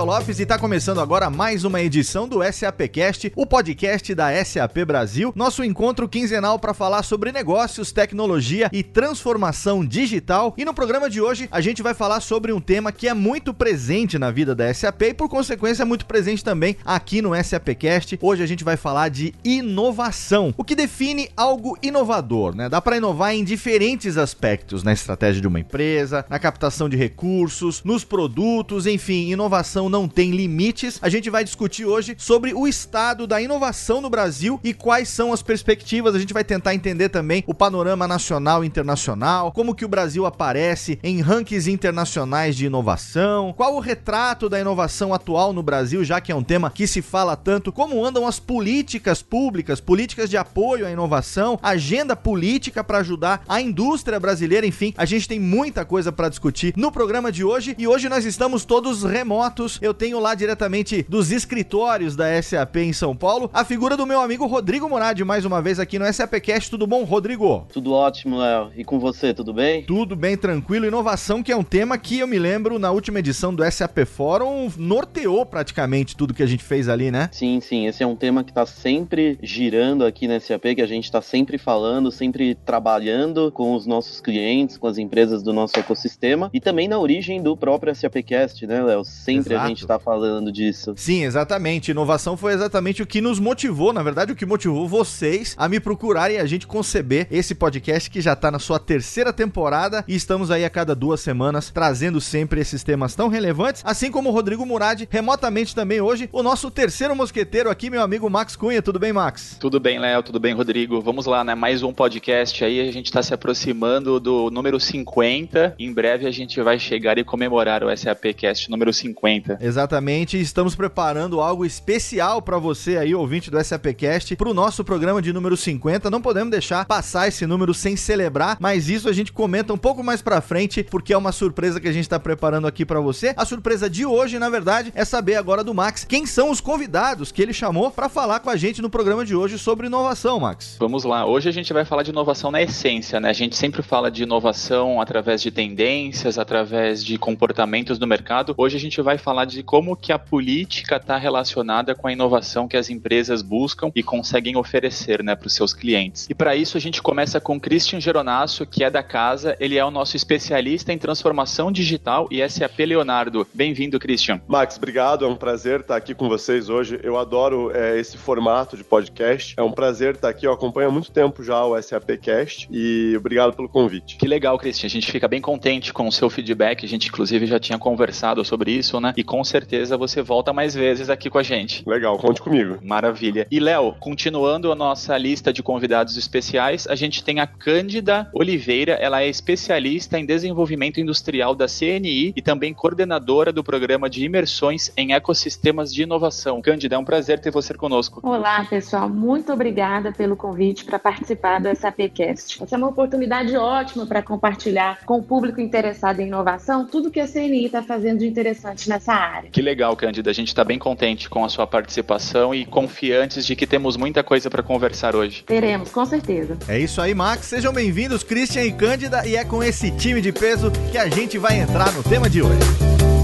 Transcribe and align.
Léo 0.00 0.06
Lopes 0.06 0.38
e 0.38 0.44
está 0.44 0.58
começando 0.58 0.98
agora 0.98 1.28
mais 1.28 1.62
uma 1.62 1.78
edição 1.82 2.26
do 2.26 2.38
SAPcast, 2.42 3.30
o 3.36 3.44
podcast 3.44 4.14
da 4.14 4.32
SAP 4.42 4.78
Brasil, 4.86 5.30
nosso 5.36 5.62
encontro 5.62 6.08
quinzenal 6.08 6.58
para 6.58 6.72
falar 6.72 7.02
sobre 7.02 7.30
negócios, 7.30 7.92
tecnologia 7.92 8.70
e 8.72 8.82
transformação 8.82 9.84
digital. 9.84 10.54
E 10.56 10.64
no 10.64 10.72
programa 10.72 11.10
de 11.10 11.20
hoje 11.20 11.48
a 11.52 11.60
gente 11.60 11.82
vai 11.82 11.92
falar 11.92 12.20
sobre 12.20 12.50
um 12.50 12.62
tema 12.62 12.90
que 12.92 13.08
é 13.08 13.12
muito 13.12 13.52
presente 13.52 14.18
na 14.18 14.30
vida 14.30 14.54
da 14.54 14.72
SAP 14.72 15.02
e 15.02 15.14
por 15.14 15.28
consequência 15.28 15.82
é 15.82 15.84
muito 15.84 16.06
presente 16.06 16.42
também 16.42 16.78
aqui 16.82 17.20
no 17.20 17.32
SAPcast. 17.34 18.18
Hoje 18.22 18.42
a 18.42 18.46
gente 18.46 18.64
vai 18.64 18.78
falar 18.78 19.10
de 19.10 19.34
inovação, 19.44 20.54
o 20.56 20.64
que 20.64 20.74
define 20.74 21.28
algo 21.36 21.76
inovador, 21.82 22.56
né? 22.56 22.70
Dá 22.70 22.80
para 22.80 22.96
inovar 22.96 23.34
em 23.34 23.44
diferentes 23.44 24.16
aspectos, 24.16 24.82
na 24.82 24.94
estratégia 24.94 25.42
de 25.42 25.48
uma 25.48 25.60
empresa, 25.60 26.24
na 26.26 26.38
captação 26.38 26.88
de 26.88 26.96
recursos, 26.96 27.84
nos 27.84 28.02
produtos 28.02 28.86
enfim, 28.86 29.30
inovação 29.30 29.89
não 29.90 30.08
tem 30.08 30.30
limites. 30.30 30.98
A 31.02 31.08
gente 31.08 31.28
vai 31.28 31.44
discutir 31.44 31.84
hoje 31.84 32.14
sobre 32.16 32.54
o 32.54 32.66
estado 32.66 33.26
da 33.26 33.42
inovação 33.42 34.00
no 34.00 34.08
Brasil 34.08 34.58
e 34.64 34.72
quais 34.72 35.08
são 35.08 35.32
as 35.32 35.42
perspectivas. 35.42 36.14
A 36.14 36.18
gente 36.18 36.32
vai 36.32 36.44
tentar 36.44 36.74
entender 36.74 37.08
também 37.08 37.44
o 37.46 37.52
panorama 37.52 38.08
nacional 38.08 38.64
e 38.64 38.66
internacional, 38.66 39.52
como 39.52 39.74
que 39.74 39.84
o 39.84 39.88
Brasil 39.88 40.24
aparece 40.24 40.98
em 41.02 41.20
rankings 41.20 41.70
internacionais 41.70 42.56
de 42.56 42.66
inovação, 42.66 43.52
qual 43.56 43.74
o 43.74 43.80
retrato 43.80 44.48
da 44.48 44.60
inovação 44.60 45.12
atual 45.12 45.52
no 45.52 45.62
Brasil, 45.62 46.04
já 46.04 46.20
que 46.20 46.30
é 46.30 46.34
um 46.34 46.42
tema 46.42 46.70
que 46.70 46.86
se 46.86 47.02
fala 47.02 47.36
tanto, 47.36 47.72
como 47.72 48.04
andam 48.04 48.26
as 48.26 48.38
políticas 48.38 49.20
públicas, 49.20 49.80
políticas 49.80 50.30
de 50.30 50.36
apoio 50.36 50.86
à 50.86 50.90
inovação, 50.90 51.58
agenda 51.62 52.14
política 52.14 52.84
para 52.84 52.98
ajudar 52.98 53.42
a 53.48 53.60
indústria 53.60 54.20
brasileira, 54.20 54.66
enfim, 54.66 54.94
a 54.96 55.04
gente 55.04 55.26
tem 55.26 55.40
muita 55.40 55.84
coisa 55.84 56.12
para 56.12 56.28
discutir 56.28 56.72
no 56.76 56.92
programa 56.92 57.32
de 57.32 57.42
hoje 57.42 57.74
e 57.76 57.88
hoje 57.88 58.08
nós 58.08 58.24
estamos 58.24 58.64
todos 58.64 59.02
remotos. 59.02 59.79
Eu 59.80 59.94
tenho 59.94 60.20
lá 60.20 60.34
diretamente 60.34 61.06
dos 61.08 61.32
escritórios 61.32 62.14
da 62.14 62.40
SAP 62.42 62.76
em 62.76 62.92
São 62.92 63.16
Paulo 63.16 63.48
a 63.50 63.64
figura 63.64 63.96
do 63.96 64.06
meu 64.06 64.20
amigo 64.20 64.46
Rodrigo 64.46 64.86
Moradi, 64.86 65.24
mais 65.24 65.46
uma 65.46 65.62
vez 65.62 65.80
aqui 65.80 65.98
no 65.98 66.12
SAPcast. 66.12 66.70
Tudo 66.70 66.86
bom, 66.86 67.02
Rodrigo? 67.04 67.66
Tudo 67.72 67.94
ótimo, 67.94 68.36
Léo. 68.36 68.70
E 68.76 68.84
com 68.84 68.98
você, 68.98 69.32
tudo 69.32 69.54
bem? 69.54 69.82
Tudo 69.84 70.14
bem, 70.14 70.36
tranquilo. 70.36 70.84
Inovação, 70.84 71.42
que 71.42 71.50
é 71.50 71.56
um 71.56 71.62
tema 71.62 71.96
que 71.96 72.18
eu 72.18 72.26
me 72.26 72.38
lembro 72.38 72.78
na 72.78 72.90
última 72.90 73.20
edição 73.20 73.54
do 73.54 73.64
SAP 73.70 74.04
Fórum, 74.04 74.70
norteou 74.76 75.46
praticamente 75.46 76.14
tudo 76.14 76.34
que 76.34 76.42
a 76.42 76.46
gente 76.46 76.62
fez 76.62 76.86
ali, 76.86 77.10
né? 77.10 77.30
Sim, 77.32 77.58
sim. 77.62 77.86
Esse 77.86 78.02
é 78.02 78.06
um 78.06 78.16
tema 78.16 78.44
que 78.44 78.50
está 78.50 78.66
sempre 78.66 79.38
girando 79.42 80.04
aqui 80.04 80.28
na 80.28 80.38
SAP, 80.38 80.74
que 80.74 80.82
a 80.82 80.86
gente 80.86 81.04
está 81.04 81.22
sempre 81.22 81.56
falando, 81.56 82.10
sempre 82.10 82.54
trabalhando 82.54 83.50
com 83.50 83.74
os 83.74 83.86
nossos 83.86 84.20
clientes, 84.20 84.76
com 84.76 84.86
as 84.86 84.98
empresas 84.98 85.42
do 85.42 85.54
nosso 85.54 85.78
ecossistema 85.78 86.50
e 86.52 86.60
também 86.60 86.86
na 86.86 86.98
origem 86.98 87.42
do 87.42 87.56
próprio 87.56 87.94
SAPcast 87.94 88.66
né, 88.66 88.82
Léo? 88.82 89.04
Sempre 89.06 89.54
Exato. 89.54 89.66
a 89.66 89.69
gente 89.70 89.86
tá 89.86 89.98
falando 89.98 90.52
disso. 90.52 90.94
Sim, 90.96 91.24
exatamente. 91.24 91.90
Inovação 91.90 92.36
foi 92.36 92.52
exatamente 92.52 93.02
o 93.02 93.06
que 93.06 93.20
nos 93.20 93.38
motivou, 93.38 93.92
na 93.92 94.02
verdade, 94.02 94.32
o 94.32 94.36
que 94.36 94.46
motivou 94.46 94.86
vocês 94.88 95.54
a 95.58 95.68
me 95.68 95.80
procurarem 95.80 96.36
e 96.36 96.40
a 96.40 96.46
gente 96.46 96.66
conceber 96.66 97.26
esse 97.30 97.54
podcast 97.54 98.10
que 98.10 98.20
já 98.20 98.36
tá 98.36 98.50
na 98.50 98.58
sua 98.58 98.78
terceira 98.78 99.32
temporada 99.32 100.04
e 100.06 100.14
estamos 100.14 100.50
aí 100.50 100.64
a 100.64 100.70
cada 100.70 100.94
duas 100.94 101.20
semanas 101.20 101.70
trazendo 101.70 102.20
sempre 102.20 102.60
esses 102.60 102.82
temas 102.82 103.14
tão 103.14 103.28
relevantes, 103.28 103.82
assim 103.84 104.10
como 104.10 104.28
o 104.28 104.32
Rodrigo 104.32 104.66
Murad, 104.66 105.02
remotamente 105.10 105.74
também 105.74 106.00
hoje, 106.00 106.28
o 106.32 106.42
nosso 106.42 106.70
terceiro 106.70 107.14
mosqueteiro 107.16 107.70
aqui, 107.70 107.90
meu 107.90 108.02
amigo 108.02 108.28
Max 108.28 108.56
Cunha. 108.56 108.82
Tudo 108.82 108.98
bem, 108.98 109.12
Max? 109.12 109.56
Tudo 109.58 109.80
bem, 109.80 109.98
Léo. 109.98 110.22
Tudo 110.22 110.40
bem, 110.40 110.54
Rodrigo. 110.54 111.00
Vamos 111.00 111.26
lá, 111.26 111.44
né? 111.44 111.54
Mais 111.54 111.82
um 111.82 111.92
podcast 111.92 112.64
aí. 112.64 112.80
A 112.80 112.92
gente 112.92 113.10
tá 113.10 113.22
se 113.22 113.32
aproximando 113.32 114.18
do 114.18 114.50
número 114.50 114.78
50. 114.78 115.74
Em 115.78 115.92
breve 115.92 116.26
a 116.26 116.30
gente 116.30 116.60
vai 116.60 116.78
chegar 116.78 117.18
e 117.18 117.24
comemorar 117.24 117.84
o 117.84 117.96
SAPcast 117.96 118.70
número 118.70 118.92
50. 118.92 119.58
Exatamente, 119.62 120.40
estamos 120.40 120.74
preparando 120.74 121.38
algo 121.38 121.66
especial 121.66 122.40
para 122.40 122.56
você 122.56 122.96
aí, 122.96 123.14
ouvinte 123.14 123.50
do 123.50 123.62
SAPcast, 123.62 124.34
para 124.34 124.48
o 124.48 124.54
nosso 124.54 124.82
programa 124.82 125.20
de 125.20 125.34
número 125.34 125.54
50. 125.54 126.08
Não 126.08 126.22
podemos 126.22 126.50
deixar 126.50 126.86
passar 126.86 127.28
esse 127.28 127.46
número 127.46 127.74
sem 127.74 127.94
celebrar, 127.94 128.56
mas 128.58 128.88
isso 128.88 129.06
a 129.06 129.12
gente 129.12 129.34
comenta 129.34 129.74
um 129.74 129.76
pouco 129.76 130.02
mais 130.02 130.22
para 130.22 130.40
frente, 130.40 130.82
porque 130.82 131.12
é 131.12 131.18
uma 131.18 131.30
surpresa 131.30 131.78
que 131.78 131.86
a 131.86 131.92
gente 131.92 132.04
está 132.04 132.18
preparando 132.18 132.66
aqui 132.66 132.86
para 132.86 133.00
você. 133.00 133.34
A 133.36 133.44
surpresa 133.44 133.90
de 133.90 134.06
hoje, 134.06 134.38
na 134.38 134.48
verdade, 134.48 134.90
é 134.94 135.04
saber 135.04 135.34
agora 135.34 135.62
do 135.62 135.74
Max 135.74 136.06
quem 136.08 136.24
são 136.24 136.50
os 136.50 136.58
convidados 136.58 137.30
que 137.30 137.42
ele 137.42 137.52
chamou 137.52 137.90
para 137.90 138.08
falar 138.08 138.40
com 138.40 138.48
a 138.48 138.56
gente 138.56 138.80
no 138.80 138.88
programa 138.88 139.26
de 139.26 139.36
hoje 139.36 139.58
sobre 139.58 139.88
inovação, 139.88 140.40
Max. 140.40 140.76
Vamos 140.80 141.04
lá. 141.04 141.26
Hoje 141.26 141.50
a 141.50 141.52
gente 141.52 141.70
vai 141.74 141.84
falar 141.84 142.02
de 142.02 142.10
inovação 142.10 142.50
na 142.50 142.62
essência, 142.62 143.20
né? 143.20 143.28
A 143.28 143.34
gente 143.34 143.56
sempre 143.56 143.82
fala 143.82 144.10
de 144.10 144.22
inovação 144.22 145.02
através 145.02 145.42
de 145.42 145.50
tendências, 145.50 146.38
através 146.38 147.04
de 147.04 147.18
comportamentos 147.18 147.98
do 147.98 148.06
mercado. 148.06 148.54
Hoje 148.56 148.78
a 148.78 148.80
gente 148.80 149.02
vai 149.02 149.18
falar 149.18 149.39
de 149.44 149.62
como 149.62 149.96
que 149.96 150.12
a 150.12 150.18
política 150.18 150.96
está 150.96 151.16
relacionada 151.16 151.94
com 151.94 152.06
a 152.06 152.12
inovação 152.12 152.68
que 152.68 152.76
as 152.76 152.90
empresas 152.90 153.42
buscam 153.42 153.90
e 153.94 154.02
conseguem 154.02 154.56
oferecer 154.56 155.22
né, 155.22 155.34
para 155.34 155.46
os 155.46 155.54
seus 155.54 155.72
clientes. 155.72 156.26
E 156.28 156.34
para 156.34 156.54
isso 156.54 156.76
a 156.76 156.80
gente 156.80 157.02
começa 157.02 157.40
com 157.40 157.60
Christian 157.60 158.00
Geronasso, 158.00 158.66
que 158.66 158.84
é 158.84 158.90
da 158.90 159.02
casa. 159.02 159.56
Ele 159.58 159.76
é 159.76 159.84
o 159.84 159.90
nosso 159.90 160.16
especialista 160.16 160.92
em 160.92 160.98
transformação 160.98 161.72
digital 161.72 162.28
e 162.30 162.46
SAP 162.48 162.80
Leonardo. 162.80 163.46
Bem-vindo, 163.54 163.98
Christian. 163.98 164.40
Max, 164.46 164.76
obrigado. 164.76 165.24
É 165.24 165.28
um 165.28 165.36
prazer 165.36 165.80
estar 165.80 165.96
aqui 165.96 166.14
com 166.14 166.28
vocês 166.28 166.68
hoje. 166.68 166.98
Eu 167.02 167.18
adoro 167.18 167.70
é, 167.74 167.98
esse 167.98 168.16
formato 168.16 168.76
de 168.76 168.84
podcast. 168.84 169.54
É 169.56 169.62
um 169.62 169.72
prazer 169.72 170.14
estar 170.14 170.28
aqui. 170.28 170.46
Eu 170.46 170.52
acompanho 170.52 170.88
há 170.88 170.92
muito 170.92 171.10
tempo 171.10 171.42
já 171.42 171.64
o 171.64 171.80
SAPcast 171.80 172.68
e 172.70 173.14
obrigado 173.16 173.54
pelo 173.54 173.68
convite. 173.68 174.16
Que 174.16 174.26
legal, 174.26 174.58
Christian. 174.58 174.86
A 174.86 174.90
gente 174.90 175.10
fica 175.10 175.26
bem 175.26 175.40
contente 175.40 175.92
com 175.92 176.06
o 176.06 176.12
seu 176.12 176.28
feedback. 176.28 176.84
A 176.84 176.88
gente, 176.88 177.08
inclusive, 177.08 177.46
já 177.46 177.58
tinha 177.58 177.78
conversado 177.78 178.00
conversado 178.10 178.44
sobre 178.44 178.72
isso, 178.72 179.00
né? 179.00 179.12
E 179.16 179.22
com 179.30 179.44
certeza 179.44 179.96
você 179.96 180.20
volta 180.20 180.52
mais 180.52 180.74
vezes 180.74 181.08
aqui 181.08 181.30
com 181.30 181.38
a 181.38 181.42
gente. 181.44 181.88
Legal, 181.88 182.18
conte 182.18 182.42
comigo. 182.42 182.80
Maravilha. 182.82 183.46
E 183.48 183.60
Léo, 183.60 183.94
continuando 184.00 184.72
a 184.72 184.74
nossa 184.74 185.16
lista 185.16 185.52
de 185.52 185.62
convidados 185.62 186.16
especiais, 186.16 186.84
a 186.88 186.96
gente 186.96 187.22
tem 187.22 187.38
a 187.38 187.46
Cândida 187.46 188.28
Oliveira, 188.34 188.94
ela 188.94 189.22
é 189.22 189.28
especialista 189.28 190.18
em 190.18 190.26
desenvolvimento 190.26 190.98
industrial 190.98 191.54
da 191.54 191.66
CNI 191.66 192.32
e 192.34 192.42
também 192.42 192.74
coordenadora 192.74 193.52
do 193.52 193.62
programa 193.62 194.10
de 194.10 194.24
imersões 194.24 194.90
em 194.96 195.12
ecossistemas 195.12 195.94
de 195.94 196.02
inovação. 196.02 196.60
Cândida, 196.60 196.96
é 196.96 196.98
um 196.98 197.04
prazer 197.04 197.38
ter 197.38 197.52
você 197.52 197.72
conosco. 197.72 198.20
Olá, 198.24 198.64
pessoal. 198.64 199.08
Muito 199.08 199.52
obrigada 199.52 200.10
pelo 200.10 200.34
convite 200.34 200.84
para 200.84 200.98
participar 200.98 201.60
do 201.60 201.72
SAPcast. 201.72 202.60
Essa 202.64 202.74
é 202.74 202.78
uma 202.78 202.88
oportunidade 202.88 203.56
ótima 203.56 204.04
para 204.06 204.24
compartilhar 204.24 205.04
com 205.06 205.18
o 205.18 205.22
público 205.22 205.60
interessado 205.60 206.18
em 206.18 206.26
inovação 206.26 206.84
tudo 206.84 207.12
que 207.12 207.20
a 207.20 207.28
CNI 207.28 207.66
está 207.66 207.80
fazendo 207.80 208.18
de 208.18 208.26
interessante 208.26 208.88
nessa 208.88 209.19
área. 209.22 209.50
Que 209.50 209.62
legal, 209.62 209.96
Cândida. 209.96 210.30
A 210.30 210.34
gente 210.34 210.48
está 210.48 210.64
bem 210.64 210.78
contente 210.78 211.28
com 211.28 211.44
a 211.44 211.48
sua 211.48 211.66
participação 211.66 212.54
e 212.54 212.64
confiantes 212.64 213.44
de 213.46 213.54
que 213.54 213.66
temos 213.66 213.96
muita 213.96 214.22
coisa 214.22 214.50
para 214.50 214.62
conversar 214.62 215.14
hoje. 215.14 215.42
Teremos, 215.44 215.90
com 215.90 216.04
certeza. 216.04 216.58
É 216.68 216.78
isso 216.78 217.00
aí, 217.00 217.14
Max. 217.14 217.46
Sejam 217.46 217.72
bem-vindos, 217.72 218.22
Christian 218.22 218.64
e 218.64 218.72
Cândida, 218.72 219.26
e 219.26 219.36
é 219.36 219.44
com 219.44 219.62
esse 219.62 219.90
time 219.90 220.20
de 220.20 220.32
peso 220.32 220.70
que 220.90 220.98
a 220.98 221.08
gente 221.08 221.38
vai 221.38 221.58
entrar 221.58 221.92
no 221.92 222.02
tema 222.02 222.28
de 222.28 222.42
hoje. 222.42 223.19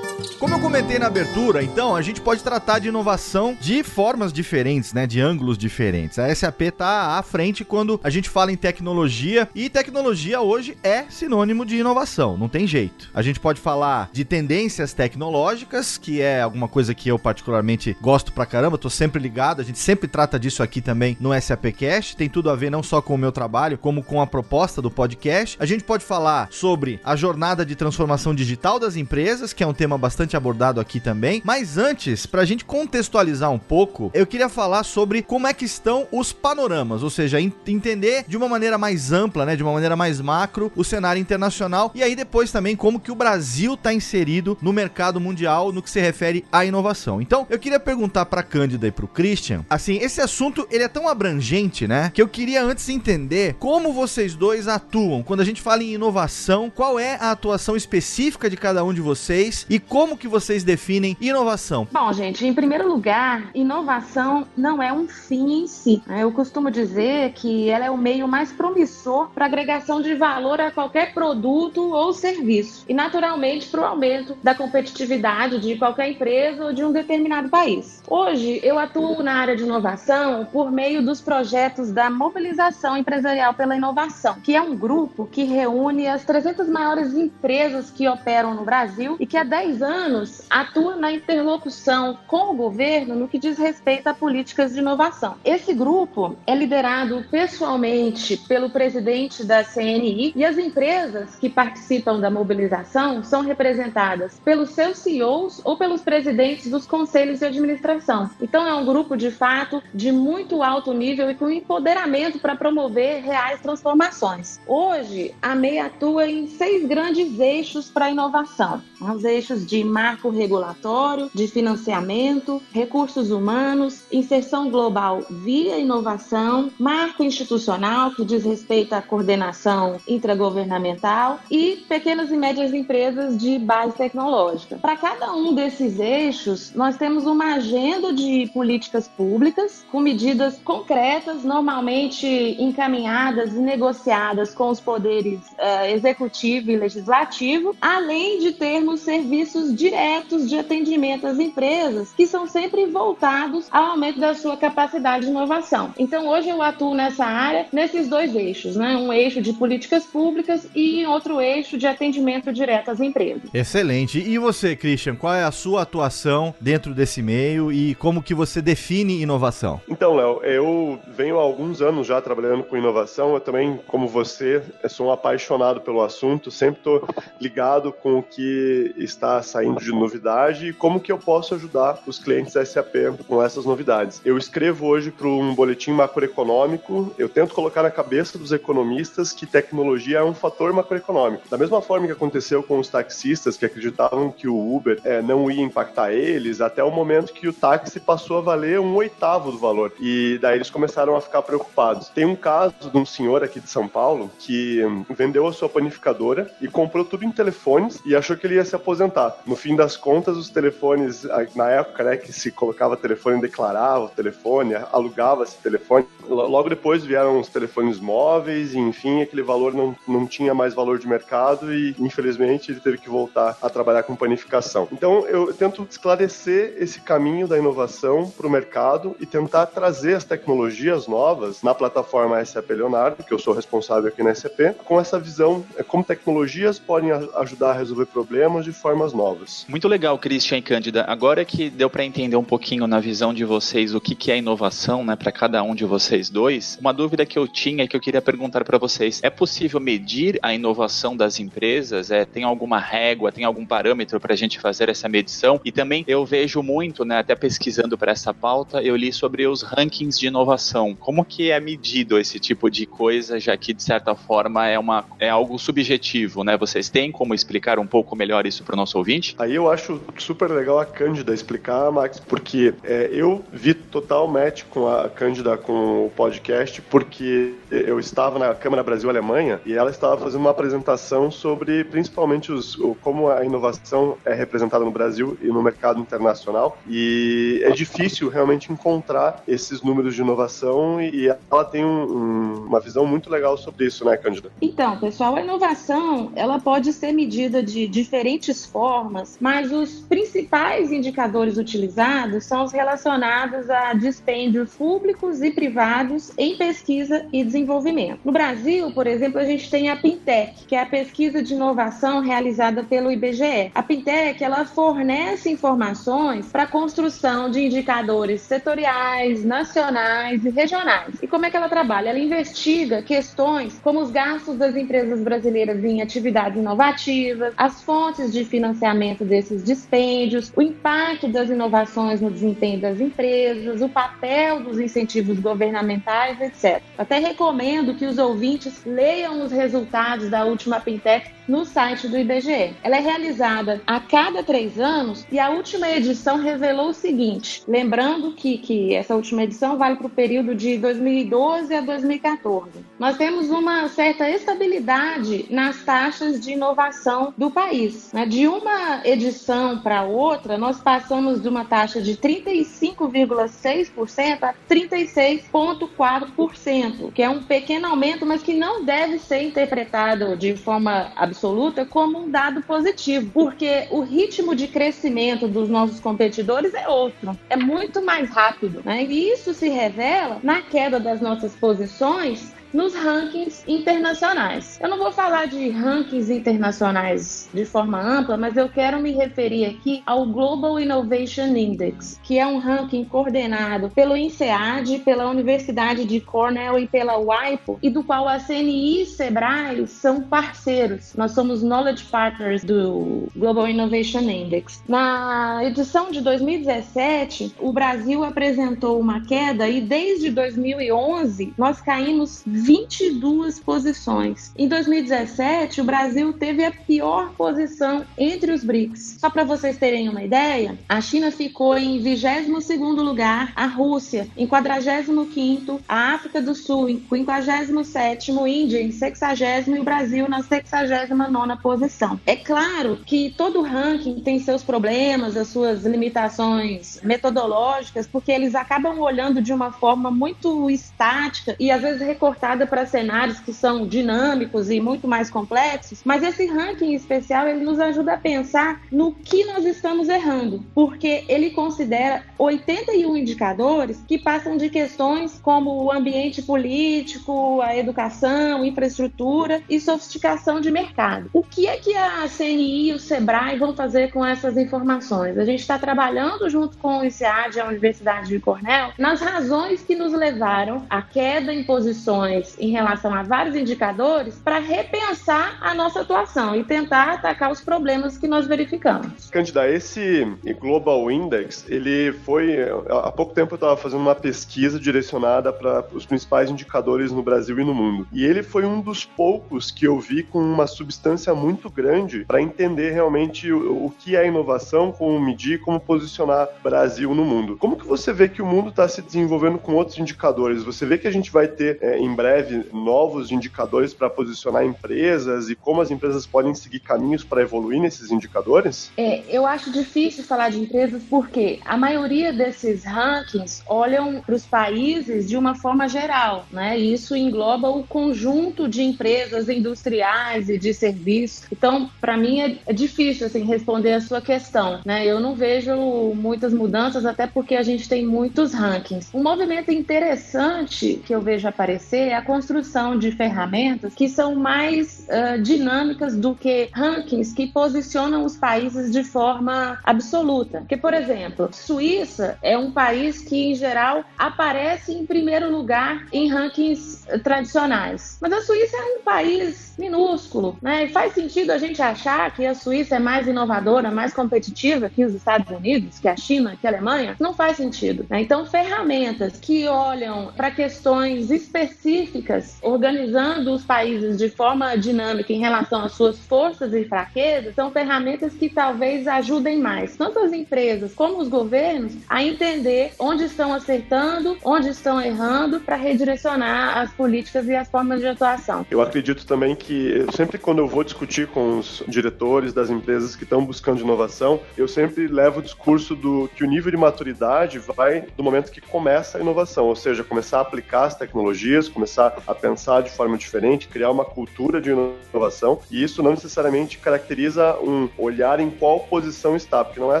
Como 0.38 0.54
eu 0.54 0.60
comentei 0.60 1.00
na 1.00 1.08
abertura, 1.08 1.64
então, 1.64 1.96
a 1.96 2.00
gente 2.00 2.20
pode 2.20 2.44
tratar 2.44 2.78
de 2.78 2.86
inovação 2.86 3.56
de 3.60 3.82
formas 3.82 4.32
diferentes, 4.32 4.92
né? 4.92 5.04
De 5.04 5.20
ângulos 5.20 5.58
diferentes. 5.58 6.16
A 6.16 6.32
SAP 6.32 6.70
tá 6.76 7.18
à 7.18 7.22
frente 7.24 7.64
quando 7.64 8.00
a 8.04 8.08
gente 8.08 8.30
fala 8.30 8.52
em 8.52 8.56
tecnologia 8.56 9.48
e 9.52 9.68
tecnologia 9.68 10.40
hoje 10.40 10.78
é 10.84 11.06
sinônimo 11.10 11.66
de 11.66 11.76
inovação, 11.76 12.36
não 12.36 12.48
tem 12.48 12.68
jeito. 12.68 13.10
A 13.12 13.20
gente 13.20 13.40
pode 13.40 13.60
falar 13.60 14.10
de 14.12 14.24
tendências 14.24 14.92
tecnológicas, 14.92 15.98
que 15.98 16.20
é 16.20 16.40
alguma 16.40 16.68
coisa 16.68 16.94
que 16.94 17.08
eu 17.08 17.18
particularmente 17.18 17.96
gosto 18.00 18.32
pra 18.32 18.46
caramba, 18.46 18.78
tô 18.78 18.88
sempre 18.88 19.20
ligado, 19.20 19.60
a 19.60 19.64
gente 19.64 19.80
sempre 19.80 20.06
trata 20.06 20.38
disso 20.38 20.62
aqui 20.62 20.80
também 20.80 21.16
no 21.20 21.30
SAPcast, 21.40 22.16
tem 22.16 22.28
tudo 22.28 22.48
a 22.48 22.54
ver 22.54 22.70
não 22.70 22.82
só 22.82 23.02
com 23.02 23.12
o 23.12 23.18
meu 23.18 23.32
trabalho, 23.32 23.76
como 23.76 24.04
com 24.04 24.20
a 24.20 24.26
proposta 24.26 24.80
do 24.80 24.88
podcast. 24.90 25.56
A 25.58 25.66
gente 25.66 25.82
pode 25.82 26.04
falar 26.04 26.46
sobre 26.52 27.00
a 27.02 27.16
jornada 27.16 27.66
de 27.66 27.74
transformação 27.74 28.32
digital 28.32 28.78
das 28.78 28.94
empresas, 28.94 29.52
que 29.52 29.64
é 29.64 29.66
um 29.66 29.74
tema 29.74 29.98
bastante 29.98 30.27
bastante 30.28 30.36
abordado 30.36 30.80
aqui 30.80 31.00
também. 31.00 31.40
Mas 31.44 31.78
antes, 31.78 32.26
para 32.26 32.42
a 32.42 32.44
gente 32.44 32.64
contextualizar 32.64 33.50
um 33.50 33.58
pouco, 33.58 34.10
eu 34.12 34.26
queria 34.26 34.48
falar 34.48 34.84
sobre 34.84 35.22
como 35.22 35.46
é 35.46 35.54
que 35.54 35.64
estão 35.64 36.06
os 36.12 36.32
panoramas, 36.32 37.02
ou 37.02 37.10
seja, 37.10 37.40
entender 37.40 38.24
de 38.28 38.36
uma 38.36 38.48
maneira 38.48 38.76
mais 38.76 39.10
ampla, 39.12 39.46
né, 39.46 39.56
de 39.56 39.62
uma 39.62 39.72
maneira 39.72 39.96
mais 39.96 40.20
macro, 40.20 40.70
o 40.76 40.84
cenário 40.84 41.20
internacional 41.20 41.90
e 41.94 42.02
aí 42.02 42.14
depois 42.14 42.52
também 42.52 42.76
como 42.76 43.00
que 43.00 43.10
o 43.10 43.14
Brasil 43.14 43.74
está 43.74 43.92
inserido 43.92 44.58
no 44.60 44.72
mercado 44.72 45.20
mundial 45.20 45.72
no 45.72 45.82
que 45.82 45.90
se 45.90 46.00
refere 46.00 46.44
à 46.52 46.64
inovação. 46.64 47.22
Então, 47.22 47.46
eu 47.48 47.58
queria 47.58 47.80
perguntar 47.80 48.26
para 48.26 48.42
Cândida 48.42 48.86
e 48.86 48.90
para 48.90 49.04
o 49.04 49.08
Christian, 49.08 49.64
assim, 49.70 49.96
esse 49.98 50.20
assunto 50.20 50.66
ele 50.70 50.84
é 50.84 50.88
tão 50.88 51.08
abrangente, 51.08 51.86
né, 51.86 52.10
que 52.12 52.20
eu 52.20 52.28
queria 52.28 52.62
antes 52.62 52.88
entender 52.88 53.54
como 53.58 53.92
vocês 53.92 54.34
dois 54.34 54.68
atuam 54.68 55.22
quando 55.22 55.40
a 55.40 55.44
gente 55.44 55.62
fala 55.62 55.82
em 55.82 55.94
inovação, 55.94 56.70
qual 56.70 56.98
é 56.98 57.14
a 57.20 57.30
atuação 57.30 57.76
específica 57.76 58.50
de 58.50 58.56
cada 58.56 58.84
um 58.84 58.92
de 58.92 59.00
vocês 59.00 59.64
e 59.70 59.78
como 59.78 60.17
que 60.18 60.28
vocês 60.28 60.64
definem 60.64 61.16
inovação. 61.20 61.86
Bom, 61.90 62.12
gente, 62.12 62.46
em 62.46 62.52
primeiro 62.52 62.88
lugar, 62.88 63.50
inovação 63.54 64.46
não 64.56 64.82
é 64.82 64.92
um 64.92 65.08
fim 65.08 65.62
em 65.62 65.66
si. 65.66 66.02
Né? 66.06 66.22
Eu 66.22 66.32
costumo 66.32 66.70
dizer 66.70 67.32
que 67.32 67.70
ela 67.70 67.86
é 67.86 67.90
o 67.90 67.96
meio 67.96 68.26
mais 68.26 68.52
promissor 68.52 69.30
para 69.30 69.46
agregação 69.46 70.02
de 70.02 70.14
valor 70.14 70.60
a 70.60 70.70
qualquer 70.70 71.14
produto 71.14 71.92
ou 71.92 72.12
serviço 72.12 72.84
e, 72.88 72.92
naturalmente, 72.92 73.68
para 73.68 73.80
o 73.80 73.84
aumento 73.84 74.36
da 74.42 74.54
competitividade 74.54 75.60
de 75.60 75.76
qualquer 75.76 76.10
empresa 76.10 76.64
ou 76.64 76.72
de 76.72 76.84
um 76.84 76.92
determinado 76.92 77.48
país. 77.48 78.02
Hoje, 78.08 78.60
eu 78.62 78.78
atuo 78.78 79.22
na 79.22 79.34
área 79.34 79.56
de 79.56 79.62
inovação 79.62 80.46
por 80.52 80.70
meio 80.70 81.02
dos 81.02 81.20
projetos 81.20 81.92
da 81.92 82.10
Mobilização 82.10 82.96
Empresarial 82.96 83.54
pela 83.54 83.76
Inovação, 83.76 84.36
que 84.42 84.56
é 84.56 84.60
um 84.60 84.76
grupo 84.76 85.28
que 85.30 85.44
reúne 85.44 86.06
as 86.08 86.24
300 86.24 86.68
maiores 86.68 87.14
empresas 87.14 87.90
que 87.90 88.08
operam 88.08 88.54
no 88.54 88.64
Brasil 88.64 89.16
e 89.20 89.26
que 89.26 89.36
há 89.36 89.44
10 89.44 89.82
anos 89.82 90.07
atua 90.48 90.96
na 90.96 91.12
interlocução 91.12 92.18
com 92.26 92.52
o 92.52 92.54
governo 92.54 93.14
no 93.14 93.28
que 93.28 93.38
diz 93.38 93.58
respeito 93.58 94.06
a 94.06 94.14
políticas 94.14 94.72
de 94.72 94.78
inovação. 94.78 95.36
Esse 95.44 95.74
grupo 95.74 96.36
é 96.46 96.54
liderado 96.54 97.24
pessoalmente 97.30 98.36
pelo 98.48 98.70
presidente 98.70 99.44
da 99.44 99.62
CNI 99.62 100.32
e 100.34 100.44
as 100.44 100.56
empresas 100.56 101.36
que 101.36 101.48
participam 101.48 102.18
da 102.18 102.30
mobilização 102.30 103.22
são 103.22 103.42
representadas 103.42 104.40
pelos 104.44 104.70
seus 104.70 104.98
CEOs 104.98 105.60
ou 105.64 105.76
pelos 105.76 106.00
presidentes 106.00 106.70
dos 106.70 106.86
conselhos 106.86 107.40
de 107.40 107.44
administração. 107.44 108.30
Então 108.40 108.66
é 108.66 108.74
um 108.74 108.86
grupo 108.86 109.16
de 109.16 109.30
fato 109.30 109.82
de 109.92 110.10
muito 110.10 110.62
alto 110.62 110.92
nível 110.92 111.30
e 111.30 111.34
com 111.34 111.50
empoderamento 111.50 112.38
para 112.38 112.56
promover 112.56 113.22
reais 113.22 113.60
transformações. 113.60 114.60
Hoje, 114.66 115.34
a 115.42 115.54
MEI 115.54 115.78
atua 115.80 116.26
em 116.26 116.46
seis 116.46 116.86
grandes 116.86 117.38
eixos 117.38 117.90
para 117.90 118.06
a 118.06 118.10
inovação. 118.10 118.82
Os 119.00 119.24
eixos 119.24 119.66
de 119.66 119.84
marco 119.98 120.30
regulatório, 120.30 121.28
de 121.34 121.48
financiamento, 121.48 122.62
recursos 122.72 123.32
humanos, 123.32 124.04
inserção 124.12 124.70
global 124.70 125.26
via 125.28 125.76
inovação, 125.76 126.70
marco 126.78 127.24
institucional, 127.24 128.12
que 128.12 128.24
diz 128.24 128.44
respeito 128.44 128.92
à 128.92 129.02
coordenação 129.02 129.96
intragovernamental, 130.06 131.40
e 131.50 131.84
pequenas 131.88 132.30
e 132.30 132.36
médias 132.36 132.72
empresas 132.72 133.36
de 133.36 133.58
base 133.58 133.96
tecnológica. 133.96 134.76
Para 134.76 134.96
cada 134.96 135.34
um 135.34 135.52
desses 135.52 135.98
eixos, 135.98 136.72
nós 136.76 136.96
temos 136.96 137.26
uma 137.26 137.54
agenda 137.54 138.12
de 138.12 138.48
políticas 138.54 139.08
públicas 139.08 139.84
com 139.90 139.98
medidas 139.98 140.60
concretas, 140.64 141.42
normalmente 141.42 142.28
encaminhadas 142.60 143.52
e 143.52 143.58
negociadas 143.58 144.54
com 144.54 144.68
os 144.68 144.78
poderes 144.78 145.40
uh, 145.40 145.86
executivo 145.92 146.70
e 146.70 146.76
legislativo, 146.76 147.74
além 147.80 148.38
de 148.38 148.52
termos 148.52 149.00
serviços 149.00 149.74
diretos 149.88 150.48
de 150.48 150.58
atendimento 150.58 151.26
às 151.26 151.38
empresas, 151.38 152.12
que 152.12 152.26
são 152.26 152.46
sempre 152.46 152.86
voltados 152.86 153.66
ao 153.70 153.92
aumento 153.92 154.20
da 154.20 154.34
sua 154.34 154.56
capacidade 154.56 155.24
de 155.24 155.30
inovação. 155.30 155.94
Então, 155.98 156.28
hoje 156.28 156.48
eu 156.48 156.60
atuo 156.60 156.94
nessa 156.94 157.24
área, 157.24 157.66
nesses 157.72 158.08
dois 158.08 158.34
eixos, 158.34 158.76
né? 158.76 158.96
Um 158.96 159.12
eixo 159.12 159.40
de 159.40 159.52
políticas 159.52 160.04
públicas 160.04 160.68
e 160.74 161.06
outro 161.06 161.40
eixo 161.40 161.78
de 161.78 161.86
atendimento 161.86 162.52
direto 162.52 162.90
às 162.90 163.00
empresas. 163.00 163.42
Excelente. 163.52 164.18
E 164.18 164.38
você, 164.38 164.76
Christian, 164.76 165.16
qual 165.16 165.34
é 165.34 165.44
a 165.44 165.50
sua 165.50 165.82
atuação 165.82 166.54
dentro 166.60 166.94
desse 166.94 167.22
meio 167.22 167.72
e 167.72 167.94
como 167.94 168.22
que 168.22 168.34
você 168.34 168.60
define 168.60 169.22
inovação? 169.22 169.80
Então, 169.88 170.14
Léo, 170.14 170.42
eu 170.42 170.98
venho 171.08 171.38
há 171.38 171.42
alguns 171.42 171.80
anos 171.80 172.06
já 172.06 172.20
trabalhando 172.20 172.64
com 172.64 172.76
inovação. 172.76 173.34
Eu 173.34 173.40
também, 173.40 173.80
como 173.86 174.06
você, 174.06 174.62
sou 174.88 175.06
um 175.06 175.12
apaixonado 175.12 175.80
pelo 175.80 176.02
assunto, 176.02 176.50
sempre 176.50 176.78
estou 176.78 177.08
ligado 177.40 177.92
com 177.92 178.18
o 178.18 178.22
que 178.22 178.94
está 178.98 179.40
saindo 179.42 179.77
de 179.84 179.92
novidade 179.92 180.68
e 180.68 180.72
como 180.72 181.00
que 181.00 181.12
eu 181.12 181.18
posso 181.18 181.54
ajudar 181.54 181.98
os 182.06 182.18
clientes 182.18 182.52
SAP 182.52 182.94
com 183.26 183.42
essas 183.42 183.64
novidades. 183.64 184.20
Eu 184.24 184.36
escrevo 184.36 184.86
hoje 184.86 185.10
para 185.10 185.28
um 185.28 185.54
boletim 185.54 185.92
macroeconômico, 185.92 187.14
eu 187.18 187.28
tento 187.28 187.54
colocar 187.54 187.82
na 187.82 187.90
cabeça 187.90 188.38
dos 188.38 188.52
economistas 188.52 189.32
que 189.32 189.46
tecnologia 189.46 190.18
é 190.18 190.24
um 190.24 190.34
fator 190.34 190.72
macroeconômico. 190.72 191.48
Da 191.48 191.58
mesma 191.58 191.80
forma 191.80 192.06
que 192.06 192.12
aconteceu 192.12 192.62
com 192.62 192.78
os 192.78 192.88
taxistas 192.88 193.56
que 193.56 193.66
acreditavam 193.66 194.30
que 194.30 194.48
o 194.48 194.76
Uber 194.76 195.00
é, 195.04 195.22
não 195.22 195.50
ia 195.50 195.62
impactar 195.62 196.12
eles, 196.12 196.60
até 196.60 196.82
o 196.82 196.90
momento 196.90 197.32
que 197.32 197.48
o 197.48 197.52
táxi 197.52 198.00
passou 198.00 198.38
a 198.38 198.40
valer 198.40 198.80
um 198.80 198.94
oitavo 198.94 199.50
do 199.50 199.58
valor. 199.58 199.92
E 200.00 200.38
daí 200.40 200.56
eles 200.56 200.70
começaram 200.70 201.16
a 201.16 201.20
ficar 201.20 201.42
preocupados. 201.42 202.08
Tem 202.08 202.24
um 202.24 202.36
caso 202.36 202.90
de 202.90 202.96
um 202.96 203.06
senhor 203.06 203.42
aqui 203.42 203.60
de 203.60 203.68
São 203.68 203.88
Paulo 203.88 204.30
que 204.38 204.82
vendeu 205.10 205.46
a 205.46 205.52
sua 205.52 205.68
panificadora 205.68 206.50
e 206.60 206.68
comprou 206.68 207.04
tudo 207.04 207.24
em 207.24 207.30
telefones 207.30 208.00
e 208.04 208.14
achou 208.14 208.36
que 208.36 208.46
ele 208.46 208.54
ia 208.54 208.64
se 208.64 208.74
aposentar. 208.74 209.36
No 209.46 209.56
fim 209.56 209.67
das 209.76 209.96
contas, 209.96 210.36
os 210.36 210.50
telefones, 210.50 211.26
na 211.54 211.70
época, 211.70 212.04
né, 212.04 212.16
que 212.16 212.32
se 212.32 212.50
colocava 212.50 212.96
telefone, 212.96 213.40
declarava 213.40 214.04
o 214.04 214.08
telefone, 214.08 214.74
alugava-se 214.92 215.56
telefone. 215.58 216.06
Logo 216.28 216.68
depois 216.68 217.04
vieram 217.04 217.40
os 217.40 217.48
telefones 217.48 217.98
móveis 217.98 218.74
e, 218.74 218.78
enfim, 218.78 219.22
aquele 219.22 219.42
valor 219.42 219.72
não, 219.74 219.96
não 220.06 220.26
tinha 220.26 220.54
mais 220.54 220.74
valor 220.74 220.98
de 220.98 221.08
mercado 221.08 221.72
e, 221.72 221.94
infelizmente, 221.98 222.70
ele 222.70 222.80
teve 222.80 222.98
que 222.98 223.08
voltar 223.08 223.56
a 223.60 223.70
trabalhar 223.70 224.02
com 224.02 224.14
panificação. 224.14 224.88
Então, 224.92 225.26
eu 225.26 225.52
tento 225.52 225.86
esclarecer 225.88 226.74
esse 226.78 227.00
caminho 227.00 227.48
da 227.48 227.58
inovação 227.58 228.30
para 228.30 228.46
o 228.46 228.50
mercado 228.50 229.16
e 229.20 229.26
tentar 229.26 229.66
trazer 229.66 230.14
as 230.14 230.24
tecnologias 230.24 231.06
novas 231.06 231.62
na 231.62 231.74
plataforma 231.74 232.44
SAP 232.44 232.70
Leonardo, 232.70 233.22
que 233.22 233.32
eu 233.32 233.38
sou 233.38 233.54
responsável 233.54 234.08
aqui 234.08 234.22
na 234.22 234.34
SAP, 234.34 234.74
com 234.84 235.00
essa 235.00 235.18
visão 235.18 235.64
é 235.76 235.82
como 235.82 236.04
tecnologias 236.04 236.78
podem 236.78 237.10
ajudar 237.10 237.70
a 237.70 237.74
resolver 237.74 238.06
problemas 238.06 238.64
de 238.64 238.72
formas 238.72 239.12
novas. 239.12 239.47
Muito 239.68 239.88
legal, 239.88 240.18
Christian 240.18 240.58
e 240.58 240.62
Cândida. 240.62 241.04
Agora 241.08 241.44
que 241.44 241.70
deu 241.70 241.88
para 241.88 242.04
entender 242.04 242.36
um 242.36 242.44
pouquinho 242.44 242.86
na 242.86 243.00
visão 243.00 243.32
de 243.32 243.44
vocês 243.44 243.94
o 243.94 244.00
que, 244.00 244.14
que 244.14 244.30
é 244.30 244.38
inovação, 244.38 245.04
né, 245.04 245.16
para 245.16 245.32
cada 245.32 245.62
um 245.62 245.74
de 245.74 245.84
vocês 245.84 246.28
dois, 246.28 246.78
uma 246.80 246.92
dúvida 246.92 247.24
que 247.24 247.38
eu 247.38 247.48
tinha 247.48 247.84
e 247.84 247.88
que 247.88 247.96
eu 247.96 248.00
queria 248.00 248.20
perguntar 248.20 248.64
para 248.64 248.78
vocês: 248.78 249.20
é 249.22 249.30
possível 249.30 249.80
medir 249.80 250.38
a 250.42 250.54
inovação 250.54 251.16
das 251.16 251.40
empresas? 251.40 252.10
É, 252.10 252.24
tem 252.24 252.44
alguma 252.44 252.78
régua, 252.78 253.32
tem 253.32 253.44
algum 253.44 253.64
parâmetro 253.64 254.20
para 254.20 254.32
a 254.34 254.36
gente 254.36 254.60
fazer 254.60 254.88
essa 254.88 255.08
medição? 255.08 255.60
E 255.64 255.72
também 255.72 256.04
eu 256.06 256.24
vejo 256.24 256.62
muito, 256.62 257.04
né, 257.04 257.18
até 257.18 257.34
pesquisando 257.34 257.96
para 257.96 258.12
essa 258.12 258.34
pauta, 258.34 258.82
eu 258.82 258.96
li 258.96 259.12
sobre 259.12 259.46
os 259.46 259.62
rankings 259.62 260.18
de 260.18 260.26
inovação. 260.26 260.94
Como 260.94 261.24
que 261.24 261.50
é 261.50 261.60
medido 261.60 262.18
esse 262.18 262.38
tipo 262.38 262.70
de 262.70 262.86
coisa, 262.86 263.40
já 263.40 263.56
que 263.56 263.72
de 263.72 263.82
certa 263.82 264.14
forma 264.14 264.66
é 264.66 264.78
uma 264.78 265.04
é 265.18 265.28
algo 265.28 265.58
subjetivo, 265.58 266.44
né? 266.44 266.56
Vocês 266.56 266.88
têm 266.88 267.10
como 267.10 267.34
explicar 267.34 267.78
um 267.78 267.86
pouco 267.86 268.14
melhor 268.14 268.46
isso 268.46 268.62
para 268.64 268.74
o 268.74 268.76
nosso 268.76 268.98
ouvinte? 268.98 269.37
Aí 269.38 269.54
eu 269.54 269.70
acho 269.70 270.00
super 270.18 270.50
legal 270.50 270.80
a 270.80 270.84
Cândida 270.84 271.32
explicar, 271.32 271.90
Max, 271.92 272.18
porque 272.18 272.74
é, 272.82 273.08
eu 273.12 273.44
vi 273.52 273.72
total 273.72 274.26
match 274.26 274.64
com 274.68 274.88
a 274.88 275.08
Cândida 275.08 275.56
com 275.56 276.06
o 276.06 276.10
podcast, 276.10 276.82
porque 276.82 277.54
eu 277.70 278.00
estava 278.00 278.38
na 278.38 278.54
Câmara 278.54 278.82
Brasil-Alemanha 278.82 279.60
e 279.64 279.74
ela 279.74 279.90
estava 279.90 280.16
fazendo 280.16 280.40
uma 280.40 280.50
apresentação 280.50 281.30
sobre 281.30 281.84
principalmente 281.84 282.50
os, 282.50 282.76
o, 282.78 282.96
como 282.96 283.28
a 283.28 283.44
inovação 283.44 284.16
é 284.24 284.34
representada 284.34 284.84
no 284.84 284.90
Brasil 284.90 285.38
e 285.40 285.46
no 285.46 285.62
mercado 285.62 286.00
internacional. 286.00 286.78
E 286.88 287.60
é 287.64 287.70
difícil 287.70 288.28
realmente 288.28 288.72
encontrar 288.72 289.42
esses 289.46 289.82
números 289.82 290.14
de 290.14 290.20
inovação 290.20 291.00
e 291.00 291.28
ela 291.28 291.64
tem 291.64 291.84
um, 291.84 292.02
um, 292.02 292.54
uma 292.66 292.80
visão 292.80 293.06
muito 293.06 293.30
legal 293.30 293.56
sobre 293.56 293.86
isso, 293.86 294.04
né, 294.04 294.16
Cândida? 294.16 294.50
Então, 294.60 294.98
pessoal, 294.98 295.36
a 295.36 295.42
inovação 295.42 296.32
ela 296.34 296.58
pode 296.58 296.92
ser 296.92 297.12
medida 297.12 297.62
de 297.62 297.86
diferentes 297.86 298.66
formas, 298.66 299.27
mas 299.40 299.72
os 299.72 300.00
principais 300.00 300.92
indicadores 300.92 301.56
utilizados 301.56 302.44
são 302.44 302.64
os 302.64 302.72
relacionados 302.72 303.68
a 303.70 303.92
dispêndios 303.94 304.74
públicos 304.74 305.42
e 305.42 305.50
privados 305.50 306.32
em 306.38 306.56
pesquisa 306.56 307.26
e 307.32 307.44
desenvolvimento. 307.44 308.20
No 308.24 308.32
Brasil, 308.32 308.90
por 308.92 309.06
exemplo, 309.06 309.40
a 309.40 309.44
gente 309.44 309.70
tem 309.70 309.90
a 309.90 309.96
Pintec, 309.96 310.66
que 310.66 310.74
é 310.74 310.82
a 310.82 310.86
pesquisa 310.86 311.42
de 311.42 311.54
inovação 311.54 312.20
realizada 312.20 312.82
pelo 312.84 313.10
IBGE. 313.10 313.70
A 313.74 313.82
Pintec 313.82 314.42
ela 314.42 314.64
fornece 314.64 315.50
informações 315.50 316.46
para 316.46 316.64
a 316.64 316.66
construção 316.66 317.50
de 317.50 317.64
indicadores 317.64 318.42
setoriais, 318.42 319.44
nacionais 319.44 320.44
e 320.44 320.50
regionais. 320.50 321.14
E 321.22 321.26
como 321.26 321.46
é 321.46 321.50
que 321.50 321.56
ela 321.56 321.68
trabalha? 321.68 322.10
Ela 322.10 322.18
investiga 322.18 323.02
questões 323.02 323.78
como 323.82 324.00
os 324.00 324.10
gastos 324.10 324.56
das 324.56 324.76
empresas 324.76 325.20
brasileiras 325.20 325.82
em 325.84 326.02
atividades 326.02 326.58
inovativas, 326.58 327.52
as 327.56 327.82
fontes 327.82 328.32
de 328.32 328.44
financiamento 328.44 329.17
financiamento 329.18 329.24
desses 329.24 329.64
dispêndios, 329.64 330.52
o 330.54 330.62
impacto 330.62 331.28
das 331.28 331.50
inovações 331.50 332.20
no 332.20 332.30
desempenho 332.30 332.80
das 332.80 333.00
empresas, 333.00 333.80
o 333.82 333.88
papel 333.88 334.60
dos 334.60 334.78
incentivos 334.78 335.38
governamentais, 335.38 336.40
etc. 336.40 336.82
Até 336.96 337.18
recomendo 337.18 337.94
que 337.94 338.06
os 338.06 338.18
ouvintes 338.18 338.82
leiam 338.84 339.42
os 339.44 339.52
resultados 339.52 340.28
da 340.28 340.44
última 340.44 340.80
Pintec 340.80 341.30
no 341.48 341.64
site 341.64 342.06
do 342.06 342.18
IBGE. 342.18 342.74
Ela 342.82 342.98
é 342.98 343.00
realizada 343.00 343.80
a 343.86 343.98
cada 343.98 344.42
três 344.42 344.78
anos 344.78 345.26
e 345.32 345.38
a 345.38 345.50
última 345.50 345.88
edição 345.88 346.36
revelou 346.36 346.90
o 346.90 346.94
seguinte: 346.94 347.62
lembrando 347.66 348.32
que, 348.32 348.58
que 348.58 348.94
essa 348.94 349.16
última 349.16 349.44
edição 349.44 349.78
vale 349.78 349.96
para 349.96 350.06
o 350.06 350.10
período 350.10 350.54
de 350.54 350.76
2012 350.76 351.74
a 351.74 351.80
2014. 351.80 352.68
Nós 352.98 353.16
temos 353.16 353.48
uma 353.48 353.88
certa 353.88 354.28
estabilidade 354.28 355.46
nas 355.48 355.82
taxas 355.82 356.38
de 356.38 356.52
inovação 356.52 357.32
do 357.36 357.50
país. 357.50 358.12
Né? 358.12 358.26
De 358.26 358.46
uma 358.46 359.00
edição 359.08 359.78
para 359.78 360.02
outra, 360.04 360.58
nós 360.58 360.80
passamos 360.80 361.42
de 361.42 361.48
uma 361.48 361.64
taxa 361.64 362.00
de 362.00 362.16
35,6% 362.16 364.42
a 364.42 364.54
36,4%, 364.68 367.12
que 367.12 367.22
é 367.22 367.28
um 367.28 367.42
pequeno 367.42 367.88
aumento, 367.88 368.24
mas 368.26 368.42
que 368.42 368.54
não 368.54 368.84
deve 368.84 369.18
ser 369.18 369.42
interpretado 369.42 370.36
de 370.36 370.56
forma 370.56 371.12
absoluta 371.16 371.86
como 371.86 372.18
um 372.18 372.30
dado 372.30 372.62
positivo, 372.62 373.30
porque 373.32 373.88
o 373.90 374.00
ritmo 374.00 374.54
de 374.54 374.68
crescimento 374.68 375.48
dos 375.48 375.68
nossos 375.68 375.98
competidores 376.00 376.72
é 376.74 376.88
outro, 376.88 377.36
é 377.48 377.56
muito 377.56 378.02
mais 378.02 378.28
rápido, 378.30 378.82
né? 378.84 379.04
E 379.04 379.32
isso 379.32 379.54
se 379.54 379.68
revela 379.68 380.38
na 380.42 380.62
queda 380.62 381.00
das 381.00 381.20
nossas 381.20 381.54
posições 381.54 382.57
nos 382.72 382.94
rankings 382.94 383.64
internacionais. 383.66 384.78
Eu 384.80 384.88
não 384.88 384.98
vou 384.98 385.12
falar 385.12 385.46
de 385.46 385.68
rankings 385.70 386.30
internacionais 386.30 387.48
de 387.52 387.64
forma 387.64 388.00
ampla, 388.00 388.36
mas 388.36 388.56
eu 388.56 388.68
quero 388.68 389.00
me 389.00 389.12
referir 389.12 389.66
aqui 389.66 390.02
ao 390.06 390.26
Global 390.26 390.78
Innovation 390.78 391.56
Index, 391.56 392.20
que 392.22 392.38
é 392.38 392.46
um 392.46 392.58
ranking 392.58 393.04
coordenado 393.04 393.90
pelo 393.90 394.16
INSEAD, 394.16 395.00
pela 395.00 395.28
Universidade 395.28 396.04
de 396.04 396.20
Cornell 396.20 396.78
e 396.78 396.86
pela 396.86 397.16
WIPO, 397.16 397.78
e 397.82 397.90
do 397.90 398.02
qual 398.02 398.28
a 398.28 398.38
CNI 398.38 399.02
e 399.02 399.06
Sebrae 399.06 399.86
são 399.86 400.22
parceiros. 400.22 401.14
Nós 401.16 401.32
somos 401.32 401.62
knowledge 401.62 402.04
partners 402.04 402.64
do 402.64 403.28
Global 403.36 403.68
Innovation 403.68 404.20
Index. 404.20 404.82
Na 404.88 405.60
edição 405.64 406.10
de 406.10 406.20
2017, 406.20 407.54
o 407.58 407.72
Brasil 407.72 408.24
apresentou 408.24 409.00
uma 409.00 409.24
queda 409.24 409.68
e 409.68 409.80
desde 409.80 410.30
2011 410.30 411.52
nós 411.56 411.80
caímos 411.80 412.42
22 412.58 413.60
posições. 413.60 414.52
Em 414.56 414.68
2017, 414.68 415.80
o 415.80 415.84
Brasil 415.84 416.32
teve 416.32 416.64
a 416.64 416.70
pior 416.70 417.32
posição 417.32 418.04
entre 418.16 418.52
os 418.52 418.64
BRICS. 418.64 419.18
Só 419.20 419.30
para 419.30 419.44
vocês 419.44 419.76
terem 419.76 420.08
uma 420.08 420.22
ideia, 420.22 420.78
a 420.88 421.00
China 421.00 421.30
ficou 421.30 421.76
em 421.76 422.02
22º 422.02 423.02
lugar, 423.02 423.52
a 423.54 423.66
Rússia 423.66 424.28
em 424.36 424.46
45º, 424.46 425.80
a 425.88 426.14
África 426.14 426.40
do 426.42 426.54
Sul 426.54 426.88
em 426.88 427.00
57º, 427.00 428.46
Índia 428.48 428.80
em 428.80 428.90
60 428.90 429.28
e 429.68 429.78
o 429.78 429.84
Brasil 429.84 430.28
na 430.28 430.42
69ª 430.42 431.60
posição. 431.60 432.18
É 432.24 432.36
claro 432.36 432.98
que 433.04 433.34
todo 433.36 433.62
ranking 433.62 434.20
tem 434.20 434.38
seus 434.38 434.62
problemas, 434.62 435.36
as 435.36 435.48
suas 435.48 435.84
limitações 435.84 437.00
metodológicas, 437.02 438.06
porque 438.06 438.32
eles 438.32 438.54
acabam 438.54 438.98
olhando 439.00 439.42
de 439.42 439.52
uma 439.52 439.70
forma 439.70 440.10
muito 440.10 440.70
estática 440.70 441.56
e 441.58 441.70
às 441.70 441.82
vezes 441.82 442.00
recortar 442.00 442.47
para 442.66 442.86
cenários 442.86 443.40
que 443.40 443.52
são 443.52 443.86
dinâmicos 443.86 444.70
e 444.70 444.80
muito 444.80 445.06
mais 445.06 445.28
complexos, 445.28 446.00
mas 446.04 446.22
esse 446.22 446.46
ranking 446.46 446.94
especial 446.94 447.46
ele 447.46 447.64
nos 447.64 447.78
ajuda 447.78 448.14
a 448.14 448.18
pensar 448.18 448.80
no 448.90 449.12
que 449.12 449.44
nós 449.44 449.64
estamos 449.64 450.08
errando, 450.08 450.64
porque 450.74 451.24
ele 451.28 451.50
considera 451.50 452.22
81 452.38 453.16
indicadores 453.16 454.02
que 454.06 454.18
passam 454.18 454.56
de 454.56 454.70
questões 454.70 455.38
como 455.42 455.84
o 455.84 455.92
ambiente 455.92 456.40
político, 456.40 457.60
a 457.60 457.76
educação, 457.76 458.64
infraestrutura 458.64 459.62
e 459.68 459.78
sofisticação 459.80 460.60
de 460.60 460.70
mercado. 460.70 461.28
O 461.32 461.42
que 461.42 461.66
é 461.66 461.76
que 461.76 461.94
a 461.94 462.26
CNI 462.28 462.88
e 462.88 462.92
o 462.94 462.98
SEBRAE 462.98 463.58
vão 463.58 463.74
fazer 463.74 464.10
com 464.10 464.24
essas 464.24 464.56
informações? 464.56 465.36
A 465.36 465.44
gente 465.44 465.60
está 465.60 465.78
trabalhando 465.78 466.48
junto 466.48 466.78
com 466.78 466.98
o 466.98 467.04
INSEAD 467.04 467.56
e 467.56 467.60
a 467.60 467.66
Universidade 467.66 468.28
de 468.28 468.40
Cornell 468.40 468.92
nas 468.98 469.20
razões 469.20 469.82
que 469.82 469.94
nos 469.94 470.12
levaram 470.12 470.86
à 470.88 471.02
queda 471.02 471.52
em 471.52 471.64
posições 471.64 472.37
em 472.58 472.70
relação 472.70 473.14
a 473.14 473.22
vários 473.22 473.54
indicadores 473.54 474.40
para 474.42 474.58
repensar 474.58 475.58
a 475.60 475.74
nossa 475.74 476.00
atuação 476.00 476.54
e 476.54 476.64
tentar 476.64 477.08
atacar 477.08 477.50
os 477.50 477.60
problemas 477.60 478.16
que 478.16 478.28
nós 478.28 478.46
verificamos. 478.46 479.30
Cândida, 479.30 479.68
esse 479.68 480.26
Global 480.58 481.10
Index, 481.10 481.64
ele 481.68 482.12
foi. 482.12 482.58
Há 482.88 483.10
pouco 483.10 483.34
tempo 483.34 483.54
eu 483.54 483.56
estava 483.56 483.76
fazendo 483.76 484.00
uma 484.00 484.14
pesquisa 484.14 484.78
direcionada 484.78 485.52
para 485.52 485.84
os 485.92 486.06
principais 486.06 486.50
indicadores 486.50 487.12
no 487.12 487.22
Brasil 487.22 487.58
e 487.58 487.64
no 487.64 487.74
mundo. 487.74 488.06
E 488.12 488.24
ele 488.24 488.42
foi 488.42 488.64
um 488.64 488.80
dos 488.80 489.04
poucos 489.04 489.70
que 489.70 489.86
eu 489.86 489.98
vi 489.98 490.22
com 490.22 490.38
uma 490.38 490.66
substância 490.66 491.34
muito 491.34 491.68
grande 491.70 492.24
para 492.24 492.40
entender 492.40 492.90
realmente 492.90 493.50
o, 493.52 493.86
o, 493.86 493.90
que 493.90 494.16
é 494.16 494.26
inovação, 494.26 494.92
como 494.92 495.20
medir, 495.20 495.60
como 495.60 495.80
posicionar 495.80 496.48
Brasil 496.62 497.14
no 497.14 497.24
mundo. 497.24 497.56
Como 497.56 497.76
que 497.76 497.86
você 497.86 498.12
vê 498.12 498.28
que 498.28 498.42
o 498.42 498.46
mundo 498.46 498.70
está 498.70 498.88
se 498.88 499.02
desenvolvendo 499.02 499.58
com 499.58 499.74
outros 499.74 499.98
indicadores? 499.98 500.62
Você 500.62 500.86
vê 500.86 500.98
que 500.98 501.08
a 501.08 501.10
gente 501.10 501.30
vai 501.30 501.48
ter 501.48 501.78
é, 501.80 501.98
em 501.98 502.14
breve 502.14 502.27
novos 502.72 503.30
indicadores 503.30 503.94
para 503.94 504.10
posicionar 504.10 504.64
empresas 504.64 505.48
e 505.48 505.54
como 505.54 505.80
as 505.80 505.90
empresas 505.90 506.26
podem 506.26 506.54
seguir 506.54 506.80
caminhos 506.80 507.24
para 507.24 507.42
evoluir 507.42 507.80
nesses 507.80 508.10
indicadores? 508.10 508.90
É, 508.96 509.22
eu 509.28 509.46
acho 509.46 509.70
difícil 509.70 510.24
falar 510.24 510.50
de 510.50 510.58
empresas 510.58 511.02
porque 511.04 511.60
a 511.64 511.76
maioria 511.76 512.32
desses 512.32 512.84
rankings 512.84 513.62
olham 513.66 514.20
para 514.20 514.34
os 514.34 514.46
países 514.46 515.28
de 515.28 515.36
uma 515.36 515.54
forma 515.54 515.88
geral, 515.88 516.46
né? 516.50 516.78
Isso 516.78 517.16
engloba 517.16 517.68
o 517.68 517.84
conjunto 517.84 518.68
de 518.68 518.82
empresas 518.82 519.48
industriais 519.48 520.48
e 520.48 520.58
de 520.58 520.72
serviços. 520.74 521.46
Então, 521.50 521.90
para 522.00 522.16
mim 522.16 522.40
é, 522.40 522.58
é 522.66 522.72
difícil 522.72 523.26
assim 523.26 523.44
responder 523.44 523.94
a 523.94 524.00
sua 524.00 524.20
questão, 524.20 524.80
né? 524.84 525.06
Eu 525.06 525.20
não 525.20 525.34
vejo 525.34 525.74
muitas 526.14 526.52
mudanças 526.52 527.04
até 527.04 527.26
porque 527.26 527.54
a 527.54 527.62
gente 527.62 527.88
tem 527.88 528.06
muitos 528.06 528.52
rankings. 528.52 529.10
Um 529.14 529.22
movimento 529.22 529.70
interessante 529.70 531.00
que 531.04 531.14
eu 531.14 531.20
vejo 531.20 531.48
aparecer 531.48 532.08
é 532.08 532.16
a 532.18 532.22
construção 532.22 532.98
de 532.98 533.12
ferramentas 533.12 533.94
que 533.94 534.08
são 534.08 534.34
mais 534.34 535.06
uh, 535.08 535.40
dinâmicas 535.40 536.16
do 536.16 536.34
que 536.34 536.68
rankings 536.74 537.32
que 537.32 537.46
posicionam 537.46 538.24
os 538.24 538.36
países 538.36 538.90
de 538.90 539.04
forma 539.04 539.78
absoluta. 539.84 540.58
Porque, 540.58 540.76
por 540.76 540.92
exemplo, 540.92 541.48
Suíça 541.52 542.36
é 542.42 542.58
um 542.58 542.72
país 542.72 543.20
que, 543.20 543.52
em 543.52 543.54
geral, 543.54 544.04
aparece 544.18 544.92
em 544.92 545.06
primeiro 545.06 545.48
lugar 545.50 546.06
em 546.12 546.28
rankings 546.28 547.06
tradicionais. 547.22 548.18
Mas 548.20 548.32
a 548.32 548.42
Suíça 548.42 548.76
é 548.76 548.98
um 548.98 549.02
país 549.02 549.74
minúsculo, 549.78 550.58
né? 550.60 550.86
E 550.86 550.88
faz 550.88 551.12
sentido 551.12 551.52
a 551.52 551.58
gente 551.58 551.80
achar 551.80 552.34
que 552.34 552.44
a 552.44 552.54
Suíça 552.54 552.96
é 552.96 552.98
mais 552.98 553.28
inovadora, 553.28 553.92
mais 553.92 554.12
competitiva 554.12 554.90
que 554.90 555.04
os 555.04 555.14
Estados 555.14 555.56
Unidos, 555.56 556.00
que 556.00 556.08
a 556.08 556.16
China, 556.16 556.58
que 556.60 556.66
a 556.66 556.70
Alemanha? 556.70 557.14
Não 557.20 557.32
faz 557.32 557.56
sentido. 557.56 558.04
Né? 558.10 558.22
Então, 558.22 558.44
ferramentas 558.44 559.38
que 559.38 559.68
olham 559.68 560.32
para 560.36 560.50
questões 560.50 561.30
específicas 561.30 562.07
específicas, 562.08 562.58
organizando 562.62 563.52
os 563.52 563.64
países 563.64 564.16
de 564.16 564.28
forma 564.28 564.76
dinâmica 564.76 565.32
em 565.32 565.38
relação 565.38 565.84
às 565.84 565.92
suas 565.92 566.18
forças 566.18 566.72
e 566.72 566.84
fraquezas, 566.84 567.54
são 567.54 567.70
ferramentas 567.70 568.34
que 568.34 568.48
talvez 568.48 569.06
ajudem 569.06 569.60
mais, 569.60 569.96
tanto 569.96 570.18
as 570.18 570.32
empresas 570.32 570.94
como 570.94 571.18
os 571.18 571.28
governos, 571.28 571.92
a 572.08 572.22
entender 572.22 572.92
onde 572.98 573.24
estão 573.24 573.52
acertando, 573.52 574.36
onde 574.44 574.68
estão 574.68 575.00
errando, 575.00 575.60
para 575.60 575.76
redirecionar 575.76 576.78
as 576.78 576.92
políticas 576.92 577.46
e 577.46 577.54
as 577.54 577.68
formas 577.68 578.00
de 578.00 578.06
atuação. 578.06 578.66
Eu 578.70 578.80
acredito 578.80 579.26
também 579.26 579.54
que, 579.54 580.06
sempre 580.14 580.38
quando 580.38 580.58
eu 580.58 580.68
vou 580.68 580.82
discutir 580.82 581.26
com 581.28 581.58
os 581.58 581.82
diretores 581.86 582.52
das 582.52 582.70
empresas 582.70 583.14
que 583.14 583.24
estão 583.24 583.44
buscando 583.44 583.80
inovação, 583.80 584.40
eu 584.56 584.66
sempre 584.66 585.06
levo 585.06 585.40
o 585.40 585.42
discurso 585.42 585.94
do 585.94 586.28
que 586.34 586.44
o 586.44 586.46
nível 586.46 586.70
de 586.70 586.76
maturidade 586.76 587.58
vai 587.58 588.06
do 588.16 588.22
momento 588.22 588.50
que 588.50 588.60
começa 588.60 589.18
a 589.18 589.20
inovação, 589.20 589.66
ou 589.66 589.76
seja, 589.76 590.02
começar 590.02 590.38
a 590.38 590.42
aplicar 590.42 590.84
as 590.84 590.94
tecnologias, 590.94 591.68
começar 591.68 591.97
começar 591.98 592.22
a 592.26 592.34
pensar 592.34 592.82
de 592.82 592.90
forma 592.90 593.18
diferente, 593.18 593.66
criar 593.68 593.90
uma 593.90 594.04
cultura 594.04 594.60
de 594.60 594.70
inovação, 594.70 595.58
e 595.70 595.82
isso 595.82 596.02
não 596.02 596.12
necessariamente 596.12 596.78
caracteriza 596.78 597.56
um 597.60 597.88
olhar 597.98 598.38
em 598.38 598.50
qual 598.50 598.80
posição 598.80 599.34
está, 599.34 599.64
porque 599.64 599.80
não 599.80 599.94
é 599.94 600.00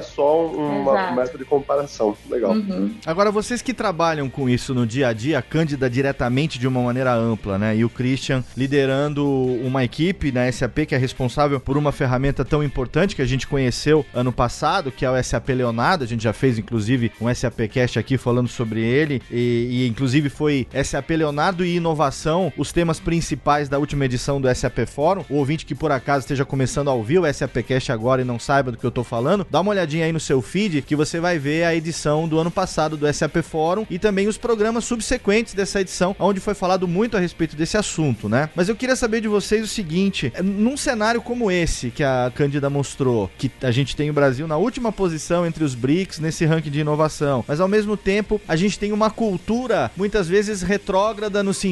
só 0.00 0.46
um, 0.46 0.82
uma 0.82 1.12
método 1.12 1.38
de 1.38 1.44
comparação. 1.44 2.16
Legal. 2.28 2.52
Uhum. 2.52 2.94
Agora, 3.04 3.30
vocês 3.30 3.60
que 3.60 3.74
trabalham 3.74 4.30
com 4.30 4.48
isso 4.48 4.74
no 4.74 4.86
dia 4.86 5.08
a 5.08 5.12
dia, 5.12 5.38
a 5.38 5.42
Cândida 5.42 5.90
diretamente 5.90 6.58
de 6.58 6.68
uma 6.68 6.80
maneira 6.80 7.14
ampla, 7.14 7.58
né? 7.58 7.76
E 7.76 7.84
o 7.84 7.88
Christian 7.88 8.44
liderando 8.56 9.26
uma 9.26 9.82
equipe 9.82 10.30
na 10.30 10.50
SAP 10.50 10.86
que 10.86 10.94
é 10.94 10.98
responsável 10.98 11.58
por 11.58 11.76
uma 11.76 11.90
ferramenta 11.90 12.44
tão 12.44 12.62
importante 12.62 13.16
que 13.16 13.22
a 13.22 13.26
gente 13.26 13.46
conheceu 13.46 14.04
ano 14.14 14.30
passado, 14.30 14.92
que 14.92 15.04
é 15.04 15.10
o 15.10 15.22
SAP 15.22 15.48
Leonardo. 15.50 16.04
A 16.04 16.06
gente 16.06 16.22
já 16.22 16.32
fez, 16.32 16.58
inclusive, 16.58 17.10
um 17.20 17.32
SAP 17.34 17.60
Cast 17.70 17.98
aqui 17.98 18.18
falando 18.18 18.48
sobre 18.48 18.82
ele, 18.82 19.22
e, 19.30 19.68
e 19.70 19.88
inclusive 19.88 20.28
foi 20.28 20.66
SAP 20.84 21.10
Leonardo 21.10 21.64
e 21.64 21.77
inovação 21.78 22.52
os 22.56 22.72
temas 22.72 23.00
principais 23.00 23.68
da 23.68 23.78
última 23.78 24.04
edição 24.04 24.40
do 24.40 24.54
SAP 24.54 24.80
Fórum. 24.86 25.24
O 25.28 25.36
ouvinte 25.36 25.64
que 25.64 25.74
por 25.74 25.90
acaso 25.90 26.20
esteja 26.20 26.44
começando 26.44 26.88
a 26.88 26.92
ouvir 26.92 27.18
o 27.18 27.32
SAPcast 27.32 27.90
agora 27.90 28.22
e 28.22 28.24
não 28.24 28.38
saiba 28.38 28.70
do 28.70 28.76
que 28.76 28.84
eu 28.84 28.90
tô 28.90 29.02
falando, 29.02 29.46
dá 29.50 29.60
uma 29.60 29.70
olhadinha 29.70 30.04
aí 30.04 30.12
no 30.12 30.20
seu 30.20 30.42
feed 30.42 30.82
que 30.82 30.96
você 30.96 31.20
vai 31.20 31.38
ver 31.38 31.64
a 31.64 31.74
edição 31.74 32.28
do 32.28 32.38
ano 32.38 32.50
passado 32.50 32.96
do 32.96 33.12
SAP 33.12 33.36
Fórum 33.42 33.86
e 33.88 33.98
também 33.98 34.28
os 34.28 34.36
programas 34.36 34.84
subsequentes 34.84 35.54
dessa 35.54 35.80
edição, 35.80 36.14
onde 36.18 36.40
foi 36.40 36.54
falado 36.54 36.86
muito 36.86 37.16
a 37.16 37.20
respeito 37.20 37.56
desse 37.56 37.76
assunto, 37.76 38.28
né? 38.28 38.50
Mas 38.54 38.68
eu 38.68 38.76
queria 38.76 38.96
saber 38.96 39.20
de 39.20 39.28
vocês 39.28 39.64
o 39.64 39.68
seguinte: 39.68 40.32
num 40.42 40.76
cenário 40.76 41.22
como 41.22 41.50
esse 41.50 41.90
que 41.90 42.02
a 42.02 42.30
Cândida 42.34 42.68
mostrou, 42.68 43.30
que 43.38 43.50
a 43.62 43.70
gente 43.70 43.96
tem 43.96 44.10
o 44.10 44.12
Brasil 44.12 44.46
na 44.46 44.56
última 44.56 44.92
posição 44.92 45.46
entre 45.46 45.64
os 45.64 45.74
BRICS 45.74 46.18
nesse 46.18 46.44
ranking 46.44 46.70
de 46.70 46.80
inovação, 46.80 47.44
mas 47.46 47.60
ao 47.60 47.68
mesmo 47.68 47.96
tempo 47.96 48.40
a 48.46 48.56
gente 48.56 48.78
tem 48.78 48.92
uma 48.92 49.10
cultura 49.10 49.90
muitas 49.96 50.28
vezes 50.28 50.62
retrógrada 50.62 51.42
no 51.42 51.54
sentido 51.54 51.67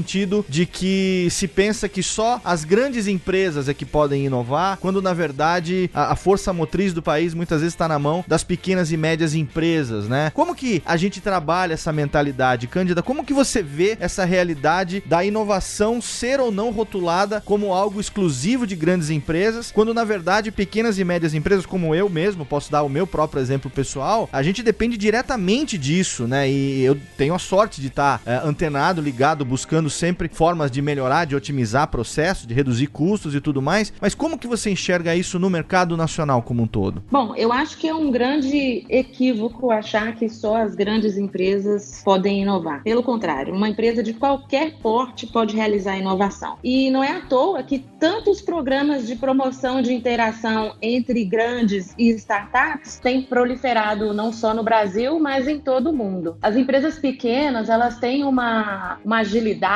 de 0.49 0.67
que 0.67 1.29
se 1.31 1.49
pensa 1.49 1.89
que 1.89 2.03
só 2.03 2.41
as 2.45 2.65
grandes 2.65 3.07
empresas 3.07 3.69
é 3.69 3.75
que 3.75 3.85
podem 3.85 4.27
inovar, 4.27 4.79
quando 4.79 5.01
na 5.01 5.13
verdade 5.13 5.91
a, 5.95 6.13
a 6.13 6.17
força 6.17 6.53
motriz 6.53 6.93
do 6.93 7.03
país 7.03 7.35
muitas 7.35 7.61
vezes 7.61 7.75
está 7.75 7.89
na 7.89 7.99
mão 7.99 8.25
das 8.27 8.45
pequenas 8.45 8.93
e 8.93 8.97
médias 8.97 9.35
empresas, 9.35 10.09
né? 10.09 10.31
Como 10.35 10.55
que 10.55 10.83
a 10.85 10.97
gente 10.97 11.21
trabalha 11.21 11.75
essa 11.75 11.93
mentalidade, 11.93 12.67
Cândida? 12.67 13.03
Como 13.03 13.25
que 13.25 13.33
você 13.33 13.63
vê 13.63 13.97
essa 14.01 14.25
realidade 14.25 15.03
da 15.07 15.25
inovação 15.25 16.01
ser 16.01 16.41
ou 16.41 16.51
não 16.51 16.71
rotulada 16.71 17.43
como 17.45 17.73
algo 17.73 18.01
exclusivo 18.01 18.67
de 18.67 18.77
grandes 18.77 19.11
empresas, 19.11 19.71
quando 19.71 19.95
na 19.95 20.05
verdade 20.05 20.51
pequenas 20.51 20.99
e 20.99 21.05
médias 21.05 21.35
empresas, 21.35 21.67
como 21.67 21.95
eu 21.95 22.09
mesmo, 22.09 22.45
posso 22.45 22.71
dar 22.71 22.83
o 22.83 22.89
meu 22.89 23.07
próprio 23.07 23.41
exemplo 23.41 23.71
pessoal, 23.71 24.29
a 24.33 24.43
gente 24.43 24.63
depende 24.63 24.97
diretamente 24.97 25.79
disso, 25.79 26.27
né? 26.27 26.49
E 26.49 26.83
eu 26.83 26.99
tenho 27.17 27.35
a 27.35 27.39
sorte 27.39 27.81
de 27.81 27.89
estar 27.89 28.19
tá, 28.19 28.31
é, 28.31 28.37
antenado, 28.37 29.01
ligado, 29.01 29.45
buscando 29.45 29.86
sempre 29.91 30.29
formas 30.29 30.71
de 30.71 30.81
melhorar, 30.83 31.25
de 31.25 31.37
otimizar 31.37 31.89
processos, 31.89 32.47
de 32.47 32.55
reduzir 32.55 32.87
custos 32.89 33.35
e 33.35 33.41
tudo 33.41 33.63
mais. 33.63 33.93
Mas 34.01 34.15
como 34.15 34.39
que 34.39 34.47
você 34.47 34.71
enxerga 34.71 35.15
isso 35.15 35.39
no 35.39 35.51
mercado 35.51 35.97
nacional 35.97 36.43
como 36.43 36.63
um 36.63 36.67
todo? 36.67 37.03
Bom, 37.11 37.35
eu 37.35 37.53
acho 37.53 37.79
que 37.79 37.89
é 37.89 37.95
um 37.95 38.11
grande 38.11 38.85
equívoco 38.89 39.71
achar 39.71 40.15
que 40.15 40.29
só 40.29 40.57
as 40.57 40.75
grandes 40.75 41.17
empresas 41.17 42.03
podem 42.05 42.43
inovar. 42.43 42.83
Pelo 42.83 43.03
contrário, 43.03 43.55
uma 43.55 43.69
empresa 43.69 44.03
de 44.03 44.13
qualquer 44.15 44.79
porte 44.79 45.27
pode 45.27 45.57
realizar 45.57 45.97
inovação. 45.97 46.59
E 46.63 46.91
não 46.91 47.03
é 47.03 47.13
à 47.13 47.21
toa 47.21 47.63
que 47.63 47.79
tantos 47.99 48.41
programas 48.41 49.07
de 49.07 49.17
promoção 49.17 49.83
de 49.83 49.93
interação 49.93 50.75
entre 50.81 51.25
grandes 51.25 51.95
e 51.99 52.11
startups 52.11 52.99
têm 52.99 53.23
proliferado 53.23 54.13
não 54.13 54.33
só 54.33 54.55
no 54.55 54.63
Brasil, 54.63 55.19
mas 55.19 55.49
em 55.49 55.59
todo 55.59 55.91
o 55.91 55.93
mundo. 55.93 56.37
As 56.43 56.57
empresas 56.57 56.99
pequenas, 56.99 57.69
elas 57.69 57.99
têm 57.99 58.25
uma, 58.25 58.99
uma 59.05 59.19
agilidade, 59.19 59.67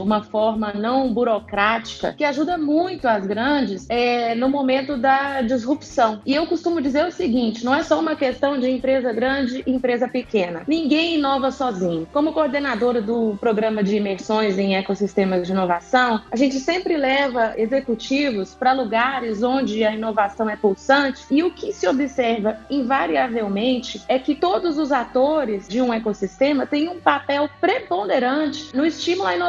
uma 0.00 0.22
forma 0.22 0.72
não 0.72 1.12
burocrática 1.12 2.12
que 2.12 2.24
ajuda 2.24 2.58
muito 2.58 3.06
as 3.06 3.26
grandes 3.26 3.86
é, 3.88 4.34
no 4.34 4.48
momento 4.48 4.96
da 4.96 5.42
disrupção. 5.42 6.20
E 6.26 6.34
eu 6.34 6.46
costumo 6.46 6.80
dizer 6.80 7.06
o 7.06 7.12
seguinte: 7.12 7.64
não 7.64 7.74
é 7.74 7.82
só 7.82 7.98
uma 7.98 8.16
questão 8.16 8.58
de 8.58 8.68
empresa 8.68 9.12
grande 9.12 9.62
e 9.66 9.70
empresa 9.70 10.08
pequena. 10.08 10.62
Ninguém 10.66 11.16
inova 11.16 11.50
sozinho. 11.50 12.06
Como 12.12 12.32
coordenadora 12.32 13.00
do 13.00 13.36
programa 13.40 13.82
de 13.82 13.96
imersões 13.96 14.58
em 14.58 14.76
ecossistemas 14.76 15.46
de 15.46 15.52
inovação, 15.52 16.20
a 16.30 16.36
gente 16.36 16.58
sempre 16.58 16.96
leva 16.96 17.54
executivos 17.56 18.54
para 18.54 18.72
lugares 18.72 19.42
onde 19.42 19.84
a 19.84 19.94
inovação 19.94 20.48
é 20.50 20.56
pulsante 20.56 21.24
e 21.30 21.42
o 21.42 21.50
que 21.50 21.72
se 21.72 21.86
observa 21.86 22.58
invariavelmente 22.68 24.02
é 24.08 24.18
que 24.18 24.34
todos 24.34 24.78
os 24.78 24.90
atores 24.90 25.68
de 25.68 25.80
um 25.80 25.92
ecossistema 25.92 26.66
têm 26.66 26.88
um 26.88 27.00
papel 27.00 27.48
preponderante 27.60 28.74
no 28.74 28.84
estímulo 28.84 29.28
à 29.28 29.34
inovação. 29.34 29.43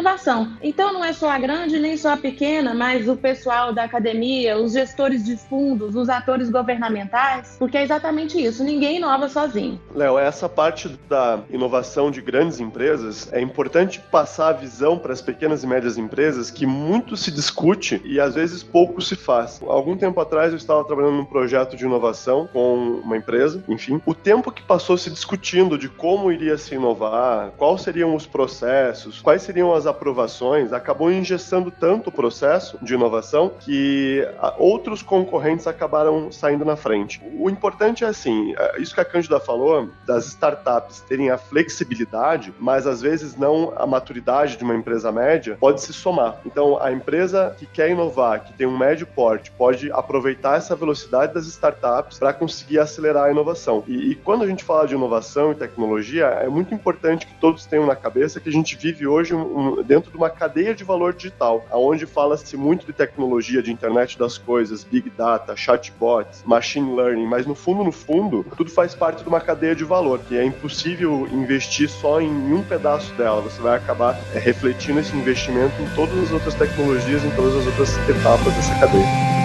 Então 0.62 0.94
não 0.94 1.04
é 1.04 1.14
só 1.14 1.30
a 1.30 1.38
grande 1.38 1.80
nem 1.80 1.98
só 1.98 2.14
a 2.14 2.18
pequena, 2.18 2.74
mas 2.74 3.08
o 3.08 3.16
pessoal 3.16 3.74
da 3.74 3.84
academia, 3.84 4.58
os 4.58 4.74
gestores 4.74 5.24
de 5.24 5.38
fundos, 5.38 5.96
os 5.96 6.10
atores 6.10 6.50
governamentais, 6.50 7.56
porque 7.58 7.78
é 7.78 7.84
exatamente 7.84 8.44
isso, 8.44 8.64
ninguém 8.64 8.98
inova 8.98 9.30
sozinho. 9.30 9.80
Léo, 9.94 10.18
essa 10.18 10.50
parte 10.50 10.90
da 11.10 11.40
inovação 11.50 12.12
de 12.12 12.22
grandes 12.22 12.60
empresas 12.60 13.32
é 13.32 13.42
importante 13.42 14.00
passar 14.00 14.50
a 14.50 14.54
visão 14.54 14.98
para 14.98 15.14
as 15.14 15.22
pequenas 15.22 15.64
e 15.64 15.68
médias 15.68 15.98
empresas 15.98 16.52
que 16.52 16.66
muito 16.66 17.16
se 17.16 17.32
discute 17.32 18.02
e 18.04 18.20
às 18.20 18.36
vezes 18.36 18.64
pouco 18.64 19.02
se 19.02 19.16
faz. 19.16 19.62
Algum 19.66 19.96
tempo 19.96 20.20
atrás 20.20 20.52
eu 20.52 20.58
estava 20.58 20.84
trabalhando 20.84 21.18
num 21.18 21.26
projeto 21.26 21.76
de 21.76 21.86
inovação 21.86 22.48
com 22.52 23.02
uma 23.04 23.18
empresa, 23.18 23.64
enfim, 23.68 24.02
o 24.06 24.14
tempo 24.14 24.52
que 24.52 24.62
passou 24.62 24.98
se 24.98 25.10
discutindo 25.10 25.78
de 25.78 25.90
como 25.90 26.32
iria 26.32 26.58
se 26.58 26.76
inovar, 26.76 27.52
quais 27.58 27.82
seriam 27.82 28.16
os 28.16 28.26
processos, 28.26 29.22
quais 29.22 29.42
seriam 29.42 29.74
as 29.74 29.85
aprovações, 29.86 30.74
acabou 30.74 31.12
engessando 31.12 31.72
tanto 31.72 32.10
o 32.10 32.12
processo 32.12 32.78
de 32.82 32.94
inovação 32.94 33.52
que 33.60 34.28
outros 34.58 35.02
concorrentes 35.02 35.68
acabaram 35.68 36.32
saindo 36.32 36.66
na 36.66 36.76
frente. 36.76 37.22
O 37.38 37.50
importante 37.50 38.04
é 38.04 38.08
assim, 38.08 38.54
é, 38.58 38.82
isso 38.82 38.94
que 38.94 39.02
a 39.02 39.06
Cândida 39.06 39.40
falou, 39.40 39.90
das 40.06 40.28
startups 40.28 41.02
terem 41.02 41.30
a 41.30 41.38
flexibilidade, 41.38 42.54
mas 42.60 42.88
às 42.88 43.02
vezes 43.02 43.36
não 43.36 43.74
a 43.76 43.86
maturidade 43.86 44.58
de 44.58 44.64
uma 44.64 44.76
empresa 44.76 45.12
média, 45.12 45.58
pode 45.60 45.82
se 45.82 45.94
somar. 45.94 46.38
Então, 46.46 46.82
a 46.82 46.92
empresa 46.92 47.56
que 47.58 47.66
quer 47.66 47.90
inovar, 47.90 48.44
que 48.44 48.54
tem 48.54 48.68
um 48.68 48.78
médio 48.78 49.08
porte, 49.08 49.52
pode 49.52 49.92
aproveitar 49.92 50.58
essa 50.58 50.76
velocidade 50.76 51.34
das 51.34 51.46
startups 51.46 52.20
para 52.20 52.34
conseguir 52.34 52.80
acelerar 52.80 53.26
a 53.26 53.32
inovação. 53.32 53.84
E, 53.88 54.12
e, 54.12 54.16
quando 54.16 54.44
a 54.44 54.48
gente 54.48 54.64
fala 54.64 54.88
de 54.88 54.96
inovação 54.96 55.52
e 55.52 55.56
tecnologia, 55.56 56.26
é 56.26 56.48
muito 56.48 56.74
importante 56.74 57.26
que 57.26 57.34
todos 57.36 57.66
tenham 57.66 57.86
na 57.86 57.96
cabeça 57.96 58.40
que 58.40 58.50
a 58.50 58.52
gente 58.52 58.76
vive 58.76 59.08
hoje 59.08 59.34
um, 59.34 59.75
dentro 59.84 60.12
de 60.12 60.18
uma 60.18 60.30
cadeia 60.30 60.74
de 60.74 60.84
valor 60.84 61.14
digital, 61.14 61.66
onde 61.72 62.06
fala-se 62.06 62.56
muito 62.56 62.86
de 62.86 62.94
tecnologia, 62.94 63.62
de 63.62 63.72
internet 63.72 64.18
das 64.18 64.38
coisas, 64.38 64.84
big 64.84 65.10
data, 65.10 65.56
chatbots, 65.56 66.44
machine 66.46 66.96
learning, 66.96 67.26
mas 67.26 67.46
no 67.46 67.56
fundo, 67.56 67.84
no 67.84 67.92
fundo, 67.92 68.46
tudo 68.56 68.70
faz 68.70 68.94
parte 68.94 69.24
de 69.24 69.30
uma 69.30 69.40
cadeia 69.40 69.76
de 69.76 69.84
valor, 69.84 70.20
que 70.20 70.38
é 70.38 70.44
impossível 70.44 71.28
investir 71.32 71.90
só 71.90 72.22
em 72.22 72.54
um 72.54 72.64
pedaço 72.64 73.14
dela. 73.14 73.42
Você 73.42 73.62
vai 73.62 73.78
acabar 73.78 74.20
é, 74.34 74.40
refletindo 74.40 75.00
esse 75.00 75.16
investimento 75.16 75.82
em 75.82 75.88
todas 75.96 76.18
as 76.20 76.32
outras 76.32 76.56
tecnologias, 76.56 77.24
em 77.24 77.32
todas 77.32 77.56
as 77.56 77.66
outras 77.66 77.98
etapas 78.10 78.54
dessa 78.54 78.76
cadeia. 78.80 79.45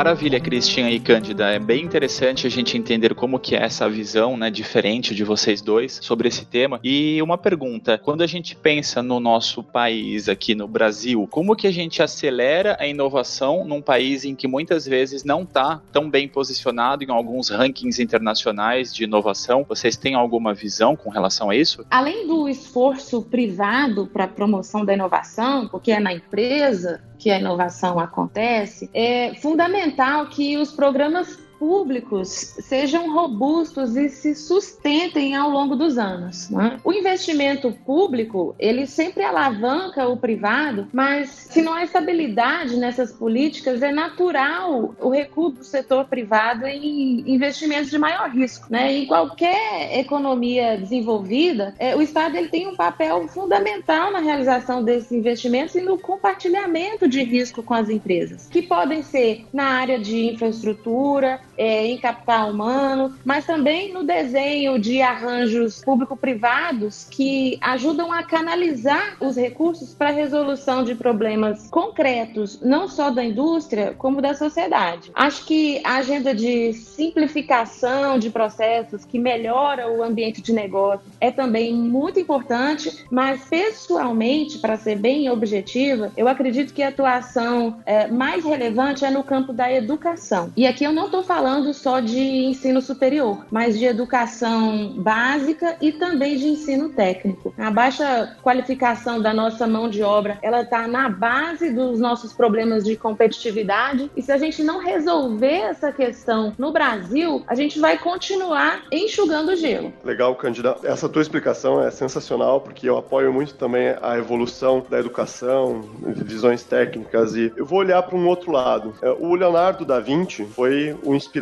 Maravilha, 0.00 0.40
Cristina 0.40 0.90
e 0.90 0.98
Cândida. 0.98 1.50
É 1.50 1.58
bem 1.58 1.84
interessante 1.84 2.46
a 2.46 2.50
gente 2.50 2.74
entender 2.74 3.14
como 3.14 3.38
que 3.38 3.54
é 3.54 3.62
essa 3.62 3.86
visão, 3.86 4.34
né, 4.34 4.50
diferente 4.50 5.14
de 5.14 5.22
vocês 5.22 5.60
dois 5.60 5.98
sobre 6.00 6.26
esse 6.26 6.46
tema. 6.46 6.80
E 6.82 7.20
uma 7.20 7.36
pergunta, 7.36 7.98
quando 7.98 8.22
a 8.22 8.26
gente 8.26 8.56
pensa 8.56 9.02
no 9.02 9.20
nosso 9.20 9.62
país 9.62 10.26
aqui 10.26 10.54
no 10.54 10.66
Brasil, 10.66 11.28
como 11.30 11.54
que 11.54 11.66
a 11.66 11.70
gente 11.70 12.02
acelera 12.02 12.78
a 12.80 12.86
inovação 12.86 13.62
num 13.66 13.82
país 13.82 14.24
em 14.24 14.34
que 14.34 14.48
muitas 14.48 14.86
vezes 14.86 15.22
não 15.22 15.42
está 15.42 15.82
tão 15.92 16.08
bem 16.08 16.26
posicionado 16.26 17.04
em 17.04 17.10
alguns 17.10 17.50
rankings 17.50 18.02
internacionais 18.02 18.94
de 18.94 19.04
inovação? 19.04 19.66
Vocês 19.68 19.98
têm 19.98 20.14
alguma 20.14 20.54
visão 20.54 20.96
com 20.96 21.10
relação 21.10 21.50
a 21.50 21.54
isso? 21.54 21.84
Além 21.90 22.26
do 22.26 22.48
esforço 22.48 23.20
privado 23.20 24.06
para 24.06 24.24
a 24.24 24.28
promoção 24.28 24.82
da 24.82 24.94
inovação, 24.94 25.68
porque 25.68 25.92
é 25.92 26.00
na 26.00 26.14
empresa, 26.14 27.02
que 27.20 27.30
a 27.30 27.38
inovação 27.38 28.00
acontece, 28.00 28.90
é 28.94 29.34
fundamental 29.34 30.26
que 30.28 30.56
os 30.56 30.72
programas 30.72 31.38
públicos 31.60 32.28
sejam 32.58 33.12
robustos 33.12 33.94
e 33.94 34.08
se 34.08 34.34
sustentem 34.34 35.36
ao 35.36 35.50
longo 35.50 35.76
dos 35.76 35.98
anos. 35.98 36.48
Né? 36.48 36.80
O 36.82 36.90
investimento 36.90 37.70
público 37.84 38.54
ele 38.58 38.86
sempre 38.86 39.22
alavanca 39.22 40.08
o 40.08 40.16
privado, 40.16 40.88
mas 40.90 41.28
se 41.28 41.60
não 41.60 41.74
há 41.74 41.84
estabilidade 41.84 42.78
nessas 42.78 43.12
políticas, 43.12 43.82
é 43.82 43.92
natural 43.92 44.94
o 44.98 45.10
recuo 45.10 45.50
do 45.50 45.62
setor 45.62 46.06
privado 46.06 46.66
em 46.66 47.30
investimentos 47.30 47.90
de 47.90 47.98
maior 47.98 48.30
risco. 48.30 48.66
Né? 48.70 48.94
Em 48.94 49.06
qualquer 49.06 49.98
economia 49.98 50.78
desenvolvida, 50.78 51.74
é, 51.78 51.94
o 51.94 52.00
Estado 52.00 52.36
ele 52.36 52.48
tem 52.48 52.66
um 52.68 52.74
papel 52.74 53.28
fundamental 53.28 54.10
na 54.10 54.20
realização 54.20 54.82
desses 54.82 55.12
investimentos 55.12 55.74
e 55.74 55.82
no 55.82 55.98
compartilhamento 55.98 57.06
de 57.06 57.22
risco 57.22 57.62
com 57.62 57.74
as 57.74 57.90
empresas, 57.90 58.48
que 58.48 58.62
podem 58.62 59.02
ser 59.02 59.44
na 59.52 59.64
área 59.64 59.98
de 59.98 60.30
infraestrutura, 60.32 61.38
é, 61.60 61.86
em 61.86 61.98
capital 61.98 62.50
humano, 62.50 63.14
mas 63.22 63.44
também 63.44 63.92
no 63.92 64.02
desenho 64.02 64.78
de 64.78 65.02
arranjos 65.02 65.84
público-privados 65.84 67.06
que 67.10 67.58
ajudam 67.60 68.10
a 68.10 68.22
canalizar 68.22 69.18
os 69.20 69.36
recursos 69.36 69.92
para 69.92 70.08
a 70.08 70.12
resolução 70.12 70.82
de 70.82 70.94
problemas 70.94 71.68
concretos, 71.68 72.62
não 72.62 72.88
só 72.88 73.10
da 73.10 73.22
indústria, 73.22 73.94
como 73.98 74.22
da 74.22 74.32
sociedade. 74.32 75.10
Acho 75.14 75.44
que 75.44 75.82
a 75.84 75.96
agenda 75.96 76.34
de 76.34 76.72
simplificação 76.72 78.18
de 78.18 78.30
processos 78.30 79.04
que 79.04 79.18
melhora 79.18 79.90
o 79.90 80.02
ambiente 80.02 80.40
de 80.40 80.54
negócio 80.54 81.04
é 81.20 81.30
também 81.30 81.74
muito 81.74 82.18
importante, 82.18 83.04
mas 83.10 83.44
pessoalmente, 83.50 84.58
para 84.60 84.78
ser 84.78 84.96
bem 84.96 85.28
objetiva, 85.28 86.10
eu 86.16 86.26
acredito 86.26 86.72
que 86.72 86.82
a 86.82 86.88
atuação 86.88 87.82
é, 87.84 88.06
mais 88.06 88.46
relevante 88.46 89.04
é 89.04 89.10
no 89.10 89.22
campo 89.22 89.52
da 89.52 89.70
educação. 89.70 90.50
E 90.56 90.66
aqui 90.66 90.84
eu 90.84 90.92
não 90.92 91.04
estou 91.04 91.22
falando 91.22 91.49
só 91.74 92.00
de 92.00 92.18
ensino 92.18 92.80
superior, 92.80 93.44
mas 93.50 93.78
de 93.78 93.84
educação 93.84 94.94
básica 94.96 95.76
e 95.80 95.92
também 95.92 96.36
de 96.36 96.46
ensino 96.46 96.90
técnico. 96.90 97.52
A 97.58 97.70
baixa 97.70 98.36
qualificação 98.42 99.20
da 99.20 99.32
nossa 99.32 99.66
mão 99.66 99.88
de 99.88 100.02
obra, 100.02 100.38
ela 100.42 100.62
está 100.62 100.86
na 100.86 101.08
base 101.08 101.70
dos 101.70 101.98
nossos 101.98 102.32
problemas 102.32 102.84
de 102.84 102.96
competitividade. 102.96 104.10
E 104.16 104.22
se 104.22 104.32
a 104.32 104.38
gente 104.38 104.62
não 104.62 104.78
resolver 104.78 105.60
essa 105.60 105.92
questão 105.92 106.52
no 106.58 106.72
Brasil, 106.72 107.42
a 107.46 107.54
gente 107.54 107.78
vai 107.78 107.98
continuar 107.98 108.82
enxugando 108.92 109.50
o 109.50 109.56
gelo. 109.56 109.92
Legal, 110.04 110.34
candidato. 110.36 110.86
Essa 110.86 111.08
tua 111.08 111.22
explicação 111.22 111.82
é 111.82 111.90
sensacional 111.90 112.60
porque 112.60 112.88
eu 112.88 112.96
apoio 112.96 113.32
muito 113.32 113.54
também 113.54 113.94
a 114.00 114.16
evolução 114.16 114.84
da 114.88 114.98
educação, 114.98 115.82
visões 116.04 116.62
técnicas 116.62 117.34
e 117.34 117.52
eu 117.56 117.66
vou 117.66 117.80
olhar 117.80 118.02
para 118.02 118.16
um 118.16 118.26
outro 118.26 118.52
lado. 118.52 118.94
É, 119.02 119.10
o 119.10 119.34
Leonardo 119.34 119.84
da 119.84 120.00
Vinci 120.00 120.44
foi 120.44 120.96
o 121.04 121.14
inspirador 121.14 121.39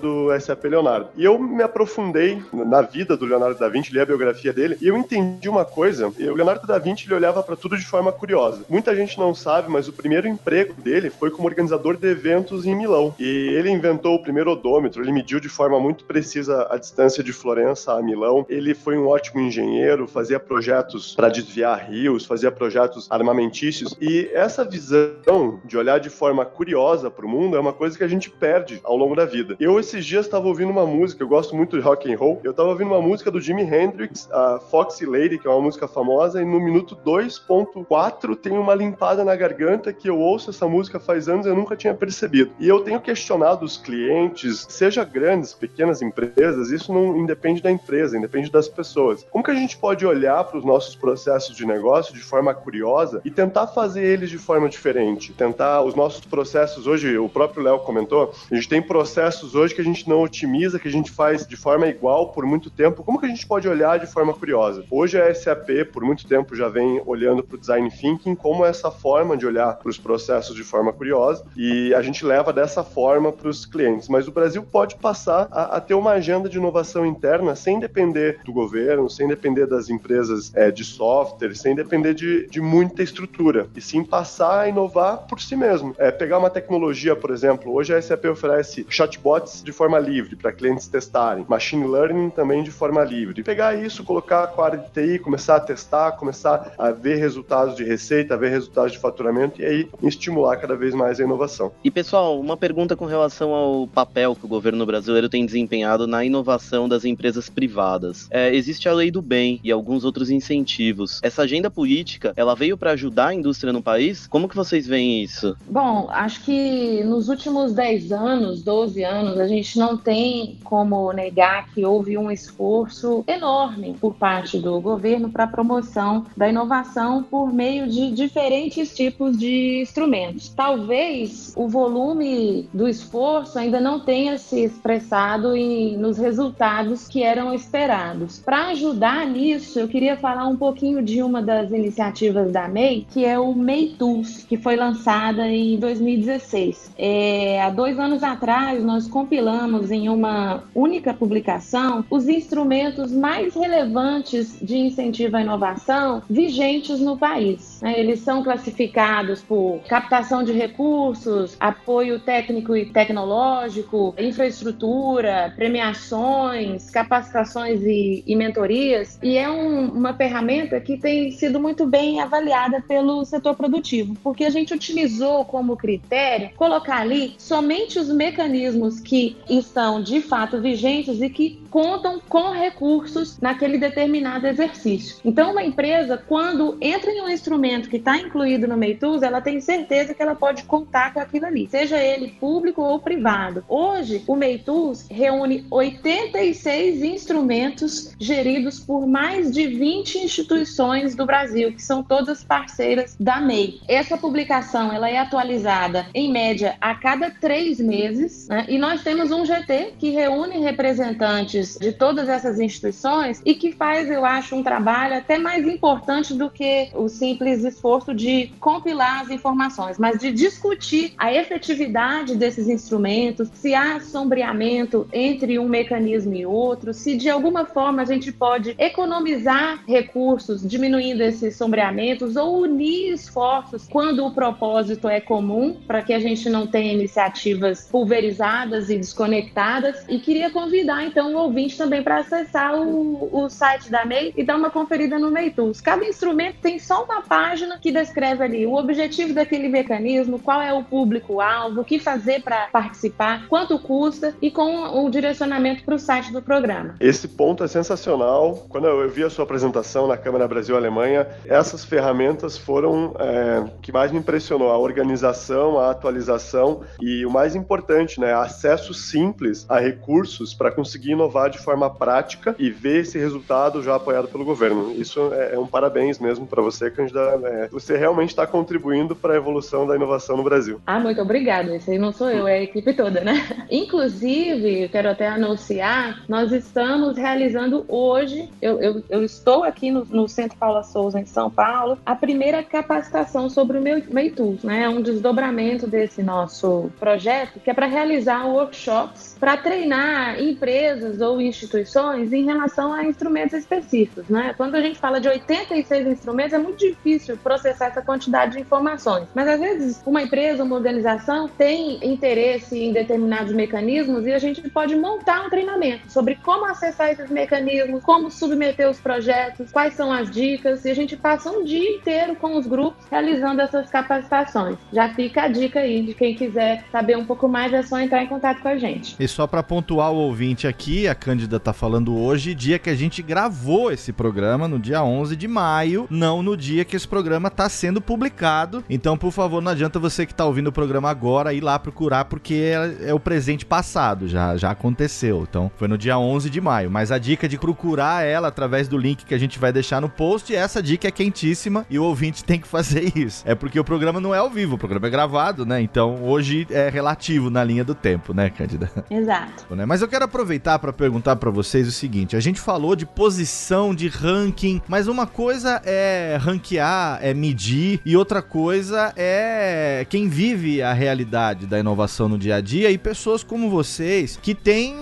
do 0.00 0.28
SAP 0.38 0.64
Leonardo. 0.64 1.08
E 1.16 1.24
eu 1.24 1.38
me 1.38 1.62
aprofundei 1.62 2.42
na 2.52 2.82
vida 2.82 3.16
do 3.16 3.26
Leonardo 3.26 3.58
da 3.58 3.68
Vinci, 3.68 3.92
li 3.92 4.00
a 4.00 4.06
biografia 4.06 4.52
dele 4.52 4.76
e 4.80 4.88
eu 4.88 4.96
entendi 4.96 5.48
uma 5.48 5.64
coisa. 5.64 6.08
O 6.08 6.34
Leonardo 6.34 6.66
da 6.66 6.78
Vinci 6.78 7.06
ele 7.06 7.14
olhava 7.14 7.42
para 7.42 7.56
tudo 7.56 7.76
de 7.76 7.84
forma 7.84 8.12
curiosa. 8.12 8.62
Muita 8.68 8.94
gente 8.94 9.18
não 9.18 9.34
sabe, 9.34 9.70
mas 9.70 9.88
o 9.88 9.92
primeiro 9.92 10.28
emprego 10.28 10.74
dele 10.80 11.10
foi 11.10 11.30
como 11.30 11.48
organizador 11.48 11.96
de 11.96 12.08
eventos 12.08 12.64
em 12.64 12.74
Milão. 12.74 13.14
E 13.18 13.24
ele 13.24 13.70
inventou 13.70 14.14
o 14.14 14.22
primeiro 14.22 14.52
odômetro, 14.52 15.02
ele 15.02 15.12
mediu 15.12 15.40
de 15.40 15.48
forma 15.48 15.78
muito 15.80 16.04
precisa 16.04 16.66
a 16.70 16.76
distância 16.76 17.22
de 17.22 17.32
Florença 17.32 17.92
a 17.92 18.02
Milão. 18.02 18.46
Ele 18.48 18.74
foi 18.74 18.96
um 18.96 19.06
ótimo 19.06 19.40
engenheiro, 19.40 20.06
fazia 20.06 20.38
projetos 20.38 21.14
para 21.14 21.28
desviar 21.28 21.90
rios, 21.90 22.24
fazia 22.24 22.50
projetos 22.50 23.06
armamentícios. 23.10 23.96
E 24.00 24.30
essa 24.32 24.64
visão 24.64 25.60
de 25.64 25.76
olhar 25.76 25.98
de 25.98 26.10
forma 26.10 26.44
curiosa 26.44 27.10
para 27.10 27.26
o 27.26 27.28
mundo 27.28 27.56
é 27.56 27.60
uma 27.60 27.72
coisa 27.72 27.96
que 27.96 28.04
a 28.04 28.08
gente 28.08 28.30
perde 28.30 28.80
ao 28.84 28.96
longo 28.96 29.14
da 29.14 29.24
vida. 29.30 29.56
Eu 29.58 29.78
esses 29.78 30.04
dias 30.04 30.26
estava 30.26 30.46
ouvindo 30.46 30.70
uma 30.70 30.84
música, 30.84 31.22
eu 31.22 31.28
gosto 31.28 31.56
muito 31.56 31.76
de 31.76 31.82
rock 31.82 32.12
and 32.12 32.16
roll. 32.16 32.40
Eu 32.42 32.50
estava 32.50 32.68
ouvindo 32.68 32.88
uma 32.88 33.00
música 33.00 33.30
do 33.30 33.40
Jimi 33.40 33.62
Hendrix, 33.62 34.28
a 34.30 34.58
Foxy 34.58 35.06
Lady, 35.06 35.38
que 35.38 35.46
é 35.46 35.50
uma 35.50 35.60
música 35.60 35.86
famosa, 35.86 36.42
e 36.42 36.44
no 36.44 36.60
minuto 36.60 36.96
2.4 37.04 38.36
tem 38.36 38.52
uma 38.52 38.74
limpada 38.74 39.24
na 39.24 39.36
garganta 39.36 39.92
que 39.92 40.08
eu 40.08 40.18
ouço 40.18 40.50
essa 40.50 40.66
música 40.66 40.98
faz 40.98 41.28
anos 41.28 41.46
e 41.46 41.48
eu 41.48 41.54
nunca 41.54 41.76
tinha 41.76 41.94
percebido. 41.94 42.50
E 42.58 42.68
eu 42.68 42.80
tenho 42.80 43.00
questionado 43.00 43.64
os 43.64 43.76
clientes, 43.76 44.66
seja 44.68 45.04
grandes, 45.04 45.54
pequenas 45.54 46.02
empresas, 46.02 46.70
isso 46.70 46.92
não 46.92 47.16
independe 47.16 47.62
da 47.62 47.70
empresa, 47.70 48.18
independe 48.18 48.50
das 48.50 48.68
pessoas. 48.68 49.24
Como 49.30 49.44
que 49.44 49.50
a 49.50 49.54
gente 49.54 49.76
pode 49.76 50.04
olhar 50.04 50.42
para 50.44 50.58
os 50.58 50.64
nossos 50.64 50.96
processos 50.96 51.56
de 51.56 51.64
negócio 51.64 52.12
de 52.12 52.20
forma 52.20 52.52
curiosa 52.52 53.20
e 53.24 53.30
tentar 53.30 53.68
fazer 53.68 54.04
eles 54.04 54.30
de 54.30 54.38
forma 54.38 54.68
diferente? 54.68 55.32
Tentar 55.32 55.82
os 55.82 55.94
nossos 55.94 56.24
processos 56.24 56.86
hoje, 56.86 57.16
o 57.16 57.28
próprio 57.28 57.62
Léo 57.62 57.78
comentou, 57.80 58.32
a 58.50 58.54
gente 58.54 58.68
tem 58.68 58.82
processos 58.82 59.19
hoje 59.54 59.74
que 59.74 59.80
a 59.80 59.84
gente 59.84 60.08
não 60.08 60.22
otimiza, 60.22 60.78
que 60.78 60.88
a 60.88 60.92
gente 60.92 61.10
faz 61.10 61.46
de 61.46 61.56
forma 61.56 61.86
igual 61.86 62.32
por 62.32 62.46
muito 62.46 62.70
tempo. 62.70 63.02
Como 63.02 63.18
que 63.18 63.26
a 63.26 63.28
gente 63.28 63.46
pode 63.46 63.68
olhar 63.68 63.98
de 63.98 64.06
forma 64.06 64.32
curiosa? 64.32 64.84
Hoje 64.90 65.20
a 65.20 65.34
SAP, 65.34 65.68
por 65.92 66.02
muito 66.02 66.26
tempo, 66.26 66.56
já 66.56 66.68
vem 66.68 67.02
olhando 67.04 67.42
para 67.42 67.56
o 67.56 67.58
design 67.58 67.90
thinking 67.90 68.34
como 68.34 68.64
essa 68.64 68.90
forma 68.90 69.36
de 69.36 69.46
olhar 69.46 69.74
para 69.76 69.88
os 69.88 69.98
processos 69.98 70.56
de 70.56 70.64
forma 70.64 70.92
curiosa 70.92 71.44
e 71.56 71.92
a 71.94 72.02
gente 72.02 72.24
leva 72.24 72.52
dessa 72.52 72.82
forma 72.82 73.32
para 73.32 73.48
os 73.48 73.66
clientes. 73.66 74.08
Mas 74.08 74.26
o 74.26 74.32
Brasil 74.32 74.62
pode 74.62 74.96
passar 74.96 75.48
a, 75.50 75.76
a, 75.76 75.80
ter 75.80 75.94
uma 75.94 76.12
agenda 76.12 76.48
de 76.48 76.58
inovação 76.58 77.04
interna 77.04 77.54
sem 77.54 77.78
depender 77.78 78.40
do 78.44 78.52
governo, 78.52 79.08
sem 79.10 79.28
depender 79.28 79.66
das 79.66 79.90
empresas 79.90 80.52
é, 80.54 80.70
de 80.70 80.84
software, 80.84 81.54
sem 81.54 81.74
depender 81.74 82.14
de, 82.14 82.46
de, 82.46 82.60
muita 82.60 83.02
estrutura, 83.02 83.68
e 83.76 83.80
sim 83.80 84.04
passar 84.04 84.60
a 84.60 84.68
inovar 84.68 85.26
por 85.26 85.40
si 85.40 85.56
mesmo. 85.56 85.94
É, 85.98 86.10
pegar 86.10 86.38
uma 86.38 86.50
tecnologia, 86.50 87.14
por 87.16 87.30
exemplo, 87.30 87.74
hoje 87.74 87.94
a 87.94 88.00
SAP 88.00 88.26
oferece 88.26 88.84
chatbots 89.10 89.62
de 89.62 89.72
forma 89.72 89.98
livre 89.98 90.36
para 90.36 90.52
clientes 90.52 90.86
testarem, 90.88 91.44
machine 91.48 91.86
learning 91.86 92.30
também 92.30 92.62
de 92.62 92.70
forma 92.70 93.02
livre. 93.02 93.42
Pegar 93.42 93.74
isso, 93.74 94.04
colocar 94.04 94.52
a 94.56 94.64
área 94.64 94.78
de 94.78 94.90
TI, 94.90 95.18
começar 95.18 95.56
a 95.56 95.60
testar, 95.60 96.12
começar 96.12 96.72
a 96.78 96.90
ver 96.90 97.16
resultados 97.16 97.74
de 97.74 97.84
receita, 97.84 98.36
ver 98.36 98.50
resultados 98.50 98.92
de 98.92 98.98
faturamento 98.98 99.60
e 99.60 99.64
aí 99.64 99.88
estimular 100.02 100.56
cada 100.56 100.76
vez 100.76 100.94
mais 100.94 101.20
a 101.20 101.24
inovação. 101.24 101.72
E 101.82 101.90
pessoal, 101.90 102.38
uma 102.38 102.56
pergunta 102.56 102.96
com 102.96 103.06
relação 103.06 103.52
ao 103.52 103.86
papel 103.86 104.34
que 104.34 104.44
o 104.44 104.48
governo 104.48 104.84
brasileiro 104.86 105.28
tem 105.28 105.44
desempenhado 105.44 106.06
na 106.06 106.24
inovação 106.24 106.88
das 106.88 107.04
empresas 107.04 107.48
privadas. 107.48 108.28
É, 108.30 108.54
existe 108.54 108.88
a 108.88 108.92
lei 108.92 109.10
do 109.10 109.22
bem 109.22 109.60
e 109.64 109.70
alguns 109.70 110.04
outros 110.04 110.30
incentivos. 110.30 111.20
Essa 111.22 111.42
agenda 111.42 111.70
política, 111.70 112.32
ela 112.36 112.54
veio 112.54 112.76
para 112.76 112.92
ajudar 112.92 113.28
a 113.28 113.34
indústria 113.34 113.72
no 113.72 113.82
país? 113.82 114.26
Como 114.26 114.48
que 114.48 114.56
vocês 114.56 114.86
veem 114.86 115.22
isso? 115.22 115.56
Bom, 115.68 116.08
acho 116.10 116.44
que 116.44 117.02
nos 117.04 117.28
últimos 117.28 117.72
10 117.72 118.12
anos, 118.12 118.62
12 118.62 118.99
anos, 119.02 119.38
a 119.38 119.46
gente 119.46 119.78
não 119.78 119.96
tem 119.96 120.58
como 120.64 121.12
negar 121.12 121.72
que 121.72 121.84
houve 121.84 122.16
um 122.16 122.30
esforço 122.30 123.24
enorme 123.26 123.96
por 124.00 124.14
parte 124.14 124.58
do 124.58 124.80
governo 124.80 125.30
para 125.30 125.44
a 125.44 125.48
promoção 125.48 126.26
da 126.36 126.48
inovação 126.48 127.22
por 127.22 127.52
meio 127.52 127.88
de 127.88 128.10
diferentes 128.10 128.94
tipos 128.94 129.38
de 129.38 129.80
instrumentos. 129.82 130.48
Talvez 130.50 131.52
o 131.56 131.68
volume 131.68 132.68
do 132.72 132.88
esforço 132.88 133.58
ainda 133.58 133.80
não 133.80 134.00
tenha 134.00 134.38
se 134.38 134.64
expressado 134.64 135.54
em, 135.54 135.96
nos 135.96 136.18
resultados 136.18 137.08
que 137.08 137.22
eram 137.22 137.52
esperados. 137.54 138.38
Para 138.38 138.68
ajudar 138.68 139.26
nisso, 139.26 139.78
eu 139.78 139.88
queria 139.88 140.16
falar 140.16 140.46
um 140.46 140.56
pouquinho 140.56 141.02
de 141.02 141.22
uma 141.22 141.42
das 141.42 141.70
iniciativas 141.70 142.52
da 142.52 142.68
MEI, 142.68 143.06
que 143.10 143.24
é 143.24 143.38
o 143.38 143.54
MEI 143.54 143.94
Tools, 143.98 144.44
que 144.44 144.56
foi 144.56 144.76
lançada 144.76 145.46
em 145.48 145.78
2016. 145.78 146.92
É, 146.96 147.62
há 147.62 147.70
dois 147.70 147.98
anos 147.98 148.22
atrás, 148.22 148.82
nós 148.90 149.06
compilamos 149.06 149.92
em 149.92 150.08
uma 150.08 150.64
única 150.74 151.14
publicação 151.14 152.04
os 152.10 152.28
instrumentos 152.28 153.12
mais 153.12 153.54
relevantes 153.54 154.58
de 154.60 154.76
incentivo 154.78 155.36
à 155.36 155.42
inovação 155.42 156.22
vigentes 156.28 156.98
no 156.98 157.16
país. 157.16 157.78
Né? 157.80 158.00
Eles 158.00 158.18
são 158.18 158.42
classificados 158.42 159.42
por 159.42 159.80
captação 159.88 160.42
de 160.42 160.52
recursos, 160.52 161.56
apoio 161.60 162.18
técnico 162.18 162.74
e 162.74 162.86
tecnológico, 162.86 164.12
infraestrutura, 164.18 165.52
premiações, 165.54 166.90
capacitações 166.90 167.80
e, 167.84 168.24
e 168.26 168.34
mentorias, 168.34 169.20
e 169.22 169.38
é 169.38 169.48
um, 169.48 169.86
uma 169.90 170.14
ferramenta 170.14 170.80
que 170.80 170.96
tem 170.96 171.30
sido 171.30 171.60
muito 171.60 171.86
bem 171.86 172.20
avaliada 172.20 172.82
pelo 172.88 173.24
setor 173.24 173.54
produtivo, 173.54 174.16
porque 174.20 174.44
a 174.44 174.50
gente 174.50 174.74
utilizou 174.74 175.44
como 175.44 175.76
critério 175.76 176.50
colocar 176.56 176.98
ali 177.02 177.34
somente 177.38 177.96
os 177.96 178.08
mecanismos 178.08 178.79
que 179.00 179.36
estão 179.48 180.02
de 180.02 180.20
fato 180.20 180.60
vigentes 180.60 181.20
e 181.20 181.28
que 181.28 181.59
contam 181.70 182.20
com 182.28 182.50
recursos 182.50 183.38
naquele 183.40 183.78
determinado 183.78 184.46
exercício. 184.46 185.16
Então, 185.24 185.52
uma 185.52 185.62
empresa, 185.62 186.22
quando 186.28 186.76
entra 186.80 187.10
em 187.10 187.22
um 187.22 187.28
instrumento 187.28 187.88
que 187.88 187.96
está 187.96 188.16
incluído 188.16 188.66
no 188.66 188.76
Meitus, 188.76 189.22
ela 189.22 189.40
tem 189.40 189.60
certeza 189.60 190.12
que 190.12 190.22
ela 190.22 190.34
pode 190.34 190.64
contar 190.64 191.14
com 191.14 191.20
aquilo 191.20 191.46
ali, 191.46 191.68
seja 191.70 191.96
ele 191.96 192.32
público 192.40 192.82
ou 192.82 192.98
privado. 192.98 193.64
Hoje, 193.68 194.22
o 194.26 194.34
Meitus 194.34 195.06
reúne 195.10 195.64
86 195.70 197.02
instrumentos 197.02 198.14
geridos 198.18 198.80
por 198.80 199.06
mais 199.06 199.50
de 199.50 199.66
20 199.66 200.18
instituições 200.18 201.14
do 201.14 201.24
Brasil, 201.24 201.72
que 201.72 201.82
são 201.82 202.02
todas 202.02 202.42
parceiras 202.42 203.16
da 203.18 203.40
MEI. 203.40 203.80
Essa 203.86 204.16
publicação 204.16 204.92
ela 204.92 205.08
é 205.08 205.18
atualizada, 205.18 206.06
em 206.14 206.32
média, 206.32 206.76
a 206.80 206.94
cada 206.94 207.30
três 207.30 207.78
meses, 207.78 208.48
né? 208.48 208.66
e 208.68 208.78
nós 208.78 209.02
temos 209.02 209.30
um 209.30 209.44
GT 209.44 209.94
que 209.98 210.10
reúne 210.10 210.58
representantes 210.58 211.59
gerentes 211.60 211.78
de 211.78 211.92
todas 211.92 212.28
essas 212.28 212.58
instituições 212.58 213.40
e 213.44 213.54
que 213.54 213.72
faz, 213.72 214.10
eu 214.10 214.24
acho, 214.24 214.56
um 214.56 214.62
trabalho 214.62 215.16
até 215.16 215.38
mais 215.38 215.66
importante 215.66 216.34
do 216.34 216.50
que 216.50 216.90
o 216.94 217.08
simples 217.08 217.64
esforço 217.64 218.14
de 218.14 218.52
compilar 218.60 219.22
as 219.22 219.30
informações, 219.30 219.98
mas 219.98 220.18
de 220.18 220.32
discutir 220.32 221.12
a 221.18 221.32
efetividade 221.32 222.36
desses 222.36 222.68
instrumentos, 222.68 223.48
se 223.54 223.74
há 223.74 224.00
sombreamento 224.00 225.06
entre 225.12 225.58
um 225.58 225.68
mecanismo 225.68 226.34
e 226.34 226.46
outro, 226.46 226.92
se 226.92 227.16
de 227.16 227.28
alguma 227.28 227.64
forma 227.64 228.02
a 228.02 228.04
gente 228.04 228.32
pode 228.32 228.74
economizar 228.78 229.82
recursos 229.86 230.66
diminuindo 230.66 231.22
esses 231.22 231.56
sombreamentos 231.56 232.36
ou 232.36 232.62
unir 232.62 233.12
esforços 233.12 233.86
quando 233.88 234.24
o 234.24 234.32
propósito 234.32 235.08
é 235.08 235.20
comum, 235.20 235.76
para 235.86 236.02
que 236.02 236.12
a 236.12 236.18
gente 236.18 236.48
não 236.48 236.66
tenha 236.66 236.92
iniciativas 236.92 237.88
pulverizadas 237.90 238.90
e 238.90 238.96
desconectadas. 238.96 240.04
E 240.08 240.18
queria 240.18 240.50
convidar 240.50 241.04
então 241.04 241.34
o 241.34 241.38
ouvinte 241.50 241.76
também 241.76 242.02
para 242.02 242.18
acessar 242.18 242.74
o, 242.80 243.28
o 243.32 243.48
site 243.50 243.90
da 243.90 244.04
MEI 244.04 244.32
e 244.36 244.44
dar 244.44 244.56
uma 244.56 244.70
conferida 244.70 245.18
no 245.18 245.30
MEITools. 245.30 245.80
Cada 245.80 246.04
instrumento 246.04 246.56
tem 246.62 246.78
só 246.78 247.04
uma 247.04 247.20
página 247.22 247.78
que 247.78 247.92
descreve 247.92 248.44
ali 248.44 248.66
o 248.66 248.74
objetivo 248.74 249.34
daquele 249.34 249.68
mecanismo, 249.68 250.38
qual 250.38 250.62
é 250.62 250.72
o 250.72 250.84
público-alvo, 250.84 251.80
o 251.80 251.84
que 251.84 251.98
fazer 251.98 252.42
para 252.42 252.68
participar, 252.68 253.48
quanto 253.48 253.78
custa 253.78 254.34
e 254.40 254.50
com 254.50 255.04
o 255.04 255.10
direcionamento 255.10 255.84
para 255.84 255.96
o 255.96 255.98
site 255.98 256.32
do 256.32 256.40
programa. 256.40 256.94
Esse 257.00 257.26
ponto 257.26 257.64
é 257.64 257.68
sensacional. 257.68 258.66
Quando 258.68 258.86
eu 258.86 259.08
vi 259.10 259.24
a 259.24 259.30
sua 259.30 259.44
apresentação 259.44 260.06
na 260.06 260.16
Câmara 260.16 260.46
Brasil-Alemanha, 260.46 261.26
essas 261.44 261.84
ferramentas 261.84 262.56
foram 262.56 263.14
é, 263.18 263.64
que 263.82 263.90
mais 263.90 264.12
me 264.12 264.18
impressionou, 264.18 264.70
a 264.70 264.78
organização, 264.78 265.78
a 265.78 265.90
atualização 265.90 266.82
e 267.00 267.26
o 267.26 267.30
mais 267.30 267.56
importante, 267.56 268.20
né, 268.20 268.32
acesso 268.32 268.94
simples 268.94 269.66
a 269.68 269.80
recursos 269.80 270.54
para 270.54 270.70
conseguir 270.70 271.12
inovar 271.12 271.39
de 271.48 271.58
forma 271.58 271.90
prática 271.90 272.54
e 272.58 272.70
ver 272.70 273.00
esse 273.00 273.18
resultado 273.18 273.82
já 273.82 273.94
apoiado 273.94 274.28
pelo 274.28 274.44
governo. 274.44 274.92
Isso 274.92 275.32
é, 275.32 275.54
é 275.54 275.58
um 275.58 275.66
parabéns 275.66 276.18
mesmo 276.18 276.46
para 276.46 276.62
você, 276.62 276.90
candidato. 276.90 277.46
É, 277.46 277.68
você 277.68 277.96
realmente 277.96 278.30
está 278.30 278.46
contribuindo 278.46 279.14
para 279.14 279.34
a 279.34 279.36
evolução 279.36 279.86
da 279.86 279.96
inovação 279.96 280.36
no 280.36 280.42
Brasil. 280.42 280.80
Ah, 280.86 280.98
muito 280.98 281.20
obrigada. 281.20 281.76
Isso 281.76 281.90
aí 281.90 281.98
não 281.98 282.12
sou 282.12 282.30
eu, 282.30 282.46
é 282.46 282.58
a 282.58 282.62
equipe 282.62 282.92
toda, 282.92 283.20
né? 283.20 283.46
Inclusive, 283.70 284.88
quero 284.88 285.10
até 285.10 285.28
anunciar, 285.28 286.22
nós 286.28 286.52
estamos 286.52 287.16
realizando 287.16 287.84
hoje, 287.88 288.48
eu, 288.60 288.80
eu, 288.80 289.02
eu 289.08 289.24
estou 289.24 289.64
aqui 289.64 289.90
no, 289.90 290.04
no, 290.04 290.28
Centro 290.28 290.56
Paula 290.58 290.82
Souza, 290.82 291.20
em 291.20 291.26
São 291.26 291.50
Paulo, 291.50 291.98
a 292.04 292.14
primeira 292.14 292.62
capacitação 292.62 293.48
sobre 293.48 293.78
o 293.78 293.80
meu 293.80 294.00
Tools, 294.34 294.62
né? 294.62 294.88
Um 294.88 295.02
desdobramento 295.02 295.86
desse 295.86 296.22
nosso 296.22 296.90
projeto, 296.98 297.58
que 297.60 297.70
é 297.70 297.74
para 297.74 297.86
realizar 297.86 298.46
workshops 298.46 299.36
para 299.38 299.56
treinar 299.56 300.40
empresas 300.40 301.20
ou 301.20 301.29
instituições 301.38 302.32
em 302.32 302.46
relação 302.46 302.94
a 302.94 303.04
instrumentos 303.04 303.52
específicos, 303.52 304.26
né? 304.28 304.54
Quando 304.56 304.74
a 304.74 304.80
gente 304.80 304.98
fala 304.98 305.20
de 305.20 305.28
86 305.28 306.06
instrumentos, 306.06 306.54
é 306.54 306.58
muito 306.58 306.78
difícil 306.78 307.36
processar 307.36 307.86
essa 307.88 308.00
quantidade 308.00 308.52
de 308.52 308.60
informações. 308.60 309.28
Mas 309.34 309.48
às 309.48 309.60
vezes 309.60 310.02
uma 310.06 310.22
empresa, 310.22 310.64
uma 310.64 310.76
organização 310.76 311.48
tem 311.48 311.98
interesse 312.02 312.78
em 312.78 312.92
determinados 312.92 313.52
mecanismos 313.52 314.26
e 314.26 314.32
a 314.32 314.38
gente 314.38 314.62
pode 314.70 314.96
montar 314.96 315.44
um 315.44 315.50
treinamento 315.50 316.10
sobre 316.10 316.36
como 316.36 316.64
acessar 316.64 317.10
esses 317.10 317.28
mecanismos, 317.28 318.02
como 318.02 318.30
submeter 318.30 318.88
os 318.88 319.00
projetos, 319.00 319.70
quais 319.70 319.94
são 319.94 320.12
as 320.12 320.30
dicas, 320.30 320.84
e 320.84 320.90
a 320.90 320.94
gente 320.94 321.16
passa 321.16 321.50
um 321.50 321.64
dia 321.64 321.96
inteiro 321.96 322.36
com 322.36 322.56
os 322.56 322.66
grupos 322.66 323.04
realizando 323.10 323.60
essas 323.60 323.90
capacitações. 323.90 324.78
Já 324.92 325.08
fica 325.10 325.42
a 325.42 325.48
dica 325.48 325.80
aí 325.80 326.02
de 326.02 326.14
quem 326.14 326.34
quiser 326.34 326.84
saber 326.90 327.16
um 327.16 327.24
pouco 327.24 327.48
mais, 327.48 327.72
é 327.72 327.82
só 327.82 328.00
entrar 328.00 328.22
em 328.22 328.26
contato 328.26 328.62
com 328.62 328.68
a 328.68 328.76
gente 328.76 329.16
só 329.30 329.46
para 329.46 329.62
pontuar 329.62 330.12
o 330.12 330.16
ouvinte 330.16 330.66
aqui, 330.66 331.08
a 331.08 331.14
Cândida 331.20 331.60
tá 331.60 331.74
falando 331.74 332.16
hoje, 332.16 332.54
dia 332.54 332.78
que 332.78 332.88
a 332.88 332.94
gente 332.94 333.20
gravou 333.20 333.92
esse 333.92 334.10
programa, 334.10 334.66
no 334.66 334.78
dia 334.78 335.04
11 335.04 335.36
de 335.36 335.46
maio, 335.46 336.06
não 336.08 336.42
no 336.42 336.56
dia 336.56 336.82
que 336.82 336.96
esse 336.96 337.06
programa 337.06 337.50
tá 337.50 337.68
sendo 337.68 338.00
publicado. 338.00 338.82
Então, 338.88 339.18
por 339.18 339.30
favor, 339.30 339.60
não 339.60 339.70
adianta 339.70 339.98
você 339.98 340.24
que 340.24 340.34
tá 340.34 340.46
ouvindo 340.46 340.68
o 340.68 340.72
programa 340.72 341.10
agora 341.10 341.52
ir 341.52 341.60
lá 341.60 341.78
procurar, 341.78 342.24
porque 342.24 342.54
é, 342.54 343.10
é 343.10 343.14
o 343.14 343.20
presente 343.20 343.66
passado, 343.66 344.26
já, 344.26 344.56
já 344.56 344.70
aconteceu. 344.70 345.46
Então, 345.48 345.70
foi 345.76 345.86
no 345.88 345.98
dia 345.98 346.18
11 346.18 346.48
de 346.48 346.58
maio. 346.58 346.90
Mas 346.90 347.12
a 347.12 347.18
dica 347.18 347.46
de 347.46 347.58
procurar 347.58 348.24
ela 348.24 348.48
através 348.48 348.88
do 348.88 348.96
link 348.96 349.26
que 349.26 349.34
a 349.34 349.38
gente 349.38 349.58
vai 349.58 349.74
deixar 349.74 350.00
no 350.00 350.08
post, 350.08 350.54
essa 350.56 350.82
dica 350.82 351.06
é 351.06 351.10
quentíssima 351.10 351.84
e 351.90 351.98
o 351.98 352.04
ouvinte 352.04 352.42
tem 352.44 352.58
que 352.58 352.66
fazer 352.66 353.12
isso. 353.14 353.44
É 353.46 353.54
porque 353.54 353.78
o 353.78 353.84
programa 353.84 354.20
não 354.20 354.34
é 354.34 354.38
ao 354.38 354.48
vivo, 354.48 354.76
o 354.76 354.78
programa 354.78 355.06
é 355.06 355.10
gravado, 355.10 355.66
né? 355.66 355.82
Então, 355.82 356.24
hoje 356.24 356.66
é 356.70 356.88
relativo 356.88 357.50
na 357.50 357.62
linha 357.62 357.84
do 357.84 357.94
tempo, 357.94 358.32
né, 358.32 358.48
Cândida? 358.48 358.90
Exato. 359.10 359.76
Né? 359.76 359.84
Mas 359.84 360.00
eu 360.00 360.08
quero 360.08 360.24
aproveitar 360.24 360.78
para 360.78 360.94
perguntar 360.94 361.09
para 361.36 361.50
vocês 361.50 361.88
o 361.88 361.92
seguinte: 361.92 362.36
a 362.36 362.40
gente 362.40 362.60
falou 362.60 362.94
de 362.94 363.06
posição, 363.06 363.94
de 363.94 364.08
ranking, 364.08 364.80
mas 364.86 365.08
uma 365.08 365.26
coisa 365.26 365.80
é 365.84 366.38
ranquear, 366.40 367.18
é 367.22 367.32
medir, 367.32 368.00
e 368.04 368.16
outra 368.16 368.42
coisa 368.42 369.12
é 369.16 370.06
quem 370.08 370.28
vive 370.28 370.82
a 370.82 370.92
realidade 370.92 371.66
da 371.66 371.78
inovação 371.78 372.28
no 372.28 372.38
dia 372.38 372.56
a 372.56 372.60
dia 372.60 372.90
e 372.90 372.98
pessoas 372.98 373.42
como 373.42 373.70
vocês 373.70 374.38
que 374.42 374.54
têm 374.54 374.94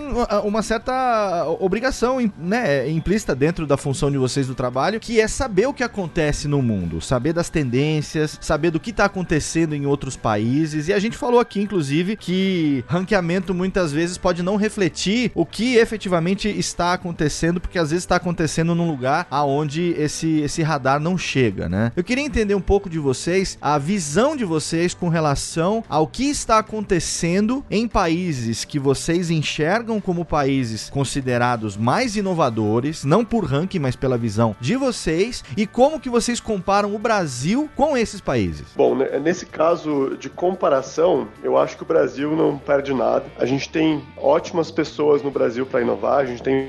uma 0.45 0.63
certa 0.63 1.47
obrigação 1.61 2.19
né, 2.39 2.89
implícita 2.91 3.35
dentro 3.35 3.67
da 3.67 3.77
função 3.77 4.11
de 4.11 4.19
vocês 4.19 4.47
do 4.47 4.55
trabalho, 4.55 5.01
que 5.01 5.21
é 5.21 5.29
saber 5.29 5.67
o 5.67 5.75
que 5.75 5.83
acontece 5.83 6.47
no 6.47 6.63
mundo, 6.63 7.01
saber 7.01 7.33
das 7.33 7.49
tendências, 7.49 8.39
saber 8.41 8.71
do 8.71 8.81
que 8.81 8.91
está 8.91 9.05
acontecendo 9.05 9.75
em 9.75 9.87
outros 9.87 10.17
países. 10.17 10.89
E 10.89 10.93
a 10.93 10.99
gente 10.99 11.17
falou 11.17 11.41
aqui, 11.41 11.61
inclusive, 11.61 12.17
que 12.17 12.85
ranqueamento 12.87 13.55
muitas 13.55 13.93
vezes 13.93 14.19
pode 14.19 14.43
não 14.43 14.57
refletir 14.57 15.31
o 15.35 15.45
que 15.45 15.77
efetivamente 15.89 16.49
está 16.49 16.93
acontecendo, 16.93 17.61
porque 17.61 17.79
às 17.79 17.91
vezes 17.91 18.05
está 18.05 18.17
acontecendo 18.17 18.75
num 18.75 18.87
lugar 18.87 19.27
aonde 19.31 19.95
esse, 19.99 20.41
esse 20.41 20.63
radar 20.63 21.01
não 21.01 21.17
chega, 21.17 21.69
né? 21.69 21.91
Eu 21.97 22.05
queria 22.05 22.25
entender 22.25 22.55
um 22.55 22.61
pouco 22.61 22.91
de 22.91 22.99
vocês, 22.99 23.57
a 23.61 23.79
visão 23.79 24.37
de 24.37 24.45
vocês 24.45 24.93
com 24.93 25.09
relação 25.09 25.83
ao 25.89 26.07
que 26.07 26.25
está 26.25 26.59
acontecendo 26.59 27.65
em 27.71 27.89
países 27.89 28.65
que 28.65 28.79
vocês 28.79 29.31
enxergam 29.31 30.01
como 30.01 30.25
países 30.25 30.91
considerados 30.91 31.77
mais 31.77 32.17
inovadores, 32.17 33.05
não 33.05 33.25
por 33.25 33.45
ranking, 33.45 33.79
mas 33.79 33.97
pela 33.97 34.19
visão 34.19 34.55
de 34.61 34.77
vocês, 34.77 35.43
e 35.57 35.67
como 35.67 36.01
que 36.01 36.11
vocês 36.11 36.39
comparam 36.39 36.95
o 36.95 36.99
Brasil 36.99 37.69
com 37.75 37.97
esses 37.97 38.21
países. 38.21 38.67
Bom, 38.77 38.95
nesse 38.95 39.47
caso 39.47 40.17
de 40.19 40.29
comparação, 40.29 41.29
eu 41.43 41.57
acho 41.57 41.77
que 41.77 41.83
o 41.83 41.87
Brasil 41.87 42.37
não 42.37 42.59
perde 42.59 42.93
nada. 42.93 43.25
A 43.39 43.47
gente 43.47 43.69
tem 43.71 44.03
ótimas 44.17 44.71
pessoas 44.71 45.23
no 45.23 45.31
Brasil 45.31 45.65
para 45.65 45.78
inovar, 45.81 46.19
a 46.19 46.25
gente 46.25 46.43
tem 46.43 46.69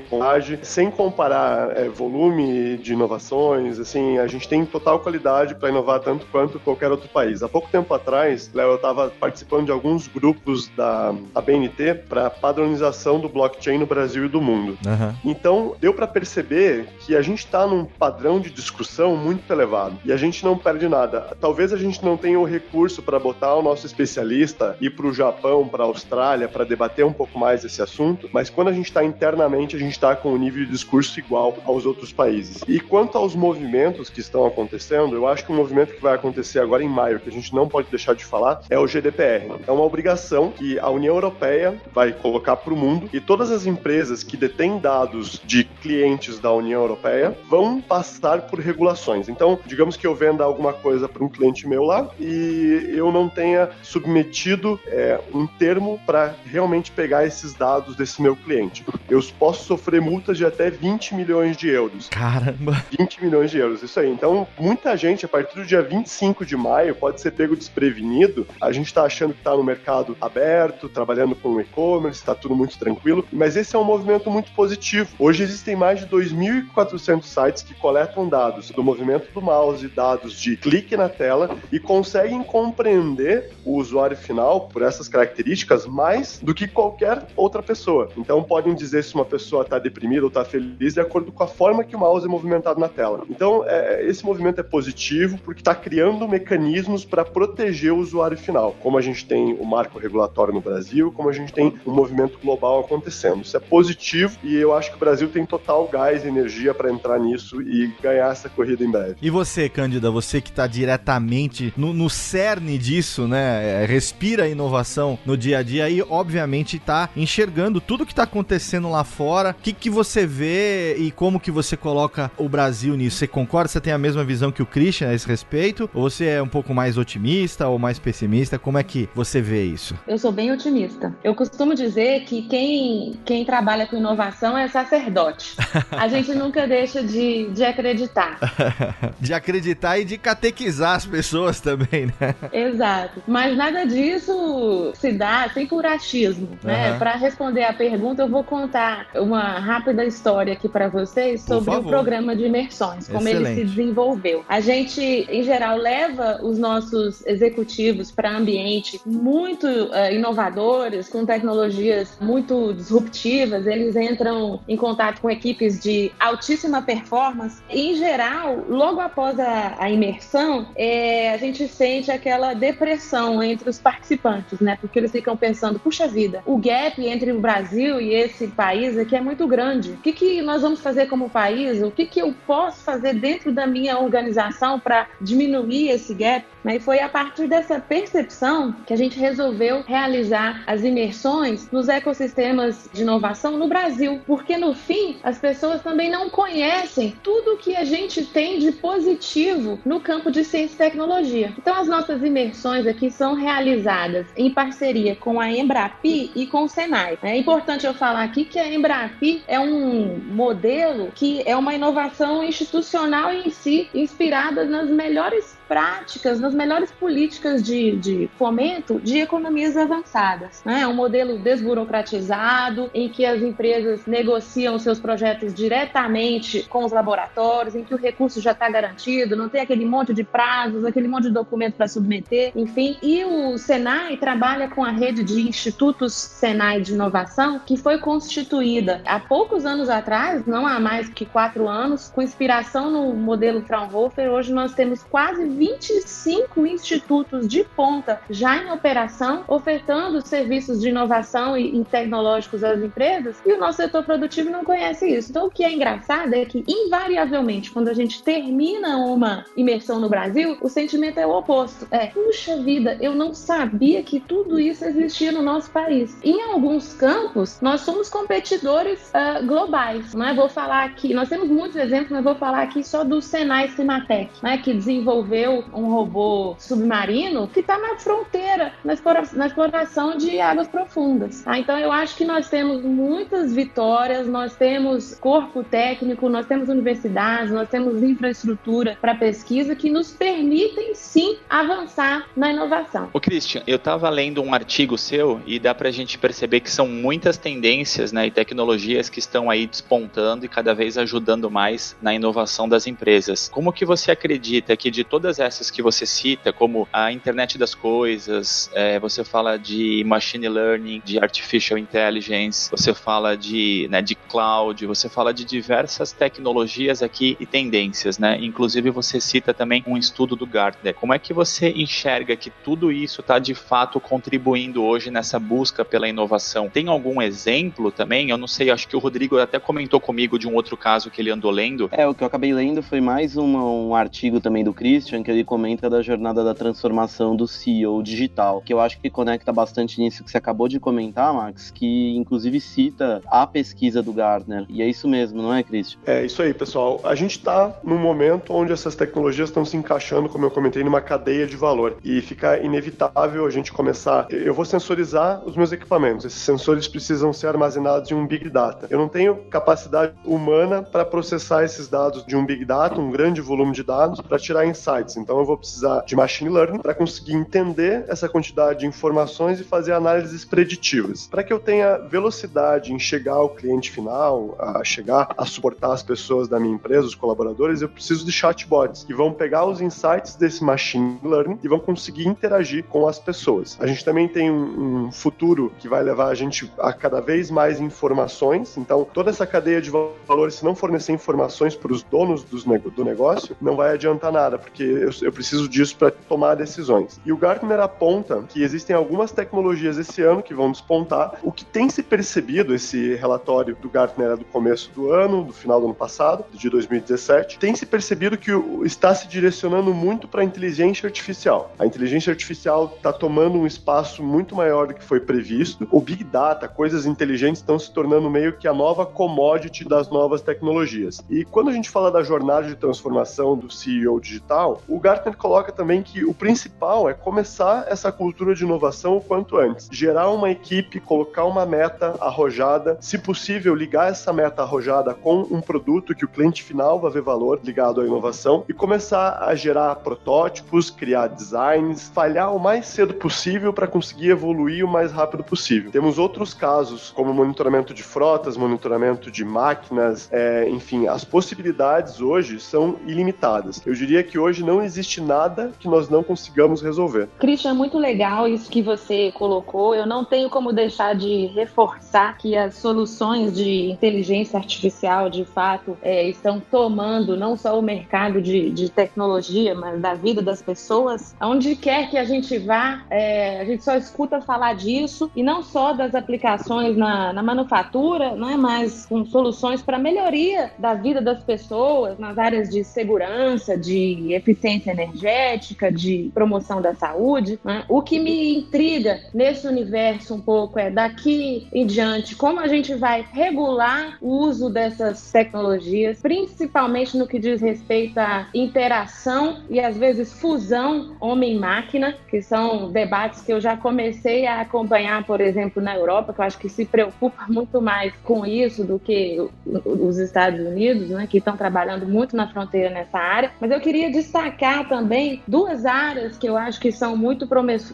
sem 0.62 0.90
comparar 0.90 1.76
é, 1.76 1.88
volume 1.88 2.76
de 2.78 2.92
inovações, 2.92 3.78
assim, 3.78 4.18
a 4.18 4.26
gente 4.26 4.48
tem 4.48 4.64
total 4.64 5.00
qualidade 5.00 5.54
para 5.54 5.68
inovar 5.68 6.00
tanto 6.00 6.26
quanto 6.26 6.58
qualquer 6.60 6.90
outro 6.90 7.08
país. 7.08 7.42
Há 7.42 7.48
pouco 7.48 7.68
tempo 7.70 7.92
atrás, 7.94 8.50
Léo, 8.52 8.70
eu 8.70 8.76
estava 8.76 9.08
participando 9.08 9.66
de 9.66 9.72
alguns 9.72 10.06
grupos 10.08 10.68
da, 10.76 11.14
da 11.32 11.40
BNT 11.40 11.94
para 12.08 12.30
padronização 12.30 13.20
do 13.20 13.28
blockchain 13.28 13.78
no 13.78 13.86
Brasil 13.86 14.26
e 14.26 14.28
do 14.28 14.40
mundo. 14.40 14.78
Uhum. 14.86 15.14
Então, 15.24 15.76
deu 15.80 15.92
para 15.94 16.06
perceber 16.06 16.88
que 17.00 17.16
a 17.16 17.22
gente 17.22 17.40
está 17.40 17.66
num 17.66 17.84
padrão 17.84 18.40
de 18.40 18.50
discussão 18.50 19.16
muito 19.16 19.50
elevado 19.52 19.96
e 20.04 20.12
a 20.12 20.16
gente 20.16 20.44
não 20.44 20.56
perde 20.56 20.88
nada. 20.88 21.36
Talvez 21.40 21.72
a 21.72 21.76
gente 21.76 22.04
não 22.04 22.16
tenha 22.16 22.38
o 22.38 22.44
recurso 22.44 23.02
para 23.02 23.18
botar 23.18 23.54
o 23.54 23.62
nosso 23.62 23.86
especialista 23.86 24.76
ir 24.80 24.90
para 24.90 25.06
o 25.06 25.12
Japão, 25.12 25.66
para 25.66 25.84
a 25.84 25.86
Austrália, 25.86 26.48
para 26.48 26.64
debater 26.64 27.04
um 27.04 27.12
pouco 27.12 27.38
mais 27.38 27.64
esse 27.64 27.82
assunto, 27.82 28.28
mas 28.32 28.50
quando 28.50 28.68
a 28.68 28.72
gente 28.72 28.86
está 28.86 28.99
internamente, 29.04 29.76
a 29.76 29.78
gente 29.78 29.92
está 29.92 30.14
com 30.14 30.32
um 30.32 30.38
nível 30.38 30.64
de 30.64 30.70
discurso 30.70 31.18
igual 31.18 31.56
aos 31.64 31.86
outros 31.86 32.12
países. 32.12 32.62
E 32.66 32.80
quanto 32.80 33.18
aos 33.18 33.34
movimentos 33.34 34.10
que 34.10 34.20
estão 34.20 34.46
acontecendo, 34.46 35.14
eu 35.14 35.26
acho 35.26 35.44
que 35.44 35.52
um 35.52 35.56
movimento 35.56 35.94
que 35.94 36.02
vai 36.02 36.14
acontecer 36.14 36.60
agora 36.60 36.82
em 36.82 36.88
maio, 36.88 37.20
que 37.20 37.28
a 37.28 37.32
gente 37.32 37.54
não 37.54 37.68
pode 37.68 37.88
deixar 37.88 38.14
de 38.14 38.24
falar, 38.24 38.62
é 38.68 38.78
o 38.78 38.86
GDPR. 38.86 39.60
É 39.66 39.70
uma 39.70 39.84
obrigação 39.84 40.50
que 40.50 40.78
a 40.78 40.88
União 40.90 41.14
Europeia 41.14 41.80
vai 41.92 42.12
colocar 42.12 42.56
para 42.56 42.72
o 42.72 42.76
mundo 42.76 43.08
e 43.12 43.20
todas 43.20 43.50
as 43.50 43.66
empresas 43.66 44.22
que 44.22 44.36
detêm 44.36 44.78
dados 44.78 45.40
de 45.44 45.64
clientes 45.64 46.38
da 46.38 46.52
União 46.52 46.80
Europeia 46.80 47.36
vão 47.48 47.80
passar 47.80 48.42
por 48.42 48.60
regulações. 48.60 49.28
Então, 49.28 49.58
digamos 49.66 49.96
que 49.96 50.06
eu 50.06 50.14
venda 50.14 50.44
alguma 50.44 50.72
coisa 50.72 51.08
para 51.08 51.24
um 51.24 51.28
cliente 51.28 51.66
meu 51.66 51.82
lá 51.82 52.08
e 52.18 52.90
eu 52.94 53.12
não 53.12 53.28
tenha 53.28 53.70
submetido 53.82 54.78
é, 54.86 55.20
um 55.32 55.46
termo 55.46 56.00
para 56.06 56.34
realmente 56.44 56.90
pegar 56.90 57.26
esses 57.26 57.54
dados 57.54 57.96
desse 57.96 58.20
meu 58.20 58.36
cliente. 58.36 58.84
Eu 59.08 59.20
posso 59.38 59.64
sofrer 59.64 60.00
multas 60.00 60.38
de 60.38 60.44
até 60.44 60.70
20 60.70 61.14
milhões 61.14 61.56
de 61.56 61.68
euros. 61.68 62.08
Caramba! 62.08 62.84
20 62.98 63.24
milhões 63.24 63.50
de 63.50 63.58
euros, 63.58 63.82
isso 63.82 63.98
aí. 63.98 64.10
Então, 64.10 64.46
muita 64.58 64.96
gente, 64.96 65.24
a 65.24 65.28
partir 65.28 65.56
do 65.56 65.66
dia 65.66 65.82
25 65.82 66.44
de 66.44 66.56
maio, 66.56 66.94
pode 66.94 67.20
ser 67.20 67.32
pego 67.32 67.56
desprevenido. 67.56 68.46
A 68.60 68.72
gente 68.72 68.86
está 68.86 69.02
achando 69.02 69.32
que 69.32 69.40
está 69.40 69.56
no 69.56 69.64
mercado 69.64 70.16
aberto, 70.20 70.88
trabalhando 70.88 71.34
com 71.34 71.60
e-commerce, 71.60 72.20
está 72.20 72.34
tudo 72.34 72.54
muito 72.54 72.78
tranquilo, 72.78 73.26
mas 73.32 73.56
esse 73.56 73.74
é 73.74 73.78
um 73.78 73.84
movimento 73.84 74.30
muito 74.30 74.50
positivo. 74.52 75.10
Hoje 75.18 75.42
existem 75.42 75.76
mais 75.76 76.00
de 76.00 76.06
2.400 76.06 77.22
sites 77.24 77.62
que 77.62 77.74
coletam 77.74 78.28
dados 78.28 78.70
do 78.70 78.82
movimento 78.82 79.32
do 79.32 79.42
mouse, 79.42 79.86
dados 79.88 80.40
de 80.40 80.56
clique 80.56 80.96
na 80.96 81.08
tela 81.08 81.56
e 81.72 81.78
conseguem 81.78 82.42
compreender 82.42 83.50
o 83.64 83.76
usuário 83.76 84.16
final 84.16 84.68
por 84.68 84.82
essas 84.82 85.08
características 85.08 85.86
mais 85.86 86.38
do 86.42 86.54
que 86.54 86.68
qualquer 86.68 87.26
outra 87.36 87.62
pessoa. 87.62 88.08
Então 88.16 88.42
podem 88.42 88.74
dizer 88.80 89.04
se 89.04 89.14
uma 89.14 89.24
pessoa 89.24 89.62
está 89.62 89.78
deprimida 89.78 90.22
ou 90.22 90.28
está 90.28 90.44
feliz 90.44 90.94
de 90.94 91.00
acordo 91.00 91.30
com 91.30 91.42
a 91.42 91.46
forma 91.46 91.84
que 91.84 91.94
o 91.94 91.98
mouse 91.98 92.26
é 92.26 92.28
movimentado 92.28 92.80
na 92.80 92.88
tela. 92.88 93.24
Então, 93.28 93.64
é, 93.66 94.04
esse 94.06 94.24
movimento 94.24 94.60
é 94.60 94.62
positivo 94.62 95.38
porque 95.44 95.60
está 95.60 95.74
criando 95.74 96.26
mecanismos 96.28 97.04
para 97.04 97.24
proteger 97.24 97.92
o 97.92 97.98
usuário 97.98 98.36
final, 98.36 98.74
como 98.80 98.98
a 98.98 99.00
gente 99.00 99.24
tem 99.24 99.54
o 99.54 99.64
marco 99.64 99.98
regulatório 99.98 100.54
no 100.54 100.60
Brasil, 100.60 101.12
como 101.12 101.28
a 101.28 101.32
gente 101.32 101.52
tem 101.52 101.74
um 101.86 101.92
movimento 101.92 102.38
global 102.42 102.80
acontecendo. 102.80 103.42
Isso 103.42 103.56
é 103.56 103.60
positivo 103.60 104.36
e 104.42 104.56
eu 104.56 104.74
acho 104.74 104.90
que 104.90 104.96
o 104.96 105.00
Brasil 105.00 105.28
tem 105.28 105.44
total 105.44 105.86
gás 105.88 106.24
e 106.24 106.28
energia 106.28 106.72
para 106.72 106.90
entrar 106.90 107.18
nisso 107.18 107.60
e 107.62 107.92
ganhar 108.02 108.30
essa 108.32 108.48
corrida 108.48 108.84
em 108.84 108.90
breve. 108.90 109.16
E 109.20 109.30
você, 109.30 109.68
Cândida, 109.68 110.10
você 110.10 110.40
que 110.40 110.50
está 110.50 110.66
diretamente 110.66 111.72
no, 111.76 111.92
no 111.92 112.08
cerne 112.08 112.78
disso, 112.78 113.28
né? 113.28 113.82
É, 113.82 113.86
respira 113.86 114.48
inovação 114.48 115.18
no 115.24 115.36
dia 115.36 115.58
a 115.58 115.62
dia 115.62 115.88
e, 115.90 116.02
obviamente, 116.02 116.76
está 116.76 117.10
enxergando 117.16 117.80
tudo 117.80 118.06
que 118.06 118.12
está 118.12 118.22
acontecendo 118.22 118.69
lá 118.78 119.04
fora. 119.04 119.50
O 119.58 119.62
que, 119.62 119.72
que 119.72 119.90
você 119.90 120.26
vê 120.26 120.96
e 120.96 121.10
como 121.10 121.40
que 121.40 121.50
você 121.50 121.76
coloca 121.76 122.30
o 122.36 122.48
Brasil 122.48 122.94
nisso? 122.96 123.18
Você 123.18 123.26
concorda? 123.26 123.68
Você 123.68 123.80
tem 123.80 123.92
a 123.92 123.98
mesma 123.98 124.24
visão 124.24 124.52
que 124.52 124.62
o 124.62 124.66
Christian 124.66 125.08
a 125.08 125.14
esse 125.14 125.26
respeito? 125.26 125.88
Ou 125.94 126.08
você 126.08 126.26
é 126.26 126.42
um 126.42 126.48
pouco 126.48 126.72
mais 126.74 126.96
otimista 126.98 127.68
ou 127.68 127.78
mais 127.78 127.98
pessimista? 127.98 128.58
Como 128.58 128.78
é 128.78 128.82
que 128.82 129.08
você 129.14 129.40
vê 129.40 129.64
isso? 129.64 129.94
Eu 130.06 130.18
sou 130.18 130.32
bem 130.32 130.52
otimista. 130.52 131.14
Eu 131.24 131.34
costumo 131.34 131.74
dizer 131.74 132.24
que 132.24 132.42
quem, 132.42 133.18
quem 133.24 133.44
trabalha 133.44 133.86
com 133.86 133.96
inovação 133.96 134.56
é 134.56 134.68
sacerdote. 134.68 135.56
A 135.90 136.08
gente 136.08 136.32
nunca 136.34 136.66
deixa 136.66 137.02
de, 137.02 137.50
de 137.50 137.64
acreditar. 137.64 138.38
de 139.18 139.32
acreditar 139.32 139.98
e 139.98 140.04
de 140.04 140.18
catequizar 140.18 140.96
as 140.96 141.06
pessoas 141.06 141.60
também, 141.60 142.06
né? 142.20 142.34
Exato. 142.52 143.22
Mas 143.26 143.56
nada 143.56 143.84
disso 143.84 144.92
se 144.94 145.12
dá 145.12 145.48
sem 145.52 145.66
por 145.66 145.86
achismo, 145.86 146.58
né? 146.62 146.96
Para 146.98 147.16
responder 147.16 147.64
a 147.64 147.72
pergunta, 147.72 148.22
eu 148.22 148.28
vou 148.28 148.44
contar 148.60 149.06
uma 149.14 149.58
rápida 149.58 150.04
história 150.04 150.52
aqui 150.52 150.68
para 150.68 150.88
vocês 150.88 151.40
sobre 151.42 151.74
o 151.74 151.82
programa 151.82 152.36
de 152.36 152.44
imersões, 152.44 153.08
como 153.08 153.26
Excelente. 153.26 153.52
ele 153.52 153.54
se 153.54 153.74
desenvolveu. 153.74 154.44
A 154.46 154.60
gente, 154.60 155.00
em 155.02 155.42
geral, 155.42 155.78
leva 155.78 156.40
os 156.42 156.58
nossos 156.58 157.24
executivos 157.26 158.10
para 158.10 158.36
ambientes 158.36 159.00
muito 159.06 159.66
uh, 159.66 160.12
inovadores, 160.12 161.08
com 161.08 161.24
tecnologias 161.24 162.18
muito 162.20 162.74
disruptivas. 162.74 163.66
Eles 163.66 163.96
entram 163.96 164.60
em 164.68 164.76
contato 164.76 165.22
com 165.22 165.30
equipes 165.30 165.80
de 165.80 166.12
altíssima 166.20 166.82
performance. 166.82 167.62
E, 167.70 167.92
em 167.92 167.94
geral, 167.94 168.62
logo 168.68 169.00
após 169.00 169.40
a, 169.40 169.76
a 169.78 169.90
imersão, 169.90 170.66
é, 170.76 171.32
a 171.32 171.38
gente 171.38 171.66
sente 171.66 172.10
aquela 172.10 172.52
depressão 172.52 173.42
entre 173.42 173.70
os 173.70 173.78
participantes, 173.78 174.60
né? 174.60 174.76
Porque 174.78 174.98
eles 174.98 175.10
ficam 175.10 175.34
pensando, 175.34 175.78
puxa 175.78 176.06
vida, 176.06 176.42
o 176.44 176.58
gap 176.58 177.02
entre 177.06 177.32
o 177.32 177.40
Brasil 177.40 177.98
e 178.00 178.12
esse 178.12 178.49
país 178.50 178.98
aqui 178.98 179.16
é 179.16 179.20
muito 179.20 179.46
grande. 179.46 179.92
O 179.92 179.96
que, 179.96 180.12
que 180.12 180.42
nós 180.42 180.62
vamos 180.62 180.80
fazer 180.80 181.06
como 181.06 181.30
país? 181.30 181.82
O 181.82 181.90
que, 181.90 182.06
que 182.06 182.20
eu 182.20 182.34
posso 182.46 182.82
fazer 182.82 183.14
dentro 183.14 183.52
da 183.52 183.66
minha 183.66 183.98
organização 183.98 184.78
para 184.78 185.06
diminuir 185.20 185.88
esse 185.88 186.14
gap? 186.14 186.44
E 186.64 186.78
foi 186.78 187.00
a 187.00 187.08
partir 187.08 187.46
dessa 187.46 187.80
percepção 187.80 188.74
que 188.86 188.92
a 188.92 188.96
gente 188.96 189.18
resolveu 189.18 189.82
realizar 189.86 190.62
as 190.66 190.82
imersões 190.82 191.70
nos 191.70 191.88
ecossistemas 191.88 192.88
de 192.92 193.02
inovação 193.02 193.56
no 193.56 193.68
Brasil, 193.68 194.20
porque 194.26 194.56
no 194.56 194.74
fim 194.74 195.18
as 195.22 195.38
pessoas 195.38 195.82
também 195.82 196.10
não 196.10 196.28
conhecem 196.28 197.16
tudo 197.22 197.56
que 197.56 197.74
a 197.74 197.84
gente 197.84 198.24
tem 198.24 198.58
de 198.58 198.72
positivo 198.72 199.78
no 199.84 200.00
campo 200.00 200.30
de 200.30 200.44
ciência 200.44 200.74
e 200.74 200.78
tecnologia. 200.78 201.52
Então 201.58 201.74
as 201.74 201.88
nossas 201.88 202.22
imersões 202.22 202.86
aqui 202.86 203.10
são 203.10 203.34
realizadas 203.34 204.26
em 204.36 204.50
parceria 204.50 205.16
com 205.16 205.40
a 205.40 205.50
Embrapi 205.50 206.30
e 206.34 206.46
com 206.46 206.64
o 206.64 206.68
Senai. 206.68 207.18
É 207.22 207.36
importante 207.36 207.86
eu 207.86 207.94
falar 207.94 208.22
aqui 208.24 208.44
que 208.44 208.58
a 208.58 208.72
Embrapi 208.72 209.42
é 209.48 209.58
um 209.58 210.18
modelo 210.28 211.10
que 211.14 211.42
é 211.46 211.56
uma 211.56 211.74
inovação 211.74 212.42
institucional 212.44 213.32
em 213.32 213.50
si, 213.50 213.88
inspirada 213.94 214.64
nas 214.64 214.88
melhores 214.88 215.58
práticas, 215.68 216.40
nas 216.40 216.49
melhores 216.54 216.90
políticas 216.90 217.62
de, 217.62 217.96
de 217.96 218.30
fomento 218.36 219.00
de 219.00 219.18
economias 219.18 219.76
avançadas. 219.76 220.62
Né? 220.64 220.82
É 220.82 220.86
um 220.86 220.94
modelo 220.94 221.38
desburocratizado, 221.38 222.90
em 222.94 223.08
que 223.08 223.24
as 223.24 223.42
empresas 223.42 224.06
negociam 224.06 224.78
seus 224.78 224.98
projetos 224.98 225.54
diretamente 225.54 226.62
com 226.68 226.84
os 226.84 226.92
laboratórios, 226.92 227.74
em 227.74 227.84
que 227.84 227.94
o 227.94 227.98
recurso 227.98 228.40
já 228.40 228.52
está 228.52 228.68
garantido, 228.68 229.36
não 229.36 229.48
tem 229.48 229.60
aquele 229.60 229.84
monte 229.84 230.12
de 230.12 230.24
prazos, 230.24 230.84
aquele 230.84 231.08
monte 231.08 231.24
de 231.24 231.30
documento 231.30 231.74
para 231.74 231.88
submeter, 231.88 232.52
enfim. 232.54 232.96
E 233.02 233.24
o 233.24 233.58
Senai 233.58 234.16
trabalha 234.16 234.68
com 234.68 234.84
a 234.84 234.90
rede 234.90 235.22
de 235.22 235.40
institutos 235.40 236.14
Senai 236.14 236.80
de 236.80 236.92
inovação, 236.92 237.58
que 237.58 237.76
foi 237.76 237.98
constituída 237.98 239.02
há 239.04 239.18
poucos 239.18 239.64
anos 239.64 239.88
atrás, 239.88 240.46
não 240.46 240.66
há 240.66 240.78
mais 240.78 241.08
que 241.08 241.24
quatro 241.26 241.68
anos, 241.68 242.10
com 242.14 242.22
inspiração 242.22 242.90
no 242.90 243.14
modelo 243.14 243.62
Fraunhofer. 243.62 244.30
Hoje 244.30 244.52
nós 244.52 244.72
temos 244.74 245.02
quase 245.02 245.46
25 245.46 246.39
institutos 246.66 247.48
de 247.48 247.64
ponta 247.64 248.20
já 248.30 248.56
em 248.56 248.70
operação, 248.70 249.44
ofertando 249.48 250.26
serviços 250.26 250.80
de 250.80 250.88
inovação 250.88 251.56
e, 251.56 251.80
e 251.80 251.84
tecnológicos 251.84 252.62
às 252.62 252.82
empresas, 252.82 253.40
e 253.44 253.52
o 253.52 253.58
nosso 253.58 253.78
setor 253.78 254.04
produtivo 254.04 254.50
não 254.50 254.64
conhece 254.64 255.06
isso. 255.06 255.30
Então, 255.30 255.46
o 255.46 255.50
que 255.50 255.64
é 255.64 255.72
engraçado 255.72 256.34
é 256.34 256.44
que, 256.44 256.64
invariavelmente, 256.66 257.70
quando 257.70 257.88
a 257.88 257.94
gente 257.94 258.22
termina 258.22 258.96
uma 258.96 259.44
imersão 259.56 259.98
no 260.00 260.08
Brasil, 260.08 260.56
o 260.60 260.68
sentimento 260.68 261.18
é 261.18 261.26
o 261.26 261.30
oposto. 261.30 261.86
É, 261.90 262.06
puxa 262.06 262.56
vida, 262.58 262.96
eu 263.00 263.14
não 263.14 263.34
sabia 263.34 264.02
que 264.02 264.20
tudo 264.20 264.58
isso 264.58 264.84
existia 264.84 265.32
no 265.32 265.42
nosso 265.42 265.70
país. 265.70 266.16
Em 266.22 266.42
alguns 266.42 266.92
campos, 266.92 267.60
nós 267.60 267.80
somos 267.80 268.08
competidores 268.08 269.10
uh, 269.10 269.46
globais. 269.46 270.14
Né? 270.14 270.32
Vou 270.34 270.48
falar 270.48 270.84
aqui, 270.84 271.14
nós 271.14 271.28
temos 271.28 271.48
muitos 271.48 271.76
exemplos, 271.76 272.10
mas 272.10 272.24
vou 272.24 272.34
falar 272.34 272.62
aqui 272.62 272.84
só 272.84 273.04
do 273.04 273.20
Senai 273.20 273.68
Cimatec, 273.68 274.30
né, 274.42 274.58
que 274.58 274.72
desenvolveu 274.72 275.64
um 275.72 275.86
robô 275.86 276.29
submarino 276.58 277.48
que 277.48 277.60
está 277.60 277.78
na 277.78 277.98
fronteira, 277.98 278.72
na, 278.84 278.94
na, 279.32 279.46
exploração 279.46 280.16
de 280.16 280.40
águas 280.40 280.68
profundas. 280.68 281.42
Tá? 281.42 281.58
Então 281.58 281.78
eu 281.78 281.90
acho 281.92 282.16
que 282.16 282.24
nós 282.24 282.48
temos 282.48 282.82
muitas 282.82 283.54
vitórias, 283.54 284.26
nós 284.26 284.54
temos 284.54 285.14
corpo 285.14 285.62
técnico, 285.62 286.28
nós 286.28 286.46
temos 286.46 286.68
universidades, 286.68 287.52
nós 287.52 287.68
temos 287.68 288.02
infraestrutura 288.02 288.96
para 289.00 289.14
pesquisa 289.14 289.74
que 289.74 289.90
nos 289.90 290.12
permitem 290.12 290.94
sim 290.94 291.38
avançar 291.48 292.26
na 292.36 292.50
inovação. 292.50 293.08
O 293.12 293.20
Christian, 293.20 293.62
eu 293.66 293.76
estava 293.76 294.08
lendo 294.08 294.42
um 294.42 294.54
artigo 294.54 294.96
seu 294.96 295.40
e 295.46 295.58
dá 295.58 295.74
para 295.74 295.88
a 295.88 295.92
gente 295.92 296.18
perceber 296.18 296.60
que 296.60 296.70
são 296.70 296.86
muitas 296.86 297.36
tendências 297.36 298.12
né, 298.12 298.26
e 298.26 298.30
tecnologias 298.30 299.08
que 299.08 299.18
estão 299.18 299.50
aí 299.50 299.66
despontando 299.66 300.44
e 300.44 300.48
cada 300.48 300.74
vez 300.74 300.96
ajudando 300.98 301.50
mais 301.50 301.96
na 302.00 302.14
inovação 302.14 302.68
das 302.68 302.86
empresas. 302.86 303.48
Como 303.48 303.72
que 303.72 303.84
você 303.84 304.10
acredita 304.10 304.76
que 304.76 304.90
de 304.90 305.04
todas 305.04 305.38
essas 305.38 305.70
que 305.70 305.82
você 305.82 306.06
cita, 306.20 306.52
como 306.52 306.86
a 306.92 307.10
internet 307.10 307.56
das 307.56 307.74
coisas, 307.74 308.70
é, 308.74 308.98
você 308.98 309.24
fala 309.24 309.58
de 309.58 310.04
machine 310.04 310.48
learning, 310.48 311.00
de 311.04 311.18
artificial 311.18 311.78
intelligence, 311.78 312.70
você 312.70 312.92
fala 312.92 313.36
de, 313.36 313.88
né, 313.90 314.02
de 314.02 314.14
cloud, 314.14 314.84
você 314.86 315.08
fala 315.08 315.32
de 315.32 315.44
diversas 315.44 316.12
tecnologias 316.12 317.02
aqui 317.02 317.36
e 317.40 317.46
tendências, 317.46 318.18
né? 318.18 318.38
Inclusive 318.40 318.90
você 318.90 319.20
cita 319.20 319.54
também 319.54 319.82
um 319.86 319.96
estudo 319.96 320.36
do 320.36 320.46
Gartner. 320.46 320.94
Como 320.94 321.14
é 321.14 321.18
que 321.18 321.32
você 321.32 321.70
enxerga 321.70 322.36
que 322.36 322.50
tudo 322.50 322.92
isso 322.92 323.20
está 323.22 323.38
de 323.38 323.54
fato 323.54 323.98
contribuindo 323.98 324.82
hoje 324.82 325.10
nessa 325.10 325.38
busca 325.38 325.84
pela 325.84 326.08
inovação? 326.08 326.68
Tem 326.68 326.88
algum 326.88 327.22
exemplo 327.22 327.90
também? 327.90 328.30
Eu 328.30 328.36
não 328.36 328.46
sei, 328.46 328.70
acho 328.70 328.86
que 328.86 328.96
o 328.96 328.98
Rodrigo 328.98 329.38
até 329.38 329.58
comentou 329.58 330.00
comigo 330.00 330.38
de 330.38 330.46
um 330.46 330.54
outro 330.54 330.76
caso 330.76 331.10
que 331.10 331.20
ele 331.20 331.30
andou 331.30 331.50
lendo. 331.50 331.88
É, 331.92 332.06
o 332.06 332.14
que 332.14 332.22
eu 332.22 332.26
acabei 332.26 332.52
lendo 332.52 332.82
foi 332.82 333.00
mais 333.00 333.36
um, 333.36 333.94
artigo 333.94 334.40
também 334.40 334.62
do 334.62 334.74
Christian, 334.74 335.22
que 335.22 335.30
ele 335.30 335.44
comenta 335.44 335.88
da 335.88 336.02
jornada 336.10 336.42
da 336.42 336.54
transformação 336.54 337.36
do 337.36 337.46
CEO 337.46 338.02
digital, 338.02 338.60
que 338.60 338.72
eu 338.72 338.80
acho 338.80 339.00
que 339.00 339.08
conecta 339.08 339.52
bastante 339.52 340.00
nisso 340.00 340.24
que 340.24 340.30
você 340.30 340.38
acabou 340.38 340.66
de 340.66 340.80
comentar, 340.80 341.32
Max, 341.32 341.70
que 341.70 342.16
inclusive 342.16 342.60
cita 342.60 343.22
a 343.26 343.46
pesquisa 343.46 344.02
do 344.02 344.12
Gartner. 344.12 344.66
E 344.68 344.82
é 344.82 344.88
isso 344.88 345.06
mesmo, 345.06 345.40
não 345.40 345.54
é, 345.54 345.62
Christian? 345.62 346.00
É 346.04 346.24
isso 346.24 346.42
aí, 346.42 346.52
pessoal. 346.52 347.00
A 347.04 347.14
gente 347.14 347.38
está 347.38 347.78
num 347.84 347.98
momento 347.98 348.52
onde 348.52 348.72
essas 348.72 348.96
tecnologias 348.96 349.50
estão 349.50 349.64
se 349.64 349.76
encaixando, 349.76 350.28
como 350.28 350.44
eu 350.44 350.50
comentei, 350.50 350.82
numa 350.82 351.00
cadeia 351.00 351.46
de 351.46 351.56
valor. 351.56 351.96
E 352.02 352.20
fica 352.20 352.58
inevitável 352.58 353.46
a 353.46 353.50
gente 353.50 353.72
começar. 353.72 354.26
Eu 354.30 354.52
vou 354.52 354.64
sensorizar 354.64 355.42
os 355.46 355.56
meus 355.56 355.70
equipamentos. 355.70 356.24
Esses 356.24 356.42
sensores 356.42 356.88
precisam 356.88 357.32
ser 357.32 357.46
armazenados 357.46 358.10
em 358.10 358.14
um 358.14 358.26
Big 358.26 358.50
Data. 358.50 358.88
Eu 358.90 358.98
não 358.98 359.08
tenho 359.08 359.36
capacidade 359.48 360.12
humana 360.24 360.82
para 360.82 361.04
processar 361.04 361.64
esses 361.64 361.86
dados 361.86 362.26
de 362.26 362.34
um 362.34 362.44
Big 362.44 362.64
Data, 362.64 363.00
um 363.00 363.10
grande 363.10 363.40
volume 363.40 363.72
de 363.72 363.84
dados, 363.84 364.20
para 364.20 364.38
tirar 364.38 364.66
insights. 364.66 365.16
Então 365.16 365.38
eu 365.38 365.44
vou 365.44 365.56
precisar 365.56 365.99
de 366.06 366.16
machine 366.16 366.50
learning 366.50 366.78
para 366.78 366.94
conseguir 366.94 367.34
entender 367.34 368.04
essa 368.08 368.28
quantidade 368.28 368.80
de 368.80 368.86
informações 368.86 369.60
e 369.60 369.64
fazer 369.64 369.92
análises 369.92 370.44
preditivas. 370.44 371.26
Para 371.26 371.42
que 371.42 371.52
eu 371.52 371.58
tenha 371.58 371.98
velocidade 371.98 372.92
em 372.92 372.98
chegar 372.98 373.34
ao 373.34 373.50
cliente 373.50 373.90
final, 373.90 374.56
a 374.58 374.82
chegar 374.84 375.34
a 375.36 375.44
suportar 375.46 375.92
as 375.92 376.02
pessoas 376.02 376.48
da 376.48 376.58
minha 376.58 376.74
empresa, 376.74 377.06
os 377.06 377.14
colaboradores, 377.14 377.82
eu 377.82 377.88
preciso 377.88 378.24
de 378.24 378.32
chatbots 378.32 379.04
que 379.04 379.14
vão 379.14 379.32
pegar 379.32 379.64
os 379.64 379.80
insights 379.80 380.34
desse 380.36 380.62
machine 380.62 381.18
learning 381.22 381.58
e 381.62 381.68
vão 381.68 381.78
conseguir 381.78 382.26
interagir 382.26 382.84
com 382.84 383.06
as 383.06 383.18
pessoas. 383.18 383.76
A 383.80 383.86
gente 383.86 384.04
também 384.04 384.28
tem 384.28 384.50
um, 384.50 385.10
futuro 385.12 385.72
que 385.78 385.88
vai 385.88 386.02
levar 386.02 386.28
a 386.28 386.34
gente 386.34 386.70
a 386.78 386.92
cada 386.92 387.20
vez 387.20 387.50
mais 387.50 387.80
informações. 387.80 388.76
Então, 388.76 389.06
toda 389.12 389.30
essa 389.30 389.46
cadeia 389.46 389.80
de 389.80 389.90
valores, 389.90 390.54
se 390.54 390.64
não 390.64 390.74
fornecer 390.74 391.12
informações 391.12 391.74
para 391.74 391.92
os 391.92 392.02
donos 392.02 392.44
do 392.44 393.04
negócio, 393.04 393.56
não 393.60 393.76
vai 393.76 393.94
adiantar 393.94 394.32
nada, 394.32 394.58
porque 394.58 394.82
eu 395.22 395.32
preciso 395.32 395.68
disso 395.68 395.89
para 395.96 396.10
tomar 396.10 396.54
decisões. 396.54 397.20
E 397.24 397.32
o 397.32 397.36
Gartner 397.36 397.80
aponta 397.80 398.42
que 398.48 398.62
existem 398.62 398.94
algumas 398.94 399.32
tecnologias 399.32 399.98
esse 399.98 400.22
ano 400.22 400.42
que 400.42 400.54
vão 400.54 400.70
despontar. 400.70 401.38
O 401.42 401.52
que 401.52 401.64
tem 401.64 401.88
se 401.88 402.02
percebido, 402.02 402.74
esse 402.74 403.14
relatório 403.14 403.76
do 403.76 403.88
Gartner 403.88 404.32
é 404.32 404.36
do 404.36 404.44
começo 404.44 404.90
do 404.94 405.12
ano, 405.12 405.44
do 405.44 405.52
final 405.52 405.80
do 405.80 405.86
ano 405.86 405.94
passado, 405.94 406.44
de 406.52 406.68
2017, 406.68 407.58
tem 407.58 407.74
se 407.74 407.86
percebido 407.86 408.36
que 408.36 408.50
está 408.84 409.14
se 409.14 409.28
direcionando 409.28 409.92
muito 409.92 410.28
para 410.28 410.42
a 410.42 410.44
inteligência 410.44 411.06
artificial. 411.06 411.74
A 411.78 411.86
inteligência 411.86 412.30
artificial 412.30 412.92
está 412.96 413.12
tomando 413.12 413.58
um 413.58 413.66
espaço 413.66 414.22
muito 414.22 414.54
maior 414.54 414.86
do 414.86 414.94
que 414.94 415.04
foi 415.04 415.20
previsto. 415.20 415.86
O 415.90 416.00
Big 416.00 416.24
Data, 416.24 416.68
coisas 416.68 417.06
inteligentes, 417.06 417.60
estão 417.60 417.78
se 417.78 417.92
tornando 417.92 418.30
meio 418.30 418.56
que 418.56 418.68
a 418.68 418.74
nova 418.74 419.06
commodity 419.06 419.84
das 419.84 420.08
novas 420.10 420.42
tecnologias. 420.42 421.22
E 421.28 421.44
quando 421.44 421.70
a 421.70 421.72
gente 421.72 421.90
fala 421.90 422.10
da 422.10 422.22
jornada 422.22 422.66
de 422.66 422.74
transformação 422.74 423.56
do 423.56 423.70
CEO 423.70 424.20
digital, 424.20 424.82
o 424.88 424.98
Gartner 424.98 425.36
coloca 425.36 425.72
também 425.80 426.02
que 426.02 426.26
o 426.26 426.34
principal 426.34 427.08
é 427.08 427.14
começar 427.14 427.86
essa 427.88 428.12
cultura 428.12 428.54
de 428.54 428.64
inovação 428.64 429.16
o 429.16 429.20
quanto 429.22 429.56
antes. 429.56 429.88
Gerar 429.90 430.28
uma 430.28 430.50
equipe, 430.50 431.00
colocar 431.00 431.46
uma 431.46 431.64
meta 431.64 432.16
arrojada, 432.20 432.98
se 433.00 433.16
possível, 433.16 433.74
ligar 433.74 434.10
essa 434.10 434.30
meta 434.30 434.60
arrojada 434.60 435.14
com 435.14 435.40
um 435.50 435.62
produto 435.62 436.14
que 436.14 436.26
o 436.26 436.28
cliente 436.28 436.62
final 436.62 437.00
vai 437.00 437.10
ver 437.10 437.22
valor 437.22 437.60
ligado 437.64 438.02
à 438.02 438.04
inovação 438.04 438.62
e 438.68 438.74
começar 438.74 439.42
a 439.42 439.54
gerar 439.54 439.94
protótipos, 439.96 440.90
criar 440.90 441.28
designs, 441.28 442.10
falhar 442.12 442.54
o 442.54 442.58
mais 442.58 442.86
cedo 442.86 443.14
possível 443.14 443.72
para 443.72 443.86
conseguir 443.86 444.28
evoluir 444.28 444.84
o 444.84 444.88
mais 444.88 445.10
rápido 445.10 445.42
possível. 445.42 445.90
Temos 445.90 446.18
outros 446.18 446.52
casos, 446.52 447.10
como 447.16 447.32
monitoramento 447.32 447.94
de 447.94 448.02
frotas, 448.02 448.54
monitoramento 448.54 449.30
de 449.30 449.46
máquinas, 449.46 450.28
é, 450.30 450.68
enfim, 450.68 451.06
as 451.06 451.24
possibilidades 451.24 452.20
hoje 452.20 452.60
são 452.60 452.96
ilimitadas. 453.06 453.80
Eu 453.86 453.94
diria 453.94 454.22
que 454.22 454.38
hoje 454.38 454.62
não 454.62 454.82
existe 454.82 455.22
nada 455.22 455.59
que 455.78 455.88
nós 455.88 456.08
não 456.08 456.22
consigamos 456.22 456.82
resolver. 456.82 457.28
Christian, 457.38 457.74
muito 457.74 457.98
legal 457.98 458.48
isso 458.48 458.70
que 458.70 458.82
você 458.82 459.32
colocou. 459.32 459.94
Eu 459.94 460.06
não 460.06 460.24
tenho 460.24 460.48
como 460.48 460.72
deixar 460.72 461.14
de 461.14 461.46
reforçar 461.46 462.36
que 462.38 462.56
as 462.56 462.74
soluções 462.74 463.54
de 463.54 463.90
inteligência 463.90 464.58
artificial, 464.58 465.28
de 465.30 465.44
fato, 465.44 465.96
é, 466.02 466.28
estão 466.28 466.60
tomando 466.70 467.36
não 467.36 467.56
só 467.56 467.78
o 467.78 467.82
mercado 467.82 468.40
de, 468.40 468.70
de, 468.70 468.90
tecnologia, 468.90 469.74
mas 469.74 470.00
da 470.00 470.14
vida 470.14 470.42
das 470.42 470.62
pessoas. 470.62 471.34
Onde 471.40 471.76
quer 471.76 472.10
que 472.10 472.16
a 472.16 472.24
gente 472.24 472.58
vá, 472.58 473.04
é, 473.10 473.60
a 473.60 473.64
gente 473.64 473.84
só 473.84 473.96
escuta 473.96 474.40
falar 474.40 474.74
disso 474.74 475.30
e 475.34 475.42
não 475.42 475.62
só 475.62 475.92
das 475.92 476.14
aplicações 476.14 476.96
na, 476.96 477.32
na 477.32 477.42
manufatura, 477.42 478.34
né, 478.34 478.56
mas 478.56 479.06
com 479.06 479.24
soluções 479.24 479.82
para 479.82 479.98
melhoria 479.98 480.72
da 480.78 480.94
vida 480.94 481.20
das 481.20 481.42
pessoas 481.42 482.18
nas 482.18 482.38
áreas 482.38 482.68
de 482.68 482.84
segurança, 482.84 483.76
de 483.76 484.32
eficiência 484.32 484.90
energética, 484.90 485.49
de 485.92 486.30
promoção 486.32 486.80
da 486.80 486.94
saúde. 486.94 487.58
Né? 487.64 487.84
O 487.88 488.02
que 488.02 488.18
me 488.18 488.58
intriga 488.58 489.20
nesse 489.32 489.66
universo 489.66 490.34
um 490.34 490.40
pouco 490.40 490.78
é 490.78 490.90
daqui 490.90 491.66
em 491.72 491.86
diante 491.86 492.36
como 492.36 492.60
a 492.60 492.66
gente 492.66 492.94
vai 492.94 493.24
regular 493.32 494.18
o 494.20 494.28
uso 494.28 494.70
dessas 494.70 495.30
tecnologias, 495.30 496.20
principalmente 496.20 497.16
no 497.16 497.26
que 497.26 497.38
diz 497.38 497.60
respeito 497.60 498.18
à 498.18 498.48
interação 498.54 499.58
e 499.68 499.80
às 499.80 499.96
vezes 499.96 500.32
fusão 500.32 501.16
homem-máquina, 501.20 502.14
que 502.28 502.42
são 502.42 502.90
debates 502.90 503.42
que 503.42 503.52
eu 503.52 503.60
já 503.60 503.76
comecei 503.76 504.46
a 504.46 504.60
acompanhar, 504.60 505.24
por 505.24 505.40
exemplo, 505.40 505.82
na 505.82 505.94
Europa, 505.94 506.32
que 506.32 506.40
eu 506.40 506.44
acho 506.44 506.58
que 506.58 506.68
se 506.68 506.84
preocupa 506.84 507.44
muito 507.48 507.80
mais 507.80 508.12
com 508.24 508.44
isso 508.44 508.84
do 508.84 508.98
que 508.98 509.38
os 509.84 510.18
Estados 510.18 510.60
Unidos, 510.60 511.08
né, 511.10 511.26
que 511.28 511.38
estão 511.38 511.56
trabalhando 511.56 512.06
muito 512.06 512.36
na 512.36 512.48
fronteira 512.48 512.90
nessa 512.90 513.18
área. 513.18 513.50
Mas 513.60 513.70
eu 513.70 513.80
queria 513.80 514.10
destacar 514.10 514.88
também 514.88 515.39
duas 515.46 515.84
áreas 515.84 516.36
que 516.38 516.48
eu 516.48 516.56
acho 516.56 516.80
que 516.80 516.92
são 516.92 517.16
muito 517.16 517.46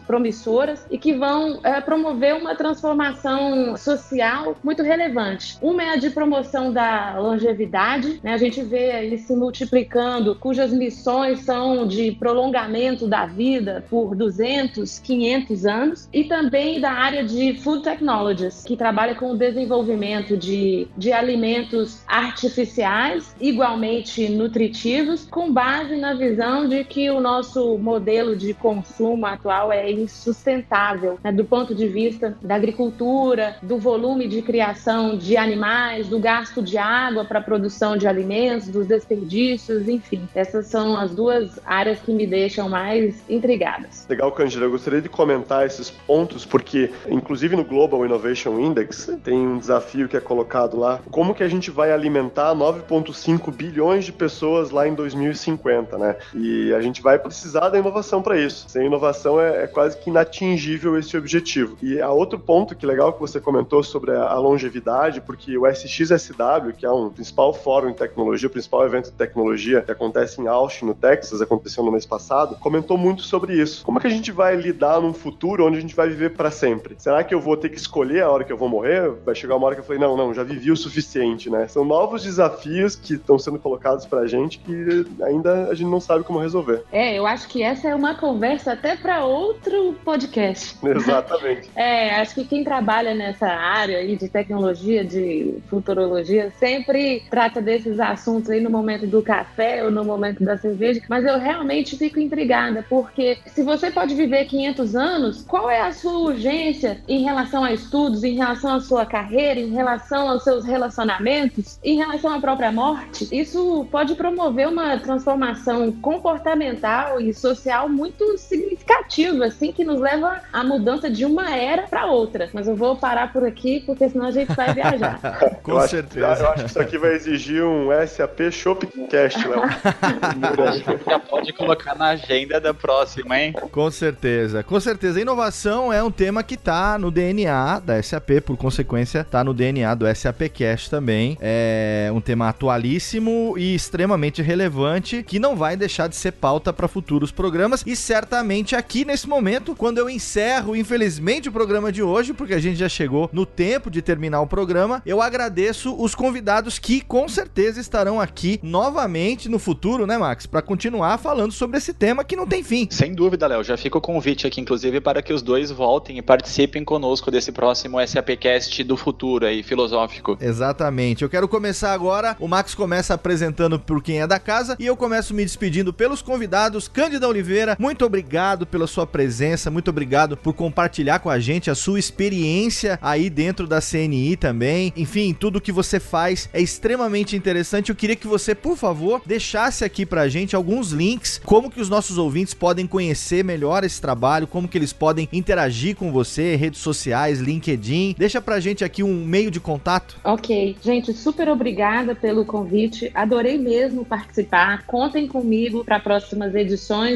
promissoras 0.05 0.85
e 0.89 0.97
que 0.97 1.13
vão 1.13 1.59
é, 1.63 1.79
promover 1.81 2.35
uma 2.35 2.55
transformação 2.55 3.75
social 3.77 4.55
muito 4.63 4.83
relevante. 4.83 5.57
Uma 5.61 5.83
é 5.83 5.89
a 5.91 5.95
de 5.95 6.09
promoção 6.09 6.71
da 6.71 7.17
longevidade, 7.19 8.19
né? 8.23 8.33
a 8.33 8.37
gente 8.37 8.61
vê 8.61 8.91
aí 8.91 9.17
se 9.17 9.35
multiplicando, 9.35 10.35
cujas 10.35 10.71
missões 10.71 11.39
são 11.41 11.87
de 11.87 12.11
prolongamento 12.11 13.07
da 13.07 13.25
vida 13.25 13.83
por 13.89 14.15
200, 14.15 14.99
500 14.99 15.65
anos, 15.65 16.09
e 16.13 16.23
também 16.25 16.79
da 16.79 16.91
área 16.91 17.23
de 17.23 17.55
food 17.61 17.83
technologies, 17.83 18.63
que 18.63 18.75
trabalha 18.75 19.15
com 19.15 19.31
o 19.31 19.37
desenvolvimento 19.37 20.37
de, 20.37 20.87
de 20.97 21.11
alimentos 21.11 22.03
artificiais, 22.07 23.35
igualmente 23.39 24.29
nutritivos, 24.29 25.27
com 25.29 25.51
base 25.51 25.95
na 25.95 26.13
visão 26.13 26.67
de 26.67 26.83
que 26.83 27.09
o 27.09 27.19
nosso 27.19 27.36
modelo 27.77 28.35
de 28.35 28.53
consumo 28.53 29.25
atual 29.25 29.71
é 29.71 29.91
insustentável, 29.91 31.19
né, 31.23 31.31
do 31.31 31.43
ponto 31.43 31.73
de 31.73 31.87
vista 31.87 32.37
da 32.41 32.55
agricultura, 32.55 33.55
do 33.61 33.77
volume 33.77 34.27
de 34.27 34.41
criação 34.41 35.17
de 35.17 35.37
animais, 35.37 36.07
do 36.07 36.19
gasto 36.19 36.61
de 36.61 36.77
água 36.77 37.25
para 37.25 37.39
a 37.39 37.41
produção 37.41 37.97
de 37.97 38.07
alimentos, 38.07 38.67
dos 38.67 38.87
desperdícios, 38.87 39.87
enfim. 39.87 40.27
Essas 40.33 40.67
são 40.67 40.97
as 40.97 41.11
duas 41.11 41.59
áreas 41.65 41.99
que 41.99 42.11
me 42.11 42.25
deixam 42.25 42.69
mais 42.69 43.23
intrigadas. 43.29 44.05
Legal, 44.09 44.31
Cândida. 44.31 44.65
Eu 44.65 44.71
gostaria 44.71 45.01
de 45.01 45.09
comentar 45.09 45.65
esses 45.65 45.89
pontos, 45.89 46.45
porque, 46.45 46.91
inclusive 47.09 47.55
no 47.55 47.63
Global 47.63 48.05
Innovation 48.05 48.59
Index, 48.59 49.09
tem 49.23 49.35
um 49.35 49.57
desafio 49.57 50.07
que 50.07 50.17
é 50.17 50.19
colocado 50.19 50.77
lá. 50.77 50.99
Como 51.11 51.33
que 51.33 51.43
a 51.43 51.47
gente 51.47 51.71
vai 51.71 51.91
alimentar 51.91 52.53
9,5 52.55 53.51
bilhões 53.51 54.05
de 54.05 54.11
pessoas 54.11 54.71
lá 54.71 54.87
em 54.87 54.93
2050, 54.93 55.97
né? 55.97 56.15
E 56.33 56.73
a 56.73 56.81
gente 56.81 57.01
vai 57.01 57.19
precisar 57.27 57.69
da 57.69 57.77
inovação 57.77 58.21
para 58.21 58.39
isso. 58.39 58.65
Sem 58.67 58.87
inovação 58.87 59.39
é, 59.39 59.63
é, 59.63 59.67
quase 59.67 59.97
que 59.97 60.09
inatingível 60.09 60.97
esse 60.97 61.17
objetivo. 61.17 61.77
E 61.81 62.01
há 62.01 62.09
outro 62.09 62.39
ponto 62.39 62.75
que 62.75 62.85
legal 62.85 63.13
que 63.13 63.19
você 63.19 63.39
comentou 63.39 63.83
sobre 63.83 64.11
a, 64.11 64.37
longevidade, 64.37 65.21
porque 65.21 65.57
o 65.57 65.67
SXSW, 65.67 66.73
que 66.77 66.85
é 66.85 66.91
um 66.91 67.09
principal 67.09 67.53
fórum 67.53 67.89
em 67.89 67.93
tecnologia, 67.93 68.47
o 68.47 68.51
principal 68.51 68.85
evento 68.85 69.05
de 69.05 69.11
tecnologia 69.11 69.81
que 69.81 69.91
acontece 69.91 70.41
em 70.41 70.47
Austin, 70.47 70.85
no 70.85 70.93
Texas, 70.93 71.41
aconteceu 71.41 71.83
no 71.83 71.91
mês 71.91 72.05
passado, 72.05 72.55
comentou 72.55 72.97
muito 72.97 73.23
sobre 73.23 73.59
isso. 73.59 73.83
Como 73.83 73.97
é 73.97 74.01
que 74.01 74.07
a 74.07 74.11
gente 74.11 74.31
vai 74.31 74.55
lidar 74.55 75.01
num 75.01 75.13
futuro 75.13 75.65
onde 75.65 75.77
a 75.77 75.81
gente 75.81 75.95
vai 75.95 76.07
viver 76.07 76.31
para 76.31 76.51
sempre? 76.51 76.95
Será 76.97 77.23
que 77.23 77.33
eu 77.33 77.41
vou 77.41 77.57
ter 77.57 77.69
que 77.69 77.77
escolher 77.77 78.23
a 78.23 78.29
hora 78.29 78.43
que 78.43 78.53
eu 78.53 78.57
vou 78.57 78.69
morrer? 78.69 79.11
Vai 79.25 79.35
chegar 79.35 79.55
uma 79.55 79.65
hora 79.65 79.75
que 79.75 79.81
eu 79.81 79.85
falei, 79.85 79.99
não, 79.99 80.15
não, 80.15 80.33
já 80.33 80.43
vivi 80.43 80.71
o 80.71 80.77
suficiente, 80.77 81.49
né? 81.49 81.67
São 81.67 81.83
novos 81.83 82.23
desafios 82.23 82.95
que 82.95 83.15
estão 83.15 83.37
sendo 83.37 83.59
colocados 83.59 84.05
pra 84.05 84.27
gente 84.27 84.59
que 84.59 85.05
ainda 85.23 85.67
a 85.69 85.73
gente 85.73 85.89
não 85.89 85.99
sabe 85.99 86.23
como 86.23 86.39
resolver. 86.39 86.83
É, 86.91 87.16
eu 87.17 87.25
acho 87.25 87.47
que 87.47 87.63
essa 87.63 87.89
é 87.89 87.95
uma 87.95 88.15
conversa 88.15 88.73
até 88.73 88.95
para 88.95 89.25
outro 89.25 89.95
podcast. 90.05 90.77
Exatamente. 90.85 91.69
é, 91.75 92.15
acho 92.15 92.35
que 92.35 92.45
quem 92.45 92.63
trabalha 92.63 93.13
nessa 93.13 93.47
área 93.47 93.97
aí 93.97 94.15
de 94.15 94.29
tecnologia, 94.29 95.03
de 95.03 95.55
futurologia, 95.69 96.51
sempre 96.59 97.23
trata 97.29 97.61
desses 97.61 97.99
assuntos 97.99 98.49
aí 98.49 98.59
no 98.59 98.69
momento 98.69 99.07
do 99.07 99.21
café 99.21 99.83
ou 99.83 99.91
no 99.91 100.05
momento 100.05 100.43
da 100.43 100.57
cerveja, 100.57 101.01
mas 101.09 101.25
eu 101.25 101.39
realmente 101.39 101.97
fico 101.97 102.19
intrigada, 102.19 102.85
porque 102.87 103.37
se 103.47 103.63
você 103.63 103.89
pode 103.89 104.13
viver 104.13 104.45
500 104.45 104.95
anos, 104.95 105.43
qual 105.43 105.69
é 105.69 105.81
a 105.81 105.91
sua 105.91 106.19
urgência 106.19 107.01
em 107.07 107.23
relação 107.23 107.63
a 107.63 107.73
estudos, 107.73 108.23
em 108.23 108.35
relação 108.35 108.75
à 108.75 108.79
sua 108.79 109.05
carreira, 109.05 109.59
em 109.59 109.71
relação 109.71 110.29
aos 110.29 110.43
seus 110.43 110.65
relacionamentos, 110.65 111.79
em 111.83 111.97
relação 111.97 112.33
à 112.33 112.39
própria 112.39 112.71
morte? 112.71 113.27
Isso 113.31 113.87
pode 113.91 114.15
promover 114.15 114.67
uma 114.67 114.97
transformação 114.99 115.91
comportamental 115.91 117.06
e 117.19 117.33
social 117.33 117.87
muito 117.87 118.37
significativa, 118.37 119.45
assim, 119.45 119.71
que 119.71 119.83
nos 119.83 119.99
leva 119.99 120.41
à 120.51 120.63
mudança 120.63 121.09
de 121.09 121.25
uma 121.25 121.55
era 121.55 121.83
para 121.83 122.05
outra. 122.05 122.49
Mas 122.53 122.67
eu 122.67 122.75
vou 122.75 122.95
parar 122.95 123.31
por 123.31 123.45
aqui, 123.45 123.81
porque 123.85 124.09
senão 124.09 124.25
a 124.27 124.31
gente 124.31 124.53
vai 124.53 124.73
viajar. 124.73 125.19
Com 125.63 125.71
eu 125.73 125.87
certeza. 125.87 126.27
Acho, 126.27 126.41
eu 126.41 126.49
acho 126.49 126.63
que 126.63 126.69
isso 126.69 126.79
aqui 126.79 126.97
vai 126.97 127.13
exigir 127.13 127.63
um 127.63 127.89
SAP 128.05 128.51
Shopcast, 128.51 129.47
Léo. 129.47 129.61
Já 131.07 131.19
pode 131.19 131.53
colocar 131.53 131.95
na 131.95 132.09
agenda 132.09 132.59
da 132.59 132.73
próxima, 132.73 133.39
hein? 133.39 133.53
Com 133.53 133.89
certeza. 133.89 134.63
Com 134.63 134.79
certeza. 134.79 135.19
Inovação 135.21 135.91
é 135.91 136.03
um 136.03 136.11
tema 136.11 136.43
que 136.43 136.57
tá 136.57 136.97
no 136.97 137.09
DNA 137.11 137.79
da 137.79 138.01
SAP, 138.01 138.41
por 138.45 138.57
consequência, 138.57 139.23
tá 139.23 139.43
no 139.43 139.53
DNA 139.53 139.93
do 139.95 140.05
SAPcast 140.13 140.89
também. 140.89 141.37
É 141.41 142.09
um 142.13 142.21
tema 142.21 142.49
atualíssimo 142.49 143.55
e 143.57 143.75
extremamente 143.75 144.41
relevante 144.41 145.23
que 145.23 145.39
não 145.39 145.55
vai 145.55 145.75
deixar 145.75 146.07
de 146.07 146.15
ser 146.15 146.31
pauta 146.31 146.73
para 146.73 146.87
futuros 146.97 147.31
programas 147.31 147.83
e 147.85 147.95
certamente 147.95 148.75
aqui 148.75 149.05
nesse 149.05 149.29
momento, 149.29 149.75
quando 149.75 149.99
eu 149.99 150.09
encerro, 150.09 150.75
infelizmente, 150.75 151.47
o 151.47 151.51
programa 151.51 151.91
de 151.91 152.01
hoje, 152.01 152.33
porque 152.33 152.55
a 152.55 152.59
gente 152.59 152.77
já 152.77 152.89
chegou 152.89 153.29
no 153.31 153.45
tempo 153.45 153.91
de 153.91 154.01
terminar 154.01 154.41
o 154.41 154.47
programa, 154.47 155.03
eu 155.05 155.21
agradeço 155.21 155.95
os 155.95 156.15
convidados 156.15 156.79
que 156.79 157.01
com 157.01 157.29
certeza 157.29 157.79
estarão 157.79 158.19
aqui 158.19 158.59
novamente 158.63 159.47
no 159.47 159.59
futuro, 159.59 160.07
né, 160.07 160.17
Max, 160.17 160.47
para 160.47 160.59
continuar 160.59 161.19
falando 161.19 161.51
sobre 161.51 161.77
esse 161.77 161.93
tema 161.93 162.23
que 162.23 162.35
não 162.35 162.47
tem 162.47 162.63
fim. 162.63 162.87
Sem 162.89 163.13
dúvida, 163.13 163.45
Léo, 163.45 163.63
já 163.63 163.77
fica 163.77 163.99
o 163.99 164.01
convite 164.01 164.47
aqui, 164.47 164.59
inclusive, 164.59 164.99
para 164.99 165.21
que 165.21 165.31
os 165.31 165.43
dois 165.43 165.69
voltem 165.69 166.17
e 166.17 166.21
participem 166.23 166.83
conosco 166.83 167.29
desse 167.29 167.51
próximo 167.51 167.99
SAPcast 168.07 168.83
do 168.83 168.97
futuro 168.97 169.45
aí, 169.45 169.61
filosófico. 169.61 170.35
Exatamente. 170.41 171.21
Eu 171.23 171.29
quero 171.29 171.47
começar 171.47 171.93
agora. 171.93 172.35
O 172.39 172.47
Max 172.47 172.73
começa 172.73 173.13
apresentando 173.13 173.79
por 173.79 174.01
quem 174.01 174.21
é 174.21 174.25
da 174.25 174.39
casa 174.39 174.75
e 174.79 174.87
eu 174.87 174.97
começo 174.97 175.35
me 175.35 175.45
despedindo 175.45 175.93
pelos 175.93 176.23
convidados. 176.23 176.76
Cândida 176.85 177.27
Oliveira, 177.27 177.77
muito 177.79 178.05
obrigado 178.05 178.67
pela 178.67 178.85
sua 178.85 179.07
presença, 179.07 179.71
muito 179.71 179.89
obrigado 179.89 180.35
por 180.35 180.53
compartilhar 180.53 181.19
com 181.19 181.29
a 181.29 181.39
gente 181.39 181.71
a 181.71 181.75
sua 181.75 181.97
experiência 181.97 182.99
aí 183.01 183.29
dentro 183.29 183.65
da 183.65 183.79
CNI 183.79 184.35
também. 184.35 184.91
Enfim, 184.97 185.33
tudo 185.33 185.61
que 185.61 185.71
você 185.71 185.97
faz 185.99 186.49
é 186.51 186.61
extremamente 186.61 187.35
interessante. 187.35 187.89
Eu 187.89 187.95
queria 187.95 188.15
que 188.15 188.27
você, 188.27 188.53
por 188.53 188.75
favor, 188.75 189.21
deixasse 189.25 189.85
aqui 189.85 190.05
pra 190.05 190.27
gente 190.27 190.55
alguns 190.55 190.91
links, 190.91 191.39
como 191.45 191.71
que 191.71 191.79
os 191.79 191.89
nossos 191.89 192.17
ouvintes 192.17 192.53
podem 192.53 192.85
conhecer 192.85 193.43
melhor 193.43 193.83
esse 193.83 194.01
trabalho, 194.01 194.45
como 194.45 194.67
que 194.67 194.77
eles 194.77 194.91
podem 194.91 195.29
interagir 195.31 195.95
com 195.95 196.11
você, 196.11 196.55
redes 196.55 196.81
sociais, 196.81 197.39
LinkedIn. 197.39 198.15
Deixa 198.17 198.41
pra 198.41 198.59
gente 198.59 198.83
aqui 198.83 199.01
um 199.01 199.25
meio 199.25 199.49
de 199.49 199.59
contato. 199.59 200.17
Ok, 200.23 200.75
gente, 200.83 201.13
super 201.13 201.47
obrigada 201.49 202.13
pelo 202.13 202.45
convite. 202.45 203.09
Adorei 203.13 203.57
mesmo 203.57 204.03
participar. 204.05 204.83
Contem 204.85 205.27
comigo 205.27 205.83
para 205.83 205.99
próximas 205.99 206.53
edições. 206.53 206.66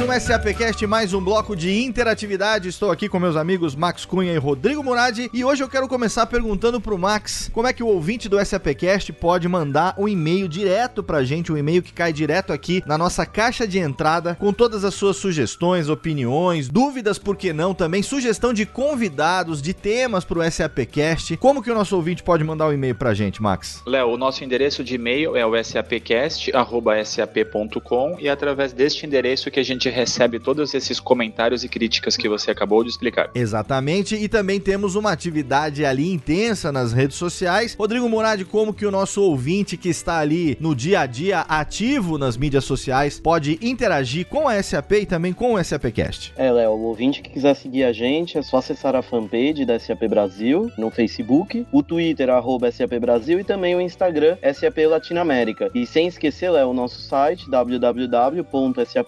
Um 0.04 0.20
SAPcast, 0.20 0.86
mais 0.86 1.14
um 1.14 1.20
bloco 1.20 1.56
de 1.56 1.82
interatividade. 1.82 2.68
Estou 2.68 2.90
aqui 2.90 3.08
com 3.08 3.18
meus 3.18 3.36
amigos 3.36 3.74
Max 3.74 4.04
Cunha 4.04 4.34
e 4.34 4.36
Rodrigo 4.36 4.84
Murad 4.84 5.18
e 5.32 5.42
hoje 5.42 5.64
eu 5.64 5.68
quero 5.68 5.88
começar 5.88 6.26
perguntando 6.26 6.78
pro 6.78 6.98
Max 6.98 7.50
como 7.54 7.66
é 7.66 7.72
que 7.72 7.82
o 7.82 7.86
ouvinte 7.86 8.28
do 8.28 8.38
SAPcast 8.44 9.10
pode 9.14 9.48
mandar 9.48 9.94
um 9.96 10.06
e-mail 10.06 10.46
direto 10.46 11.02
pra 11.02 11.24
gente, 11.24 11.50
um 11.50 11.56
e-mail 11.56 11.82
que 11.82 11.90
cai 11.90 12.12
direto 12.12 12.52
aqui 12.52 12.82
na 12.84 12.98
nossa 12.98 13.24
caixa 13.24 13.66
de 13.66 13.78
entrada 13.78 14.34
com 14.34 14.52
todas 14.52 14.84
as 14.84 14.92
suas 14.92 15.16
sugestões, 15.16 15.88
opiniões, 15.88 16.68
dúvidas, 16.68 17.18
por 17.18 17.34
que 17.34 17.54
não, 17.54 17.72
também 17.72 18.02
sugestão 18.02 18.52
de 18.52 18.66
convidados, 18.66 19.62
de 19.62 19.72
temas 19.72 20.22
pro 20.22 20.42
SAPcast. 20.42 21.38
Como 21.38 21.62
que 21.62 21.70
o 21.70 21.74
nosso 21.74 21.96
ouvinte 21.96 22.22
pode 22.22 22.44
mandar 22.44 22.68
um 22.68 22.74
e-mail 22.74 22.94
pra 22.94 23.14
gente, 23.14 23.40
Max? 23.40 23.82
Léo, 23.86 24.08
o 24.08 24.18
nosso 24.18 24.44
endereço 24.44 24.84
de 24.84 24.96
e-mail 24.96 25.34
é 25.34 25.46
o 25.46 25.64
sapcast@sap.com 25.64 28.18
e 28.20 28.28
é 28.28 28.30
através 28.30 28.74
deste 28.74 29.06
endereço 29.06 29.50
que 29.50 29.60
a 29.60 29.64
gente 29.64 29.93
recebe 29.94 30.40
todos 30.40 30.74
esses 30.74 30.98
comentários 30.98 31.62
e 31.64 31.68
críticas 31.68 32.16
que 32.16 32.28
você 32.28 32.50
acabou 32.50 32.82
de 32.82 32.90
explicar. 32.90 33.30
Exatamente, 33.34 34.16
e 34.16 34.28
também 34.28 34.58
temos 34.60 34.96
uma 34.96 35.12
atividade 35.12 35.84
ali 35.84 36.12
intensa 36.12 36.72
nas 36.72 36.92
redes 36.92 37.16
sociais. 37.16 37.74
Rodrigo 37.78 38.08
Murad, 38.08 38.42
como 38.44 38.74
que 38.74 38.84
o 38.84 38.90
nosso 38.90 39.22
ouvinte 39.22 39.76
que 39.76 39.88
está 39.88 40.18
ali 40.18 40.56
no 40.60 40.74
dia 40.74 41.00
a 41.00 41.06
dia 41.06 41.40
ativo 41.40 42.18
nas 42.18 42.36
mídias 42.36 42.64
sociais 42.64 43.20
pode 43.20 43.58
interagir 43.62 44.26
com 44.26 44.48
a 44.48 44.60
SAP 44.60 44.92
e 44.92 45.06
também 45.06 45.32
com 45.32 45.54
o 45.54 45.64
SAPcast? 45.64 46.32
É, 46.36 46.50
Léo, 46.50 46.72
o 46.72 46.82
ouvinte 46.86 47.22
que 47.22 47.30
quiser 47.30 47.54
seguir 47.54 47.84
a 47.84 47.92
gente 47.92 48.36
é 48.36 48.42
só 48.42 48.56
acessar 48.56 48.96
a 48.96 49.02
fanpage 49.02 49.64
da 49.64 49.78
SAP 49.78 50.08
Brasil 50.08 50.70
no 50.76 50.90
Facebook, 50.90 51.64
o 51.70 51.82
Twitter 51.82 52.28
arroba 52.30 52.70
SAP 52.72 52.98
Brasil 53.00 53.38
e 53.38 53.44
também 53.44 53.76
o 53.76 53.80
Instagram 53.80 54.36
SAP 54.42 54.78
Latinoamérica. 54.88 55.70
E 55.74 55.86
sem 55.86 56.08
esquecer, 56.08 56.50
Léo, 56.50 56.70
o 56.70 56.74
nosso 56.74 57.00
site 57.00 57.48
www.sap.com 57.48 59.04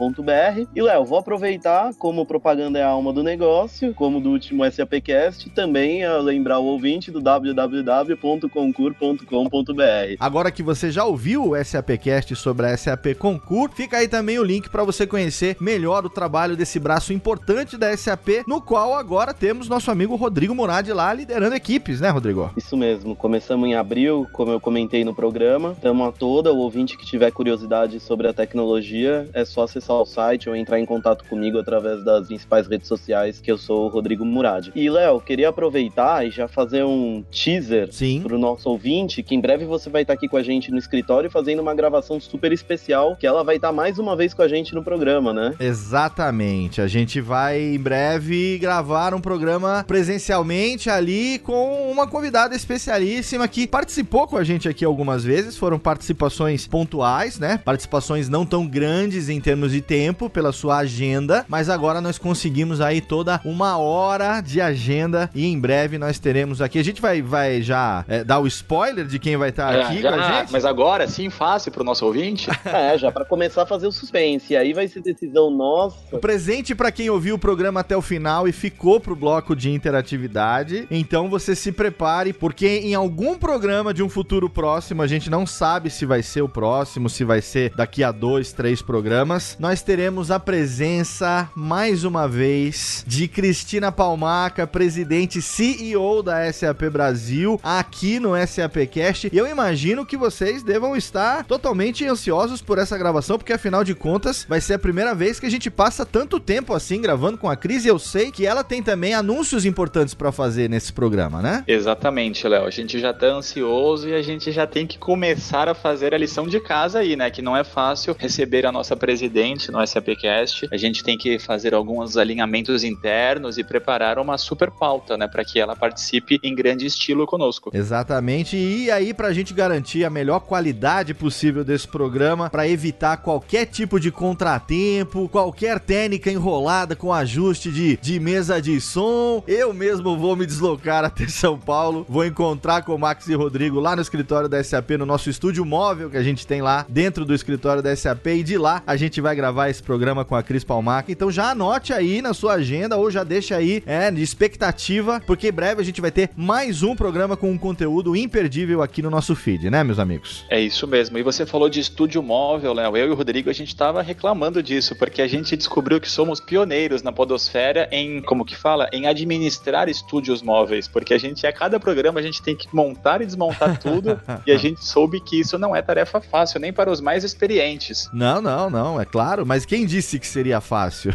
www.sapcast.com.br. 0.00 0.66
E 0.74 0.82
Léo, 0.82 1.04
vou 1.04 1.18
aproveitar, 1.18 1.92
como 1.94 2.24
propaganda 2.24 2.78
é 2.78 2.82
a 2.82 2.88
alma 2.88 3.12
do 3.12 3.22
negócio, 3.22 3.92
como 3.94 4.20
do 4.20 4.30
último 4.30 4.68
SAPcast, 4.70 5.50
também 5.50 6.04
a 6.04 6.16
lembrar 6.18 6.58
o 6.58 6.64
ouvinte 6.64 7.10
do 7.10 7.20
www.concur.com.br. 7.20 10.16
Agora 10.18 10.50
que 10.50 10.62
você 10.62 10.90
já 10.90 11.04
ouviu 11.04 11.50
o 11.50 11.64
SAPcast 11.64 12.34
sobre 12.36 12.66
a 12.66 12.76
SAP 12.76 13.14
Concur, 13.18 13.70
fica 13.70 13.96
aí 13.98 14.08
também 14.08 14.38
o 14.38 14.44
link 14.44 14.70
para 14.70 14.84
você 14.84 15.06
conhecer 15.06 15.56
melhor 15.60 16.06
o 16.06 16.10
trabalho 16.10 16.56
desse 16.56 16.80
braço 16.80 17.12
importante 17.12 17.76
da 17.76 17.94
SAP, 17.96 18.44
no 18.46 18.62
qual 18.62 18.94
agora 18.94 19.34
temos 19.34 19.68
nosso 19.68 19.90
amigo 19.90 20.14
Rodrigo 20.16 20.54
Murad 20.54 20.88
lá 20.88 21.12
liderando 21.12 21.54
equipes, 21.54 22.00
né, 22.00 22.08
Rodrigo? 22.08 22.50
Isso 22.56 22.76
mesmo, 22.76 23.16
começamos 23.16 23.68
em 23.68 23.74
abril, 23.74 24.28
como 24.32 24.52
eu 24.52 24.60
comentei 24.60 25.04
no 25.04 25.14
programa. 25.14 25.72
Estamos 25.72 26.08
a 26.08 26.12
toda, 26.12 26.52
o 26.52 26.58
ouvinte 26.58 26.96
que 26.96 27.04
tiver 27.04 27.32
curiosidade 27.32 27.98
sobre 28.00 28.28
a 28.28 28.32
tecnologia, 28.32 29.28
é 29.34 29.44
só 29.44 29.64
acessar 29.64 29.89
o 29.94 30.04
site 30.04 30.48
ou 30.48 30.54
entrar 30.54 30.78
em 30.78 30.84
contato 30.84 31.24
comigo 31.24 31.58
através 31.58 32.04
das 32.04 32.26
principais 32.26 32.66
redes 32.66 32.86
sociais, 32.86 33.40
que 33.40 33.50
eu 33.50 33.56
sou 33.56 33.86
o 33.86 33.88
Rodrigo 33.88 34.24
Murad. 34.24 34.68
E, 34.74 34.90
Léo, 34.90 35.20
queria 35.20 35.48
aproveitar 35.48 36.26
e 36.26 36.30
já 36.30 36.46
fazer 36.46 36.84
um 36.84 37.24
teaser 37.30 37.88
Sim. 37.92 38.20
pro 38.22 38.38
nosso 38.38 38.68
ouvinte, 38.68 39.22
que 39.22 39.34
em 39.34 39.40
breve 39.40 39.64
você 39.64 39.88
vai 39.88 40.02
estar 40.02 40.12
aqui 40.12 40.28
com 40.28 40.36
a 40.36 40.42
gente 40.42 40.70
no 40.70 40.78
escritório 40.78 41.30
fazendo 41.30 41.60
uma 41.60 41.74
gravação 41.74 42.20
super 42.20 42.52
especial, 42.52 43.16
que 43.16 43.26
ela 43.26 43.42
vai 43.42 43.56
estar 43.56 43.72
mais 43.72 43.98
uma 43.98 44.14
vez 44.14 44.34
com 44.34 44.42
a 44.42 44.48
gente 44.48 44.74
no 44.74 44.82
programa, 44.82 45.32
né? 45.32 45.54
Exatamente. 45.58 46.80
A 46.80 46.86
gente 46.86 47.20
vai 47.20 47.60
em 47.60 47.78
breve 47.78 48.58
gravar 48.58 49.14
um 49.14 49.20
programa 49.20 49.84
presencialmente 49.86 50.90
ali 50.90 51.38
com 51.38 51.90
uma 51.90 52.06
convidada 52.06 52.54
especialíssima 52.54 53.48
que 53.48 53.66
participou 53.66 54.26
com 54.26 54.36
a 54.36 54.44
gente 54.44 54.68
aqui 54.68 54.84
algumas 54.84 55.24
vezes. 55.24 55.56
Foram 55.56 55.78
participações 55.78 56.66
pontuais, 56.66 57.38
né? 57.38 57.58
Participações 57.64 58.28
não 58.28 58.44
tão 58.44 58.66
grandes 58.66 59.28
em 59.28 59.40
termos 59.40 59.70
problemas 59.70 59.74
de 59.80 59.82
tempo 59.82 60.28
pela 60.28 60.52
sua 60.52 60.78
agenda, 60.78 61.44
mas 61.48 61.70
agora 61.70 62.00
nós 62.00 62.18
conseguimos 62.18 62.80
aí 62.80 63.00
toda 63.00 63.40
uma 63.44 63.78
hora 63.78 64.40
de 64.42 64.60
agenda 64.60 65.30
e 65.34 65.46
em 65.46 65.58
breve 65.58 65.96
nós 65.96 66.18
teremos 66.18 66.60
aqui. 66.60 66.78
A 66.78 66.84
gente 66.84 67.00
vai, 67.00 67.22
vai 67.22 67.62
já 67.62 68.04
é, 68.06 68.22
dar 68.22 68.40
o 68.40 68.46
spoiler 68.46 69.06
de 69.06 69.18
quem 69.18 69.36
vai 69.38 69.48
estar 69.48 69.72
tá 69.72 69.80
aqui 69.80 70.02
já, 70.02 70.12
com 70.12 70.20
a 70.20 70.32
gente? 70.32 70.52
Mas 70.52 70.64
agora 70.66 71.08
sim, 71.08 71.30
fácil 71.30 71.72
pro 71.72 71.82
nosso 71.82 72.04
ouvinte? 72.04 72.48
é, 72.64 72.98
já 72.98 73.10
para 73.10 73.24
começar 73.24 73.62
a 73.62 73.66
fazer 73.66 73.86
o 73.86 73.92
suspense. 73.92 74.54
Aí 74.54 74.74
vai 74.74 74.86
ser 74.86 75.00
decisão 75.00 75.50
nossa. 75.50 75.96
O 76.12 76.18
presente 76.18 76.74
para 76.74 76.92
quem 76.92 77.08
ouviu 77.08 77.36
o 77.36 77.38
programa 77.38 77.80
até 77.80 77.96
o 77.96 78.02
final 78.02 78.46
e 78.46 78.52
ficou 78.52 79.00
pro 79.00 79.16
bloco 79.16 79.56
de 79.56 79.70
interatividade. 79.70 80.86
Então 80.90 81.30
você 81.30 81.54
se 81.54 81.72
prepare, 81.72 82.32
porque 82.32 82.66
em 82.66 82.94
algum 82.94 83.38
programa 83.38 83.94
de 83.94 84.02
um 84.02 84.08
futuro 84.08 84.50
próximo, 84.50 85.00
a 85.00 85.06
gente 85.06 85.30
não 85.30 85.46
sabe 85.46 85.88
se 85.88 86.04
vai 86.04 86.22
ser 86.22 86.42
o 86.42 86.48
próximo, 86.48 87.08
se 87.08 87.24
vai 87.24 87.40
ser 87.40 87.72
daqui 87.74 88.04
a 88.04 88.12
dois, 88.12 88.52
três 88.52 88.82
programas, 88.82 89.56
nós 89.58 89.69
teremos 89.78 90.32
a 90.32 90.40
presença, 90.40 91.48
mais 91.54 92.02
uma 92.02 92.26
vez, 92.26 93.04
de 93.06 93.28
Cristina 93.28 93.92
Palmaca, 93.92 94.66
presidente 94.66 95.40
CEO 95.40 96.20
da 96.20 96.52
SAP 96.52 96.90
Brasil, 96.90 97.60
aqui 97.62 98.18
no 98.18 98.30
SAPcast. 98.44 99.30
E 99.32 99.38
eu 99.38 99.46
imagino 99.46 100.04
que 100.04 100.16
vocês 100.16 100.64
devam 100.64 100.96
estar 100.96 101.44
totalmente 101.44 102.04
ansiosos 102.04 102.60
por 102.60 102.78
essa 102.78 102.98
gravação, 102.98 103.38
porque 103.38 103.52
afinal 103.52 103.84
de 103.84 103.94
contas 103.94 104.44
vai 104.48 104.60
ser 104.60 104.74
a 104.74 104.78
primeira 104.78 105.14
vez 105.14 105.38
que 105.38 105.46
a 105.46 105.50
gente 105.50 105.70
passa 105.70 106.04
tanto 106.04 106.40
tempo 106.40 106.74
assim 106.74 107.00
gravando 107.00 107.38
com 107.38 107.48
a 107.48 107.54
Cris. 107.54 107.84
E 107.84 107.88
eu 107.88 107.98
sei 107.98 108.32
que 108.32 108.44
ela 108.44 108.64
tem 108.64 108.82
também 108.82 109.14
anúncios 109.14 109.64
importantes 109.64 110.14
para 110.14 110.32
fazer 110.32 110.68
nesse 110.68 110.92
programa, 110.92 111.40
né? 111.40 111.62
Exatamente, 111.68 112.48
Léo. 112.48 112.66
A 112.66 112.70
gente 112.70 112.98
já 112.98 113.14
tá 113.14 113.26
ansioso 113.26 114.08
e 114.08 114.14
a 114.14 114.22
gente 114.22 114.50
já 114.50 114.66
tem 114.66 114.84
que 114.84 114.98
começar 114.98 115.68
a 115.68 115.74
fazer 115.74 116.12
a 116.12 116.18
lição 116.18 116.48
de 116.48 116.58
casa 116.58 116.98
aí, 116.98 117.14
né? 117.14 117.30
Que 117.30 117.40
não 117.40 117.56
é 117.56 117.62
fácil 117.62 118.16
receber 118.18 118.66
a 118.66 118.72
nossa 118.72 118.96
presidente 118.96 119.59
no 119.68 119.84
SAPcast. 119.86 120.68
A 120.70 120.76
gente 120.76 121.02
tem 121.02 121.18
que 121.18 121.38
fazer 121.38 121.74
alguns 121.74 122.16
alinhamentos 122.16 122.84
internos 122.84 123.58
e 123.58 123.64
preparar 123.64 124.18
uma 124.18 124.38
super 124.38 124.70
pauta, 124.70 125.16
né? 125.16 125.26
Para 125.26 125.44
que 125.44 125.58
ela 125.58 125.74
participe 125.74 126.38
em 126.42 126.54
grande 126.54 126.86
estilo 126.86 127.26
conosco. 127.26 127.70
Exatamente. 127.72 128.56
E 128.56 128.90
aí, 128.90 129.12
pra 129.12 129.32
gente 129.32 129.52
garantir 129.52 130.04
a 130.04 130.10
melhor 130.10 130.40
qualidade 130.40 131.14
possível 131.14 131.64
desse 131.64 131.88
programa, 131.88 132.48
para 132.50 132.68
evitar 132.68 133.16
qualquer 133.18 133.66
tipo 133.66 133.98
de 133.98 134.10
contratempo, 134.10 135.28
qualquer 135.28 135.80
técnica 135.80 136.30
enrolada 136.30 136.94
com 136.94 137.12
ajuste 137.12 137.70
de, 137.70 137.96
de 137.96 138.20
mesa 138.20 138.60
de 138.60 138.80
som, 138.80 139.42
eu 139.46 139.72
mesmo 139.72 140.16
vou 140.16 140.36
me 140.36 140.46
deslocar 140.46 141.04
até 141.04 141.26
São 141.28 141.58
Paulo, 141.58 142.06
vou 142.08 142.24
encontrar 142.24 142.82
com 142.82 142.94
o 142.94 142.98
Max 142.98 143.26
e 143.28 143.34
Rodrigo 143.34 143.80
lá 143.80 143.96
no 143.96 144.02
escritório 144.02 144.48
da 144.48 144.62
SAP, 144.62 144.90
no 144.92 145.06
nosso 145.06 145.30
estúdio 145.30 145.64
móvel 145.64 146.10
que 146.10 146.16
a 146.16 146.22
gente 146.22 146.46
tem 146.46 146.62
lá 146.62 146.84
dentro 146.88 147.24
do 147.24 147.34
escritório 147.34 147.82
da 147.82 147.94
SAP, 147.94 148.26
e 148.26 148.42
de 148.42 148.58
lá 148.58 148.82
a 148.86 148.96
gente 148.96 149.20
vai 149.20 149.34
gravar 149.40 149.70
esse 149.70 149.82
programa 149.82 150.22
com 150.22 150.36
a 150.36 150.42
Cris 150.42 150.62
Palmaca. 150.62 151.10
Então 151.10 151.30
já 151.30 151.52
anote 151.52 151.94
aí 151.94 152.20
na 152.20 152.34
sua 152.34 152.54
agenda 152.54 152.98
ou 152.98 153.10
já 153.10 153.24
deixa 153.24 153.56
aí 153.56 153.82
é, 153.86 154.10
de 154.10 154.22
expectativa, 154.22 155.18
porque 155.26 155.48
em 155.48 155.52
breve 155.52 155.80
a 155.80 155.84
gente 155.84 155.98
vai 155.98 156.10
ter 156.10 156.28
mais 156.36 156.82
um 156.82 156.94
programa 156.94 157.38
com 157.38 157.50
um 157.50 157.56
conteúdo 157.56 158.14
imperdível 158.14 158.82
aqui 158.82 159.00
no 159.00 159.08
nosso 159.08 159.34
feed, 159.34 159.70
né, 159.70 159.82
meus 159.82 159.98
amigos? 159.98 160.44
É 160.50 160.60
isso 160.60 160.86
mesmo. 160.86 161.16
E 161.16 161.22
você 161.22 161.46
falou 161.46 161.70
de 161.70 161.80
estúdio 161.80 162.22
móvel, 162.22 162.74
Léo. 162.74 162.98
Eu 162.98 163.08
e 163.08 163.10
o 163.10 163.14
Rodrigo 163.14 163.48
a 163.48 163.54
gente 163.54 163.74
tava 163.74 164.02
reclamando 164.02 164.62
disso, 164.62 164.94
porque 164.94 165.22
a 165.22 165.26
gente 165.26 165.56
descobriu 165.56 165.98
que 165.98 166.10
somos 166.10 166.38
pioneiros 166.38 167.02
na 167.02 167.10
podosfera 167.10 167.88
em, 167.90 168.20
como 168.20 168.44
que 168.44 168.54
fala, 168.54 168.90
em 168.92 169.06
administrar 169.06 169.88
estúdios 169.88 170.42
móveis, 170.42 170.86
porque 170.86 171.14
a 171.14 171.18
gente 171.18 171.46
a 171.46 171.52
cada 171.52 171.80
programa 171.80 172.20
a 172.20 172.22
gente 172.22 172.42
tem 172.42 172.54
que 172.54 172.68
montar 172.74 173.22
e 173.22 173.26
desmontar 173.26 173.78
tudo, 173.78 174.20
e 174.46 174.52
a 174.52 174.58
gente 174.58 174.84
soube 174.84 175.18
que 175.20 175.40
isso 175.40 175.58
não 175.58 175.74
é 175.74 175.80
tarefa 175.80 176.20
fácil 176.20 176.60
nem 176.60 176.72
para 176.72 176.90
os 176.90 177.00
mais 177.00 177.24
experientes. 177.24 178.10
Não, 178.12 178.42
não, 178.42 178.68
não, 178.68 179.00
é 179.00 179.04
claro, 179.04 179.29
mas 179.46 179.64
quem 179.64 179.86
disse 179.86 180.18
que 180.18 180.26
seria 180.26 180.60
fácil? 180.60 181.14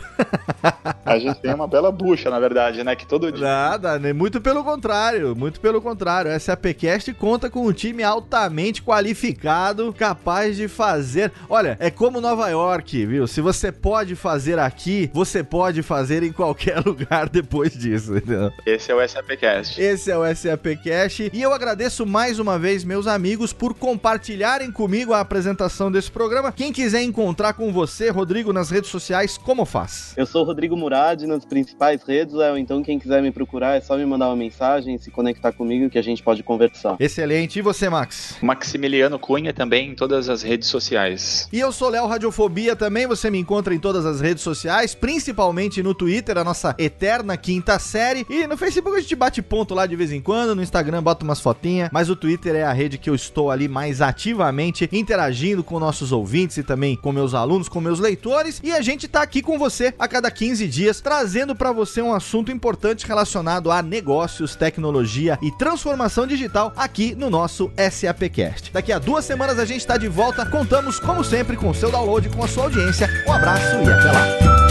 a 1.05 1.19
gente 1.19 1.39
tem 1.39 1.53
uma 1.53 1.67
bela 1.67 1.91
bucha, 1.91 2.29
na 2.29 2.39
verdade, 2.39 2.83
né, 2.83 2.95
que 2.95 3.05
todo 3.05 3.31
dia 3.31 3.45
Nada, 3.45 3.99
né? 3.99 4.13
muito 4.13 4.41
pelo 4.41 4.63
contrário, 4.63 5.35
muito 5.35 5.59
pelo 5.59 5.81
contrário. 5.81 6.31
Essa 6.31 6.53
APcast 6.53 7.13
conta 7.13 7.49
com 7.49 7.67
um 7.67 7.71
time 7.71 8.03
altamente 8.03 8.81
qualificado, 8.81 9.93
capaz 9.93 10.55
de 10.55 10.67
fazer. 10.67 11.31
Olha, 11.49 11.77
é 11.79 11.91
como 11.91 12.21
Nova 12.21 12.49
York, 12.49 13.05
viu? 13.05 13.27
Se 13.27 13.41
você 13.41 13.71
pode 13.71 14.15
fazer 14.15 14.57
aqui, 14.57 15.09
você 15.13 15.43
pode 15.43 15.81
fazer 15.81 16.23
em 16.23 16.31
qualquer 16.31 16.79
lugar 16.85 17.29
depois 17.29 17.73
disso, 17.73 18.17
entendeu? 18.17 18.51
Esse 18.65 18.91
é 18.91 18.95
o 18.95 19.07
SAPcast. 19.07 19.81
Esse 19.81 20.11
é 20.11 20.17
o 20.17 20.35
SAPcast 20.35 21.29
e 21.31 21.41
eu 21.41 21.53
agradeço 21.53 22.05
mais 22.05 22.39
uma 22.39 22.57
vez 22.57 22.83
meus 22.83 23.07
amigos 23.07 23.53
por 23.53 23.73
compartilharem 23.73 24.71
comigo 24.71 25.13
a 25.13 25.19
apresentação 25.19 25.91
desse 25.91 26.11
programa. 26.11 26.51
Quem 26.51 26.71
quiser 26.71 27.01
encontrar 27.01 27.53
com 27.53 27.71
você, 27.71 28.04
Rodrigo, 28.09 28.53
nas 28.53 28.69
redes 28.69 28.89
sociais, 28.89 29.37
como 29.37 29.65
faz? 29.65 30.13
Eu 30.15 30.25
sou 30.25 30.43
o 30.43 30.45
Rodrigo 30.45 30.75
Murad 30.75 31.23
nas 31.23 31.45
principais 31.45 32.03
redes, 32.03 32.33
Léo, 32.33 32.57
então 32.57 32.81
quem 32.83 32.99
quiser 32.99 33.21
me 33.21 33.31
procurar 33.31 33.77
é 33.77 33.81
só 33.81 33.97
me 33.97 34.05
mandar 34.05 34.27
uma 34.27 34.35
mensagem, 34.35 34.97
se 34.97 35.11
conectar 35.11 35.51
comigo 35.51 35.89
que 35.89 35.97
a 35.97 36.01
gente 36.01 36.23
pode 36.23 36.43
conversar. 36.43 36.95
Excelente. 36.99 37.59
E 37.59 37.61
você, 37.61 37.89
Max? 37.89 38.37
Maximiliano 38.41 39.17
Cunha 39.19 39.53
também 39.53 39.91
em 39.91 39.95
todas 39.95 40.29
as 40.29 40.41
redes 40.41 40.67
sociais. 40.67 41.47
E 41.51 41.59
eu 41.59 41.71
sou 41.71 41.89
Léo 41.89 42.07
Radiofobia 42.07 42.75
também, 42.75 43.07
você 43.07 43.29
me 43.29 43.39
encontra 43.39 43.73
em 43.73 43.79
todas 43.79 44.05
as 44.05 44.21
redes 44.21 44.43
sociais, 44.43 44.95
principalmente 44.95 45.81
no 45.81 45.93
Twitter, 45.93 46.37
a 46.37 46.43
nossa 46.43 46.75
eterna 46.77 47.37
quinta 47.37 47.77
série. 47.79 48.25
E 48.29 48.47
no 48.47 48.57
Facebook 48.57 48.97
a 48.97 49.01
gente 49.01 49.15
bate 49.15 49.41
ponto 49.41 49.73
lá 49.73 49.85
de 49.85 49.95
vez 49.95 50.11
em 50.11 50.21
quando, 50.21 50.55
no 50.55 50.63
Instagram 50.63 51.01
bota 51.01 51.23
umas 51.23 51.39
fotinhas, 51.39 51.89
mas 51.91 52.09
o 52.09 52.15
Twitter 52.15 52.55
é 52.55 52.63
a 52.63 52.73
rede 52.73 52.97
que 52.97 53.09
eu 53.09 53.15
estou 53.15 53.51
ali 53.51 53.67
mais 53.67 54.01
ativamente 54.01 54.89
interagindo 54.91 55.63
com 55.63 55.79
nossos 55.79 56.11
ouvintes 56.11 56.57
e 56.57 56.63
também 56.63 56.95
com 56.95 57.11
meus 57.11 57.33
alunos, 57.33 57.69
com 57.69 57.79
meus 57.79 57.94
leitores. 57.99 58.59
E 58.63 58.71
a 58.71 58.81
gente 58.81 59.07
tá 59.07 59.21
aqui 59.21 59.41
com 59.41 59.57
você 59.57 59.93
a 59.97 60.07
cada 60.07 60.29
15 60.31 60.67
dias, 60.67 61.01
trazendo 61.01 61.55
para 61.55 61.71
você 61.71 62.01
um 62.01 62.13
assunto 62.13 62.51
importante 62.51 63.05
relacionado 63.05 63.71
a 63.71 63.81
negócios, 63.81 64.55
tecnologia 64.55 65.37
e 65.41 65.51
transformação 65.51 66.27
digital 66.27 66.73
aqui 66.75 67.15
no 67.15 67.29
nosso 67.29 67.71
SAPcast. 67.91 68.71
Daqui 68.71 68.91
a 68.91 68.99
duas 68.99 69.25
semanas 69.25 69.59
a 69.59 69.65
gente 69.65 69.79
está 69.79 69.97
de 69.97 70.07
volta. 70.07 70.45
Contamos, 70.45 70.99
como 70.99 71.23
sempre, 71.23 71.57
com 71.57 71.69
o 71.69 71.75
seu 71.75 71.91
download, 71.91 72.29
com 72.29 72.43
a 72.43 72.47
sua 72.47 72.63
audiência. 72.65 73.09
Um 73.27 73.31
abraço 73.31 73.75
e 73.75 73.91
até 73.91 74.11
lá. 74.11 74.65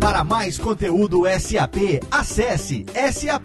Para 0.00 0.22
mais 0.22 0.58
conteúdo 0.58 1.22
SAP, 1.40 2.02
acesse 2.10 2.86
sap.com.br. 2.94 3.44